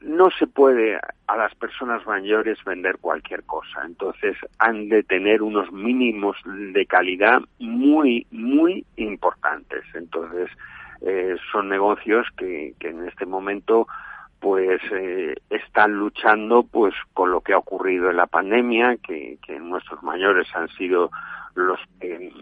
no 0.00 0.30
se 0.30 0.46
puede 0.46 0.98
a 1.26 1.36
las 1.36 1.54
personas 1.54 2.04
mayores 2.06 2.62
vender 2.64 2.98
cualquier 2.98 3.44
cosa. 3.44 3.82
Entonces 3.84 4.36
han 4.58 4.88
de 4.88 5.02
tener 5.02 5.42
unos 5.42 5.70
mínimos 5.72 6.36
de 6.44 6.86
calidad 6.86 7.40
muy, 7.58 8.26
muy 8.30 8.84
importantes. 8.96 9.84
Entonces 9.94 10.50
eh, 11.00 11.36
son 11.50 11.68
negocios 11.68 12.26
que, 12.36 12.74
que 12.78 12.88
en 12.88 13.06
este 13.08 13.26
momento 13.26 13.86
pues 14.40 14.80
eh, 14.90 15.36
están 15.50 15.92
luchando 15.92 16.64
pues 16.64 16.94
con 17.14 17.30
lo 17.30 17.42
que 17.42 17.52
ha 17.52 17.58
ocurrido 17.58 18.10
en 18.10 18.16
la 18.16 18.26
pandemia, 18.26 18.96
que, 18.96 19.38
que 19.46 19.60
nuestros 19.60 20.02
mayores 20.02 20.48
han 20.54 20.68
sido 20.70 21.10
los 21.54 21.78
que 22.00 22.32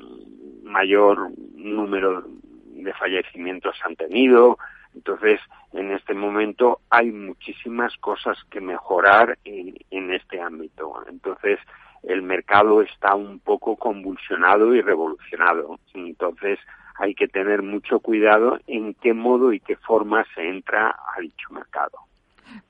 mayor 0.65 1.31
número 1.55 2.25
de 2.73 2.93
fallecimientos 2.95 3.77
han 3.85 3.97
tenido, 3.97 4.57
entonces, 4.95 5.41
en 5.73 5.93
este 5.93 6.15
momento 6.15 6.81
hay 6.91 7.13
muchísimas 7.13 7.97
cosas 7.99 8.37
que 8.51 8.61
mejorar 8.61 9.39
en, 9.45 9.75
en 9.91 10.13
este 10.13 10.41
ámbito. 10.41 11.05
Entonces, 11.09 11.59
el 12.03 12.23
mercado 12.23 12.83
está 12.83 13.15
un 13.15 13.39
poco 13.39 13.77
convulsionado 13.77 14.75
y 14.75 14.81
revolucionado. 14.81 15.79
Entonces, 15.95 16.59
hay 16.97 17.15
que 17.15 17.29
tener 17.29 17.63
mucho 17.63 18.01
cuidado 18.01 18.59
en 18.67 18.95
qué 18.95 19.15
modo 19.15 19.53
y 19.53 19.61
qué 19.61 19.77
forma 19.77 20.25
se 20.35 20.49
entra 20.49 20.91
a 20.91 21.21
dicho 21.21 21.49
mercado. 21.51 22.10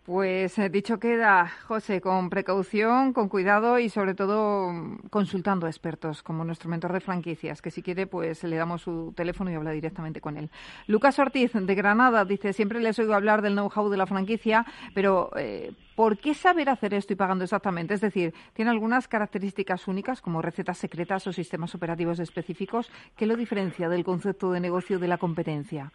Pues 0.04 0.58
eh, 0.58 0.68
dicho 0.70 0.98
queda, 0.98 1.48
José, 1.68 2.00
con 2.00 2.30
precaución, 2.30 3.12
con 3.12 3.28
cuidado 3.28 3.78
y 3.78 3.88
sobre 3.88 4.14
todo 4.14 4.72
mm, 4.72 5.08
consultando 5.10 5.66
a 5.66 5.68
expertos 5.68 6.22
como 6.22 6.44
nuestro 6.44 6.68
mentor 6.68 6.92
de 6.92 7.00
franquicias, 7.00 7.62
que 7.62 7.70
si 7.70 7.82
quiere 7.82 8.06
pues 8.06 8.42
le 8.42 8.56
damos 8.56 8.82
su 8.82 9.12
teléfono 9.14 9.50
y 9.50 9.54
habla 9.54 9.70
directamente 9.70 10.20
con 10.20 10.36
él. 10.36 10.50
Lucas 10.86 11.18
Ortiz, 11.18 11.52
de 11.52 11.74
Granada, 11.74 12.24
dice, 12.24 12.52
siempre 12.52 12.80
les 12.80 12.98
oigo 12.98 13.14
hablar 13.14 13.40
del 13.42 13.52
know-how 13.52 13.88
de 13.88 13.96
la 13.96 14.06
franquicia, 14.06 14.66
pero 14.94 15.30
eh, 15.36 15.72
¿por 15.94 16.18
qué 16.18 16.34
saber 16.34 16.70
hacer 16.70 16.94
esto 16.94 17.12
y 17.12 17.16
pagando 17.16 17.44
exactamente? 17.44 17.94
Es 17.94 18.00
decir, 18.00 18.34
¿tiene 18.54 18.70
algunas 18.70 19.06
características 19.06 19.86
únicas 19.86 20.20
como 20.20 20.42
recetas 20.42 20.78
secretas 20.78 21.26
o 21.26 21.32
sistemas 21.32 21.74
operativos 21.74 22.18
específicos 22.18 22.90
que 23.16 23.26
lo 23.26 23.36
diferencia 23.36 23.88
del 23.88 24.02
concepto 24.02 24.50
de 24.50 24.60
negocio 24.60 24.98
de 24.98 25.08
la 25.08 25.18
competencia? 25.18 25.92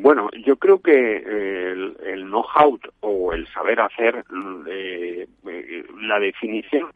Bueno, 0.00 0.28
yo 0.46 0.56
creo 0.58 0.80
que 0.80 0.92
eh, 1.26 1.72
el, 2.06 2.26
know-how 2.26 2.78
o 3.00 3.32
el 3.32 3.48
saber 3.48 3.80
hacer, 3.80 4.24
eh, 4.68 5.26
eh, 5.44 5.86
la 6.02 6.20
definición, 6.20 6.92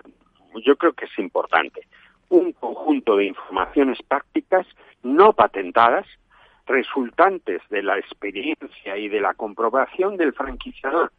yo 0.64 0.76
creo 0.76 0.92
que 0.92 1.07
es 1.07 1.18
importante. 1.18 1.80
Un 2.28 2.53
conjunto 2.53 3.16
de 3.16 3.24
informaciones 3.24 3.98
prácticas 4.07 4.68
no 5.03 5.32
patentadas, 5.32 6.07
resultantes 6.66 7.61
de 7.70 7.82
la 7.82 7.98
experiencia 7.98 8.96
y 8.96 9.09
de 9.09 9.20
la 9.20 9.34
comprobación 9.34 10.16
del 10.16 10.32
franquiciador. 10.32 11.11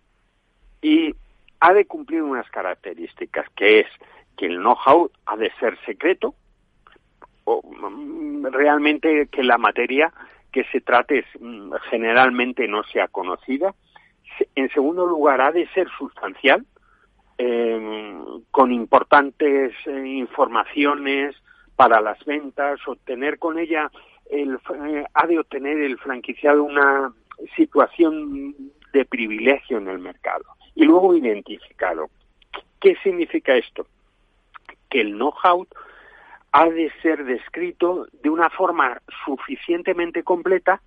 Y 0.81 1.13
ha 1.59 1.73
de 1.73 1.83
cumplir 1.83 2.23
unas 2.23 2.49
características, 2.49 3.49
que 3.57 3.81
es 3.81 3.87
que 4.37 4.45
el 4.45 4.59
know-how 4.59 5.11
ha 5.25 5.35
de 5.35 5.51
ser 5.59 5.77
secreto, 5.85 6.33
o 7.43 7.61
mm, 7.61 8.45
realmente 8.53 9.27
que 9.27 9.43
la 9.43 9.57
materia 9.57 10.13
que 10.53 10.63
se 10.65 10.79
trate 10.79 11.25
mm, 11.39 11.73
generalmente 11.89 12.67
no 12.67 12.83
sea 12.83 13.09
conocida. 13.09 13.73
En 14.55 14.69
segundo 14.69 15.05
lugar, 15.05 15.41
ha 15.41 15.51
de 15.51 15.67
ser 15.69 15.87
sustancial, 15.97 16.65
em, 17.37 18.23
con 18.51 18.71
importantes 18.71 19.73
eh, 19.85 20.07
informaciones 20.07 21.35
para 21.75 21.99
las 21.99 22.23
ventas, 22.23 22.79
obtener 22.87 23.39
con 23.39 23.59
ella, 23.59 23.91
el, 24.29 24.59
eh, 24.85 25.03
ha 25.13 25.27
de 25.27 25.39
obtener 25.39 25.79
el 25.79 25.97
franquiciado 25.97 26.63
una 26.63 27.11
situación 27.55 28.55
de 28.93 29.05
privilegio 29.05 29.79
en 29.79 29.87
el 29.87 29.99
mercado. 29.99 30.45
Y 30.75 30.85
luego 30.85 31.15
identificado. 31.15 32.09
¿Qué 32.79 32.95
significa 33.03 33.55
esto? 33.55 33.87
Que 34.89 35.01
el 35.01 35.13
know-how 35.13 35.67
ha 36.53 36.69
de 36.69 36.91
ser 37.01 37.25
descrito 37.25 38.07
de 38.21 38.29
una 38.29 38.49
forma 38.49 39.01
suficientemente 39.25 40.23
completa, 40.23 40.81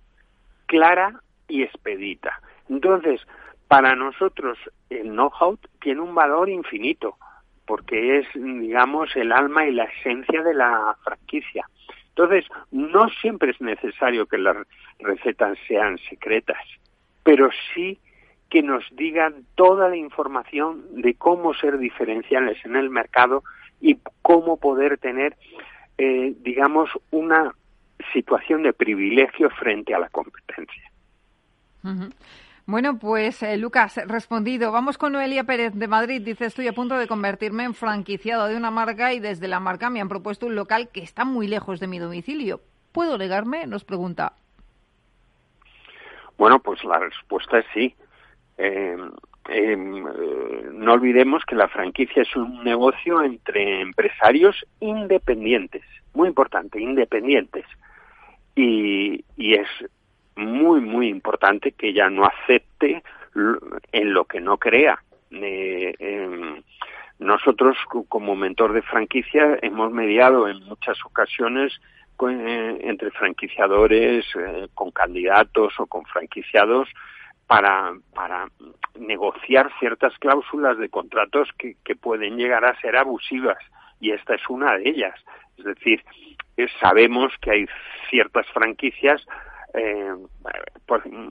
clara 0.65 1.21
y 1.47 1.61
expedita. 1.61 2.41
Entonces, 2.69 3.21
para 3.67 3.95
nosotros 3.95 4.57
el 4.89 5.09
know-how 5.09 5.59
tiene 5.81 6.01
un 6.01 6.15
valor 6.15 6.49
infinito, 6.49 7.17
porque 7.65 8.19
es, 8.19 8.27
digamos, 8.33 9.13
el 9.17 9.33
alma 9.33 9.65
y 9.65 9.73
la 9.73 9.83
esencia 9.83 10.41
de 10.41 10.53
la 10.53 10.95
franquicia. 11.03 11.69
Entonces, 12.09 12.45
no 12.71 13.09
siempre 13.09 13.51
es 13.51 13.59
necesario 13.59 14.25
que 14.25 14.37
las 14.37 14.55
recetas 14.99 15.57
sean 15.67 15.97
secretas, 16.09 16.63
pero 17.23 17.49
sí 17.73 17.99
que 18.49 18.63
nos 18.63 18.85
digan 18.91 19.45
toda 19.55 19.89
la 19.89 19.97
información 19.97 21.01
de 21.01 21.13
cómo 21.15 21.53
ser 21.53 21.77
diferenciales 21.77 22.57
en 22.63 22.77
el 22.77 22.89
mercado 22.89 23.43
y 23.81 23.97
cómo 24.21 24.57
poder 24.57 24.97
tener, 24.97 25.37
eh, 25.97 26.33
digamos, 26.41 26.89
una 27.11 27.53
situación 28.13 28.63
de 28.63 28.73
privilegio 28.73 29.49
frente 29.51 29.93
a 29.93 29.99
la 29.99 30.09
competencia. 30.09 30.83
Bueno, 32.65 32.99
pues 32.99 33.41
eh, 33.43 33.55
Lucas, 33.55 33.97
respondido. 34.07 34.73
Vamos 34.73 34.97
con 34.97 35.13
Noelia 35.13 35.45
Pérez 35.45 35.73
de 35.73 35.87
Madrid. 35.87 36.21
Dice, 36.21 36.45
estoy 36.45 36.67
a 36.67 36.73
punto 36.73 36.97
de 36.97 37.07
convertirme 37.07 37.63
en 37.63 37.73
franquiciado 37.73 38.47
de 38.47 38.57
una 38.57 38.71
marca 38.71 39.13
y 39.13 39.19
desde 39.19 39.47
la 39.47 39.61
marca 39.61 39.89
me 39.89 40.01
han 40.01 40.09
propuesto 40.09 40.47
un 40.47 40.55
local 40.55 40.89
que 40.89 41.01
está 41.01 41.23
muy 41.23 41.47
lejos 41.47 41.79
de 41.79 41.87
mi 41.87 41.97
domicilio. 41.97 42.59
¿Puedo 42.91 43.17
negarme? 43.17 43.65
Nos 43.67 43.85
pregunta. 43.85 44.33
Bueno, 46.37 46.59
pues 46.59 46.83
la 46.83 46.99
respuesta 46.99 47.59
es 47.59 47.65
sí. 47.73 47.95
Em, 48.57 49.11
eh, 49.49 49.75
no 49.77 50.93
olvidemos 50.93 51.43
que 51.45 51.55
la 51.55 51.67
franquicia 51.67 52.23
es 52.23 52.35
un 52.35 52.63
negocio 52.63 53.21
entre 53.21 53.81
empresarios 53.81 54.65
independientes, 54.79 55.83
muy 56.13 56.27
importante, 56.29 56.79
independientes. 56.79 57.65
Y, 58.55 59.23
y 59.35 59.53
es 59.53 59.67
muy, 60.35 60.81
muy 60.81 61.09
importante 61.09 61.71
que 61.71 61.89
ella 61.89 62.09
no 62.09 62.25
acepte 62.25 63.03
en 63.91 64.13
lo 64.13 64.25
que 64.25 64.39
no 64.39 64.57
crea. 64.57 64.99
Eh, 65.31 65.93
em, 65.99 66.61
nosotros, 67.19 67.77
como 68.07 68.35
mentor 68.35 68.73
de 68.73 68.81
franquicia, 68.81 69.57
hemos 69.61 69.91
mediado 69.91 70.47
en 70.47 70.63
muchas 70.65 70.97
ocasiones 71.05 71.73
eh, 72.29 72.77
entre 72.81 73.11
franquiciadores, 73.11 74.25
eh, 74.35 74.67
con 74.73 74.91
candidatos 74.91 75.73
o 75.79 75.85
con 75.87 76.05
franquiciados, 76.05 76.87
para, 77.47 77.93
para 78.13 78.49
negociar 78.99 79.71
ciertas 79.79 80.17
cláusulas 80.19 80.77
de 80.77 80.89
contratos 80.89 81.49
que, 81.57 81.75
que 81.83 81.95
pueden 81.95 82.37
llegar 82.37 82.65
a 82.65 82.79
ser 82.81 82.97
abusivas. 82.97 83.57
Y 83.99 84.11
esta 84.11 84.35
es 84.35 84.49
una 84.49 84.77
de 84.77 84.89
ellas. 84.89 85.15
Es 85.57 85.65
decir, 85.65 86.03
sabemos 86.79 87.33
que 87.41 87.51
hay 87.51 87.65
ciertas 88.09 88.45
franquicias 88.47 89.25
eh, 89.73 90.13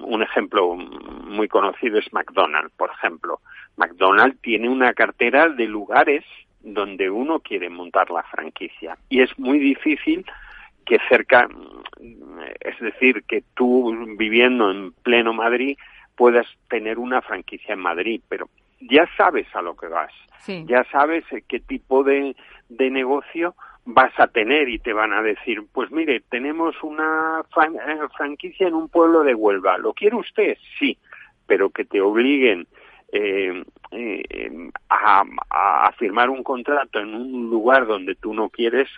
un 0.00 0.22
ejemplo 0.22 0.74
muy 0.74 1.48
conocido 1.48 1.98
es 1.98 2.12
McDonald's, 2.12 2.72
por 2.76 2.90
ejemplo. 2.90 3.40
McDonald's 3.76 4.40
tiene 4.40 4.68
una 4.68 4.92
cartera 4.94 5.48
de 5.48 5.66
lugares 5.66 6.24
donde 6.60 7.10
uno 7.10 7.40
quiere 7.40 7.70
montar 7.70 8.10
la 8.10 8.22
franquicia 8.24 8.96
y 9.08 9.20
es 9.22 9.36
muy 9.38 9.58
difícil 9.58 10.24
que 10.84 10.98
cerca, 11.08 11.48
es 12.60 12.78
decir, 12.78 13.24
que 13.24 13.42
tú 13.54 13.92
viviendo 14.16 14.70
en 14.70 14.92
pleno 14.92 15.32
Madrid 15.32 15.76
puedas 16.16 16.46
tener 16.68 16.98
una 16.98 17.22
franquicia 17.22 17.74
en 17.74 17.80
Madrid, 17.80 18.20
pero 18.28 18.48
ya 18.80 19.08
sabes 19.16 19.46
a 19.54 19.62
lo 19.62 19.76
que 19.76 19.88
vas, 19.88 20.12
ya 20.66 20.84
sabes 20.90 21.24
qué 21.48 21.60
tipo 21.60 22.04
de, 22.04 22.36
de 22.68 22.90
negocio 22.90 23.54
vas 23.84 24.12
a 24.18 24.26
tener 24.26 24.68
y 24.68 24.78
te 24.78 24.92
van 24.92 25.12
a 25.12 25.22
decir, 25.22 25.64
pues 25.72 25.90
mire, 25.90 26.20
tenemos 26.28 26.74
una 26.82 27.44
eh, 27.56 27.98
franquicia 28.16 28.66
en 28.66 28.74
un 28.74 28.88
pueblo 28.88 29.22
de 29.22 29.34
Huelva, 29.34 29.78
¿lo 29.78 29.92
quiere 29.94 30.16
usted? 30.16 30.58
Sí, 30.78 30.98
pero 31.46 31.70
que 31.70 31.84
te 31.84 32.00
obliguen 32.00 32.66
eh, 33.12 33.64
eh, 33.92 34.70
a, 34.88 35.24
a, 35.50 35.92
firmar 35.92 36.30
un 36.30 36.42
contrato 36.42 36.98
en 36.98 37.14
un 37.14 37.48
lugar 37.48 37.86
donde 37.86 38.16
tú 38.16 38.34
no 38.34 38.48
quieres, 38.48 38.88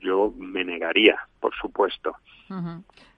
yo 0.00 0.32
me 0.38 0.64
negaría, 0.64 1.18
por 1.40 1.54
supuesto 1.56 2.14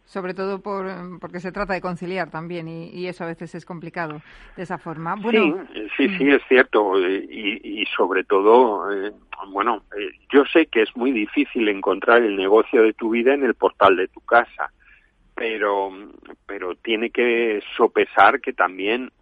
sobre 0.08 0.32
todo 0.32 0.60
por, 0.60 0.86
porque 1.20 1.38
se 1.38 1.52
trata 1.52 1.74
de 1.74 1.82
conciliar 1.82 2.30
también 2.30 2.66
y, 2.66 3.06
eso 3.06 3.24
a 3.24 3.26
veces 3.26 3.54
es 3.54 3.66
complicado 3.66 4.22
de 4.56 4.62
esa 4.62 4.78
forma. 4.78 5.16
sí, 5.30 5.54
sí, 5.96 6.08
sí, 6.16 6.30
es 6.30 6.42
cierto 6.48 6.98
y, 6.98 7.60
y 7.62 7.84
sobre 7.94 8.24
todo, 8.24 8.90
eh, 8.90 9.12
bueno, 9.48 9.82
eh, 9.98 10.10
yo 10.32 10.46
sé 10.46 10.66
que 10.66 10.82
es 10.82 10.96
muy 10.96 11.12
difícil 11.12 11.68
encontrar 11.68 12.22
el 12.22 12.36
negocio 12.36 12.82
de 12.82 12.94
tu 12.94 13.10
vida 13.10 13.34
en 13.34 13.44
el 13.44 13.54
portal 13.54 13.96
de 13.96 14.08
tu 14.08 14.20
casa, 14.22 14.72
pero, 15.34 15.90
pero 16.46 16.74
tiene 16.76 17.10
que 17.10 17.62
sopesar 17.76 18.40
que 18.40 18.54
también 18.54 19.12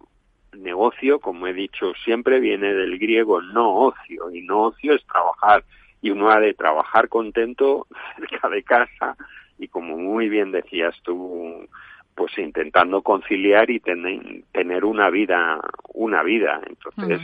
negocio, 0.53 1.19
como 1.19 1.47
he 1.47 1.53
dicho 1.53 1.93
siempre, 2.05 2.39
viene 2.39 2.73
del 2.73 2.97
griego 2.97 3.41
no 3.41 3.75
ocio 3.75 4.31
y 4.31 4.41
no 4.41 4.67
ocio 4.67 4.93
es 4.93 5.05
trabajar 5.05 5.65
y 6.01 6.11
uno 6.11 6.31
ha 6.31 6.39
de 6.39 6.53
trabajar 6.53 7.09
contento 7.09 7.87
cerca 8.15 8.47
de 8.47 8.63
casa 8.63 9.17
y 9.57 9.67
como 9.67 9.97
muy 9.97 10.29
bien 10.29 10.51
decías 10.51 10.95
tú, 11.03 11.67
pues 12.15 12.37
intentando 12.37 13.01
conciliar 13.01 13.69
y 13.69 13.79
tener 13.79 14.85
una 14.85 15.09
vida, 15.09 15.59
una 15.93 16.23
vida. 16.23 16.61
Entonces, 16.67 17.21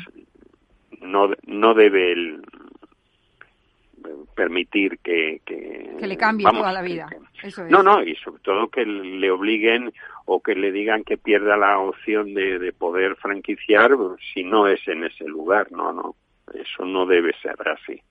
no, 1.01 1.31
no 1.45 1.73
debe 1.73 2.11
el, 2.11 2.41
permitir 4.35 4.99
que, 4.99 5.41
que, 5.45 5.95
le 5.99 6.17
cambie 6.17 6.47
toda 6.49 6.71
la 6.71 6.81
vida. 6.81 7.09
No, 7.69 7.83
no, 7.83 8.03
y 8.03 8.15
sobre 8.15 8.41
todo 8.41 8.67
que 8.67 8.85
le 8.85 9.31
obliguen 9.31 9.93
o 10.25 10.41
que 10.41 10.55
le 10.55 10.71
digan 10.71 11.03
que 11.03 11.17
pierda 11.17 11.57
la 11.57 11.79
opción 11.79 12.33
de, 12.33 12.59
de 12.59 12.73
poder 12.73 13.15
franquiciar 13.15 13.91
si 14.33 14.43
no 14.43 14.67
es 14.67 14.85
en 14.87 15.03
ese 15.03 15.25
lugar, 15.25 15.71
no, 15.71 15.91
no, 15.91 16.15
eso 16.53 16.85
no 16.85 17.05
debe 17.05 17.33
ser 17.41 17.55
así. 17.67 18.01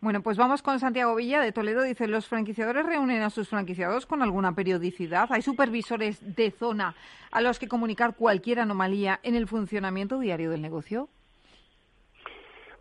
Bueno, 0.00 0.22
pues 0.22 0.36
vamos 0.36 0.62
con 0.62 0.80
Santiago 0.80 1.14
Villa 1.14 1.40
de 1.40 1.52
Toledo. 1.52 1.82
Dice, 1.82 2.08
¿los 2.08 2.26
franquiciadores 2.26 2.86
reúnen 2.86 3.22
a 3.22 3.30
sus 3.30 3.48
franquiciados 3.48 4.06
con 4.06 4.22
alguna 4.22 4.54
periodicidad? 4.54 5.30
¿Hay 5.32 5.42
supervisores 5.42 6.34
de 6.36 6.50
zona 6.50 6.94
a 7.30 7.40
los 7.40 7.58
que 7.58 7.68
comunicar 7.68 8.16
cualquier 8.16 8.60
anomalía 8.60 9.20
en 9.22 9.34
el 9.34 9.46
funcionamiento 9.46 10.18
diario 10.18 10.50
del 10.50 10.62
negocio? 10.62 11.08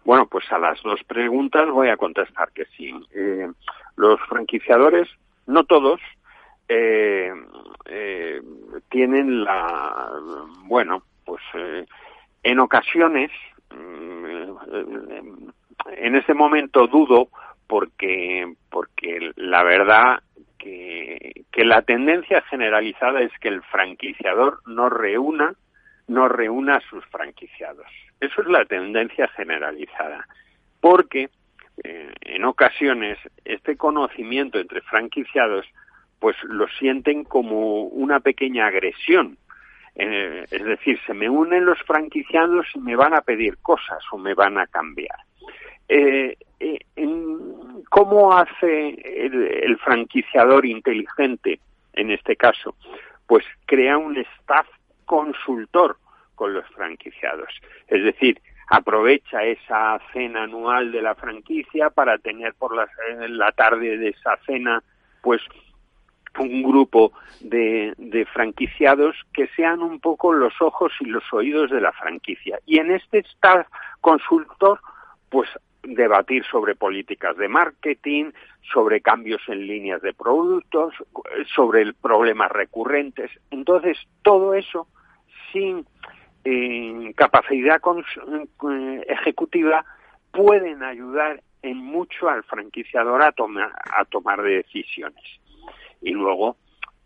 Bueno, 0.05 0.27
pues 0.27 0.51
a 0.51 0.57
las 0.57 0.81
dos 0.81 1.03
preguntas 1.03 1.69
voy 1.69 1.89
a 1.89 1.97
contestar 1.97 2.51
que 2.51 2.65
sí. 2.75 2.91
Eh, 3.13 3.47
los 3.95 4.19
franquiciadores, 4.21 5.07
no 5.45 5.65
todos, 5.65 5.99
eh, 6.67 7.31
eh, 7.85 8.41
tienen 8.89 9.43
la, 9.43 10.11
bueno, 10.65 11.03
pues 11.25 11.41
en 12.41 12.59
ocasiones 12.59 13.29
mm, 13.69 15.48
en 15.97 16.15
ese 16.15 16.33
momento 16.33 16.87
dudo 16.87 17.29
porque, 17.67 18.53
porque 18.69 19.31
la 19.35 19.63
verdad 19.63 20.21
que, 20.57 21.43
que 21.51 21.63
la 21.63 21.81
tendencia 21.81 22.41
generalizada 22.43 23.21
es 23.21 23.31
que 23.39 23.49
el 23.49 23.61
franquiciador 23.63 24.59
no 24.65 24.89
reúna, 24.89 25.53
no 26.07 26.27
reúna 26.27 26.77
a 26.77 26.89
sus 26.89 27.05
franquiciados. 27.05 27.85
Eso 28.19 28.41
es 28.41 28.47
la 28.47 28.65
tendencia 28.65 29.27
generalizada. 29.29 30.27
Porque 30.81 31.29
eh, 31.83 32.13
en 32.21 32.45
ocasiones 32.45 33.17
este 33.45 33.77
conocimiento 33.77 34.59
entre 34.59 34.81
franquiciados 34.81 35.65
pues 36.19 36.35
lo 36.43 36.67
sienten 36.67 37.23
como 37.23 37.83
una 37.83 38.19
pequeña 38.19 38.67
agresión. 38.67 39.37
Eh, 39.95 40.45
es 40.51 40.63
decir, 40.63 40.99
se 41.05 41.13
me 41.13 41.29
unen 41.29 41.65
los 41.65 41.81
franquiciados 41.83 42.67
y 42.73 42.79
me 42.79 42.95
van 42.95 43.13
a 43.13 43.21
pedir 43.21 43.57
cosas 43.59 43.99
o 44.11 44.17
me 44.17 44.33
van 44.33 44.57
a 44.57 44.67
cambiar. 44.67 45.17
Eh, 45.89 46.37
eh, 46.59 46.79
¿Cómo 47.89 48.33
hace 48.33 48.89
el, 49.03 49.77
franquiciador 49.79 50.65
inteligente 50.65 51.59
en 51.93 52.11
este 52.11 52.35
caso? 52.35 52.75
Pues 53.25 53.43
crea 53.65 53.97
un 53.97 54.15
staff 54.17 54.67
consultor 55.05 55.97
con 56.35 56.53
los 56.53 56.67
franquiciados. 56.67 57.49
Es 57.87 58.03
decir, 58.03 58.39
aprovecha 58.69 59.43
esa 59.43 59.99
cena 60.13 60.43
anual 60.43 60.91
de 60.91 61.01
la 61.01 61.15
franquicia 61.15 61.89
para 61.89 62.19
tener 62.19 62.53
por 62.53 62.75
la, 62.75 63.51
tarde 63.53 63.97
de 63.97 64.09
esa 64.09 64.37
cena, 64.45 64.83
pues 65.21 65.41
un 66.37 66.61
grupo 66.61 67.11
de, 67.41 68.27
franquiciados 68.31 69.15
que 69.33 69.47
sean 69.55 69.81
un 69.81 69.99
poco 69.99 70.31
los 70.31 70.53
ojos 70.61 70.93
y 70.99 71.05
los 71.05 71.23
oídos 71.33 71.71
de 71.71 71.81
la 71.81 71.91
franquicia. 71.93 72.59
Y 72.67 72.77
en 72.77 72.91
este 72.91 73.19
staff 73.19 73.67
consultor, 74.01 74.79
pues 75.29 75.49
debatir 75.83 76.43
sobre 76.45 76.75
políticas 76.75 77.37
de 77.37 77.47
marketing, 77.47 78.31
sobre 78.73 79.01
cambios 79.01 79.41
en 79.47 79.65
líneas 79.65 80.01
de 80.01 80.13
productos, 80.13 80.93
sobre 81.55 81.93
problemas 81.93 82.51
recurrentes. 82.51 83.31
Entonces, 83.51 83.97
todo 84.21 84.53
eso 84.53 84.87
sin 85.51 85.85
eh, 86.43 87.13
capacidad 87.15 87.81
eh, 87.81 89.05
ejecutiva 89.07 89.85
pueden 90.31 90.83
ayudar 90.83 91.41
en 91.61 91.77
mucho 91.77 92.29
al 92.29 92.43
franquiciador 92.43 93.21
a, 93.21 93.31
tomar 93.31 93.71
a 93.91 94.05
tomar 94.05 94.41
decisiones. 94.41 95.23
Y 96.01 96.11
luego, 96.11 96.55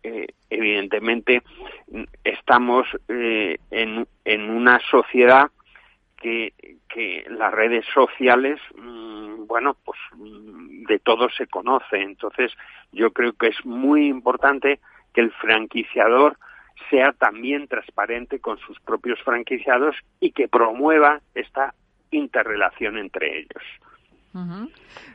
eh, 0.02 0.26
evidentemente, 0.50 1.42
estamos 2.22 2.86
en, 3.08 4.06
en 4.24 4.50
una 4.50 4.78
sociedad 4.90 5.50
que, 6.24 6.54
que 6.88 7.26
las 7.28 7.52
redes 7.52 7.84
sociales, 7.92 8.58
mm, 8.74 9.46
bueno, 9.46 9.76
pues 9.84 9.98
mm, 10.16 10.86
de 10.86 10.98
todo 11.00 11.28
se 11.28 11.46
conoce. 11.46 12.00
Entonces, 12.00 12.50
yo 12.92 13.12
creo 13.12 13.34
que 13.34 13.48
es 13.48 13.66
muy 13.66 14.06
importante 14.08 14.80
que 15.12 15.20
el 15.20 15.32
franquiciador 15.32 16.38
sea 16.88 17.12
también 17.12 17.68
transparente 17.68 18.40
con 18.40 18.56
sus 18.56 18.80
propios 18.80 19.20
franquiciados 19.22 19.96
y 20.18 20.32
que 20.32 20.48
promueva 20.48 21.20
esta 21.34 21.74
interrelación 22.10 22.96
entre 22.96 23.40
ellos. 23.40 23.62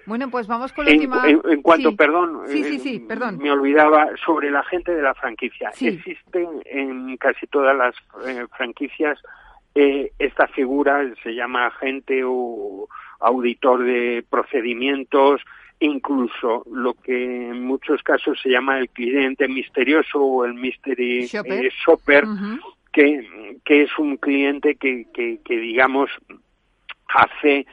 Bueno, 0.06 0.30
pues 0.30 0.48
vamos 0.48 0.72
con 0.74 0.86
la 0.86 0.92
en, 0.92 1.00
última. 1.00 1.28
En, 1.28 1.62
cuanto, 1.62 1.94
perdón, 1.96 2.44
sí, 2.48 2.64
sí, 2.64 2.80
sí, 2.80 3.00
perdón, 3.00 3.40
me 3.40 3.52
olvidaba 3.52 4.08
sobre 4.24 4.50
la 4.52 4.64
gente 4.64 4.94
de 4.94 5.02
la 5.02 5.14
franquicia. 5.16 5.72
Existe 5.82 6.48
en 6.66 7.18
casi 7.18 7.48
todas 7.48 7.76
las 7.76 7.96
eh, 8.26 8.46
franquicias 8.56 9.20
eh, 9.76 10.12
esta 10.20 10.48
figura, 10.48 11.04
se 11.24 11.34
llama 11.36 11.68
agente 11.68 12.22
o 12.26 12.88
auditor 13.20 13.84
de 13.84 14.24
procedimientos, 14.30 15.42
incluso 15.80 16.66
lo 16.72 16.94
que 16.94 17.50
en 17.50 17.64
muchos 17.66 18.02
casos 18.04 18.40
se 18.42 18.50
llama 18.50 18.80
el 18.80 18.90
cliente 18.90 19.48
misterioso 19.48 20.20
o 20.22 20.46
el 20.46 20.54
mystery 20.54 21.28
shopper, 21.28 22.24
eh, 22.26 22.60
que, 22.92 23.58
que 23.64 23.84
es 23.84 23.98
un 23.98 24.18
cliente 24.18 24.76
que, 24.76 25.08
que, 25.14 25.40
que 25.44 25.58
digamos 25.58 26.10
hace 27.08 27.66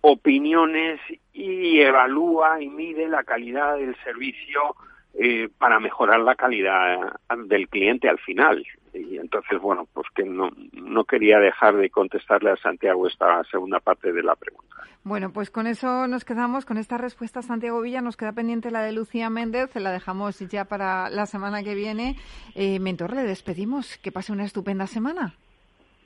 opiniones 0.00 1.00
y 1.32 1.80
evalúa 1.80 2.62
y 2.62 2.68
mide 2.68 3.08
la 3.08 3.24
calidad 3.24 3.76
del 3.76 3.96
servicio 4.04 4.76
eh, 5.18 5.48
para 5.58 5.80
mejorar 5.80 6.20
la 6.20 6.34
calidad 6.34 7.18
del 7.46 7.68
cliente 7.68 8.08
al 8.08 8.18
final. 8.18 8.62
Y 8.92 9.18
entonces, 9.18 9.60
bueno, 9.60 9.86
pues 9.92 10.06
que 10.14 10.24
no, 10.24 10.50
no 10.72 11.04
quería 11.04 11.38
dejar 11.38 11.76
de 11.76 11.90
contestarle 11.90 12.50
a 12.50 12.56
Santiago 12.56 13.06
esta 13.06 13.42
segunda 13.44 13.80
parte 13.80 14.12
de 14.12 14.22
la 14.22 14.34
pregunta. 14.34 14.76
Bueno, 15.04 15.30
pues 15.32 15.50
con 15.50 15.66
eso 15.66 16.08
nos 16.08 16.24
quedamos, 16.24 16.64
con 16.64 16.78
esta 16.78 16.98
respuesta, 16.98 17.40
Santiago 17.40 17.80
Villa. 17.80 18.00
Nos 18.00 18.16
queda 18.16 18.32
pendiente 18.32 18.70
la 18.70 18.82
de 18.82 18.92
Lucía 18.92 19.30
Méndez, 19.30 19.74
la 19.76 19.92
dejamos 19.92 20.38
ya 20.40 20.64
para 20.64 21.08
la 21.10 21.26
semana 21.26 21.62
que 21.62 21.74
viene. 21.74 22.16
Eh, 22.54 22.80
Mentor, 22.80 23.14
le 23.14 23.22
despedimos. 23.22 23.98
Que 23.98 24.12
pase 24.12 24.32
una 24.32 24.44
estupenda 24.44 24.86
semana. 24.86 25.34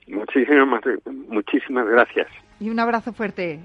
Muchísimas, 0.07 0.83
muchísimas 1.27 1.87
gracias. 1.87 2.27
Y 2.59 2.69
un 2.69 2.79
abrazo 2.79 3.11
fuerte. 3.11 3.59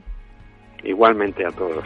Igualmente 0.82 1.44
a 1.44 1.50
todos. 1.50 1.84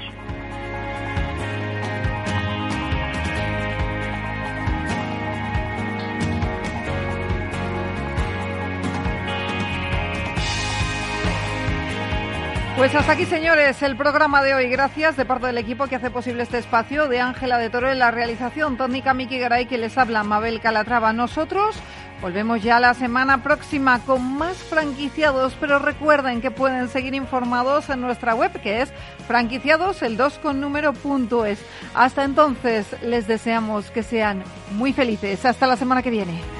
Pues 12.81 12.95
hasta 12.95 13.13
aquí, 13.13 13.27
señores, 13.27 13.83
el 13.83 13.95
programa 13.95 14.43
de 14.43 14.55
hoy. 14.55 14.71
Gracias 14.71 15.15
de 15.15 15.27
parte 15.27 15.47
del 15.47 15.59
equipo 15.59 15.87
que 15.87 15.97
hace 15.97 16.11
posible 16.11 16.45
este 16.45 16.57
espacio, 16.57 17.09
de 17.09 17.21
Ángela 17.21 17.59
de 17.59 17.69
Toro 17.69 17.91
en 17.91 17.99
la 17.99 18.11
realización, 18.11 18.79
tónica 18.79 19.13
Miki 19.13 19.39
Garay 19.39 19.67
que 19.67 19.77
les 19.77 19.99
habla, 19.99 20.25
Mabel 20.25 20.63
Calatrava. 20.63 21.13
Nosotros 21.13 21.77
volvemos 22.23 22.63
ya 22.63 22.81
la 22.81 22.95
semana 22.95 23.43
próxima 23.43 23.99
con 24.07 24.39
más 24.39 24.57
franquiciados, 24.57 25.55
pero 25.61 25.79
recuerden 25.79 26.41
que 26.41 26.51
pueden 26.51 26.89
seguir 26.89 27.15
informados 27.15 27.91
en 27.91 28.01
nuestra 28.01 28.35
web 28.35 28.59
que 28.63 28.81
es 28.81 28.91
franquiciados 29.29 30.01
el 30.01 30.17
2 30.17 30.39
con 30.39 30.59
número 30.59 30.95
punto 30.95 31.45
es. 31.45 31.63
Hasta 31.93 32.25
entonces 32.25 32.87
les 33.03 33.27
deseamos 33.27 33.91
que 33.91 34.03
sean 34.03 34.43
muy 34.71 34.95
felices. 34.95 35.45
Hasta 35.45 35.67
la 35.67 35.77
semana 35.77 36.01
que 36.01 36.09
viene. 36.09 36.60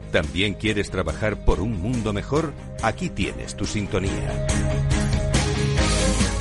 ¿También 0.11 0.55
quieres 0.55 0.91
trabajar 0.91 1.45
por 1.45 1.61
un 1.61 1.81
mundo 1.81 2.11
mejor? 2.11 2.53
Aquí 2.83 3.09
tienes 3.09 3.55
tu 3.55 3.65
sintonía. 3.65 4.45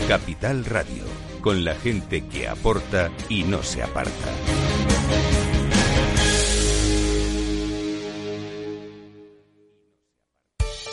Capital 0.08 0.64
Radio, 0.64 1.04
con 1.40 1.64
la 1.64 1.76
gente 1.76 2.26
que 2.26 2.48
aporta 2.48 3.12
y 3.28 3.44
no 3.44 3.62
se 3.62 3.84
aparta. 3.84 4.10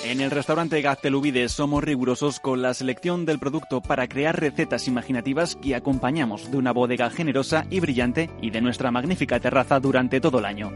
En 0.04 0.22
el 0.22 0.32
restaurante 0.32 0.80
Gaztelubides 0.82 1.52
somos 1.52 1.84
rigurosos 1.84 2.40
con 2.40 2.62
la 2.62 2.74
selección 2.74 3.26
del 3.26 3.40
producto 3.40 3.82
para 3.82 4.08
crear 4.08 4.40
recetas 4.40 4.88
imaginativas 4.88 5.58
que 5.58 5.76
acompañamos 5.76 6.50
de 6.50 6.58
una 6.58 6.72
bodega 6.72 7.10
generosa 7.10 7.66
y 7.70 7.80
brillante 7.80 8.30
y 8.42 8.52
de 8.52 8.62
nuestra 8.62 8.90
magnífica 8.92 9.40
terraza 9.40 9.80
durante 9.80 10.22
todo 10.22 10.40
el 10.40 10.46
año. 10.46 10.72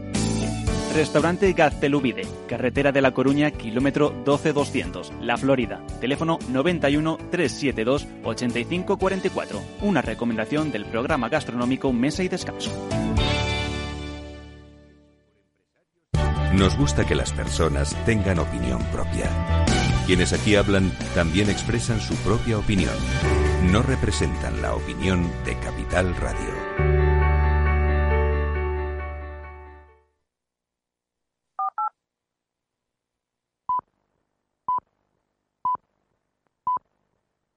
Restaurante 0.92 1.52
Gaztelubide, 1.52 2.22
carretera 2.46 2.92
de 2.92 3.00
La 3.00 3.12
Coruña, 3.12 3.50
kilómetro 3.50 4.10
12200, 4.24 5.12
La 5.20 5.36
Florida. 5.36 5.80
Teléfono 6.00 6.38
91 6.48 7.18
372 7.30 8.06
8544. 8.22 9.62
Una 9.80 10.02
recomendación 10.02 10.70
del 10.70 10.84
programa 10.84 11.28
gastronómico 11.28 11.92
Mesa 11.92 12.22
y 12.22 12.28
Descanso. 12.28 12.70
Nos 16.54 16.76
gusta 16.76 17.06
que 17.06 17.14
las 17.14 17.32
personas 17.32 17.96
tengan 18.04 18.38
opinión 18.38 18.82
propia. 18.92 19.30
Quienes 20.06 20.34
aquí 20.34 20.56
hablan 20.56 20.92
también 21.14 21.48
expresan 21.48 22.00
su 22.00 22.14
propia 22.16 22.58
opinión. 22.58 22.94
No 23.70 23.82
representan 23.82 24.60
la 24.60 24.74
opinión 24.74 25.30
de 25.46 25.56
Capital 25.58 26.14
Radio. 26.16 27.11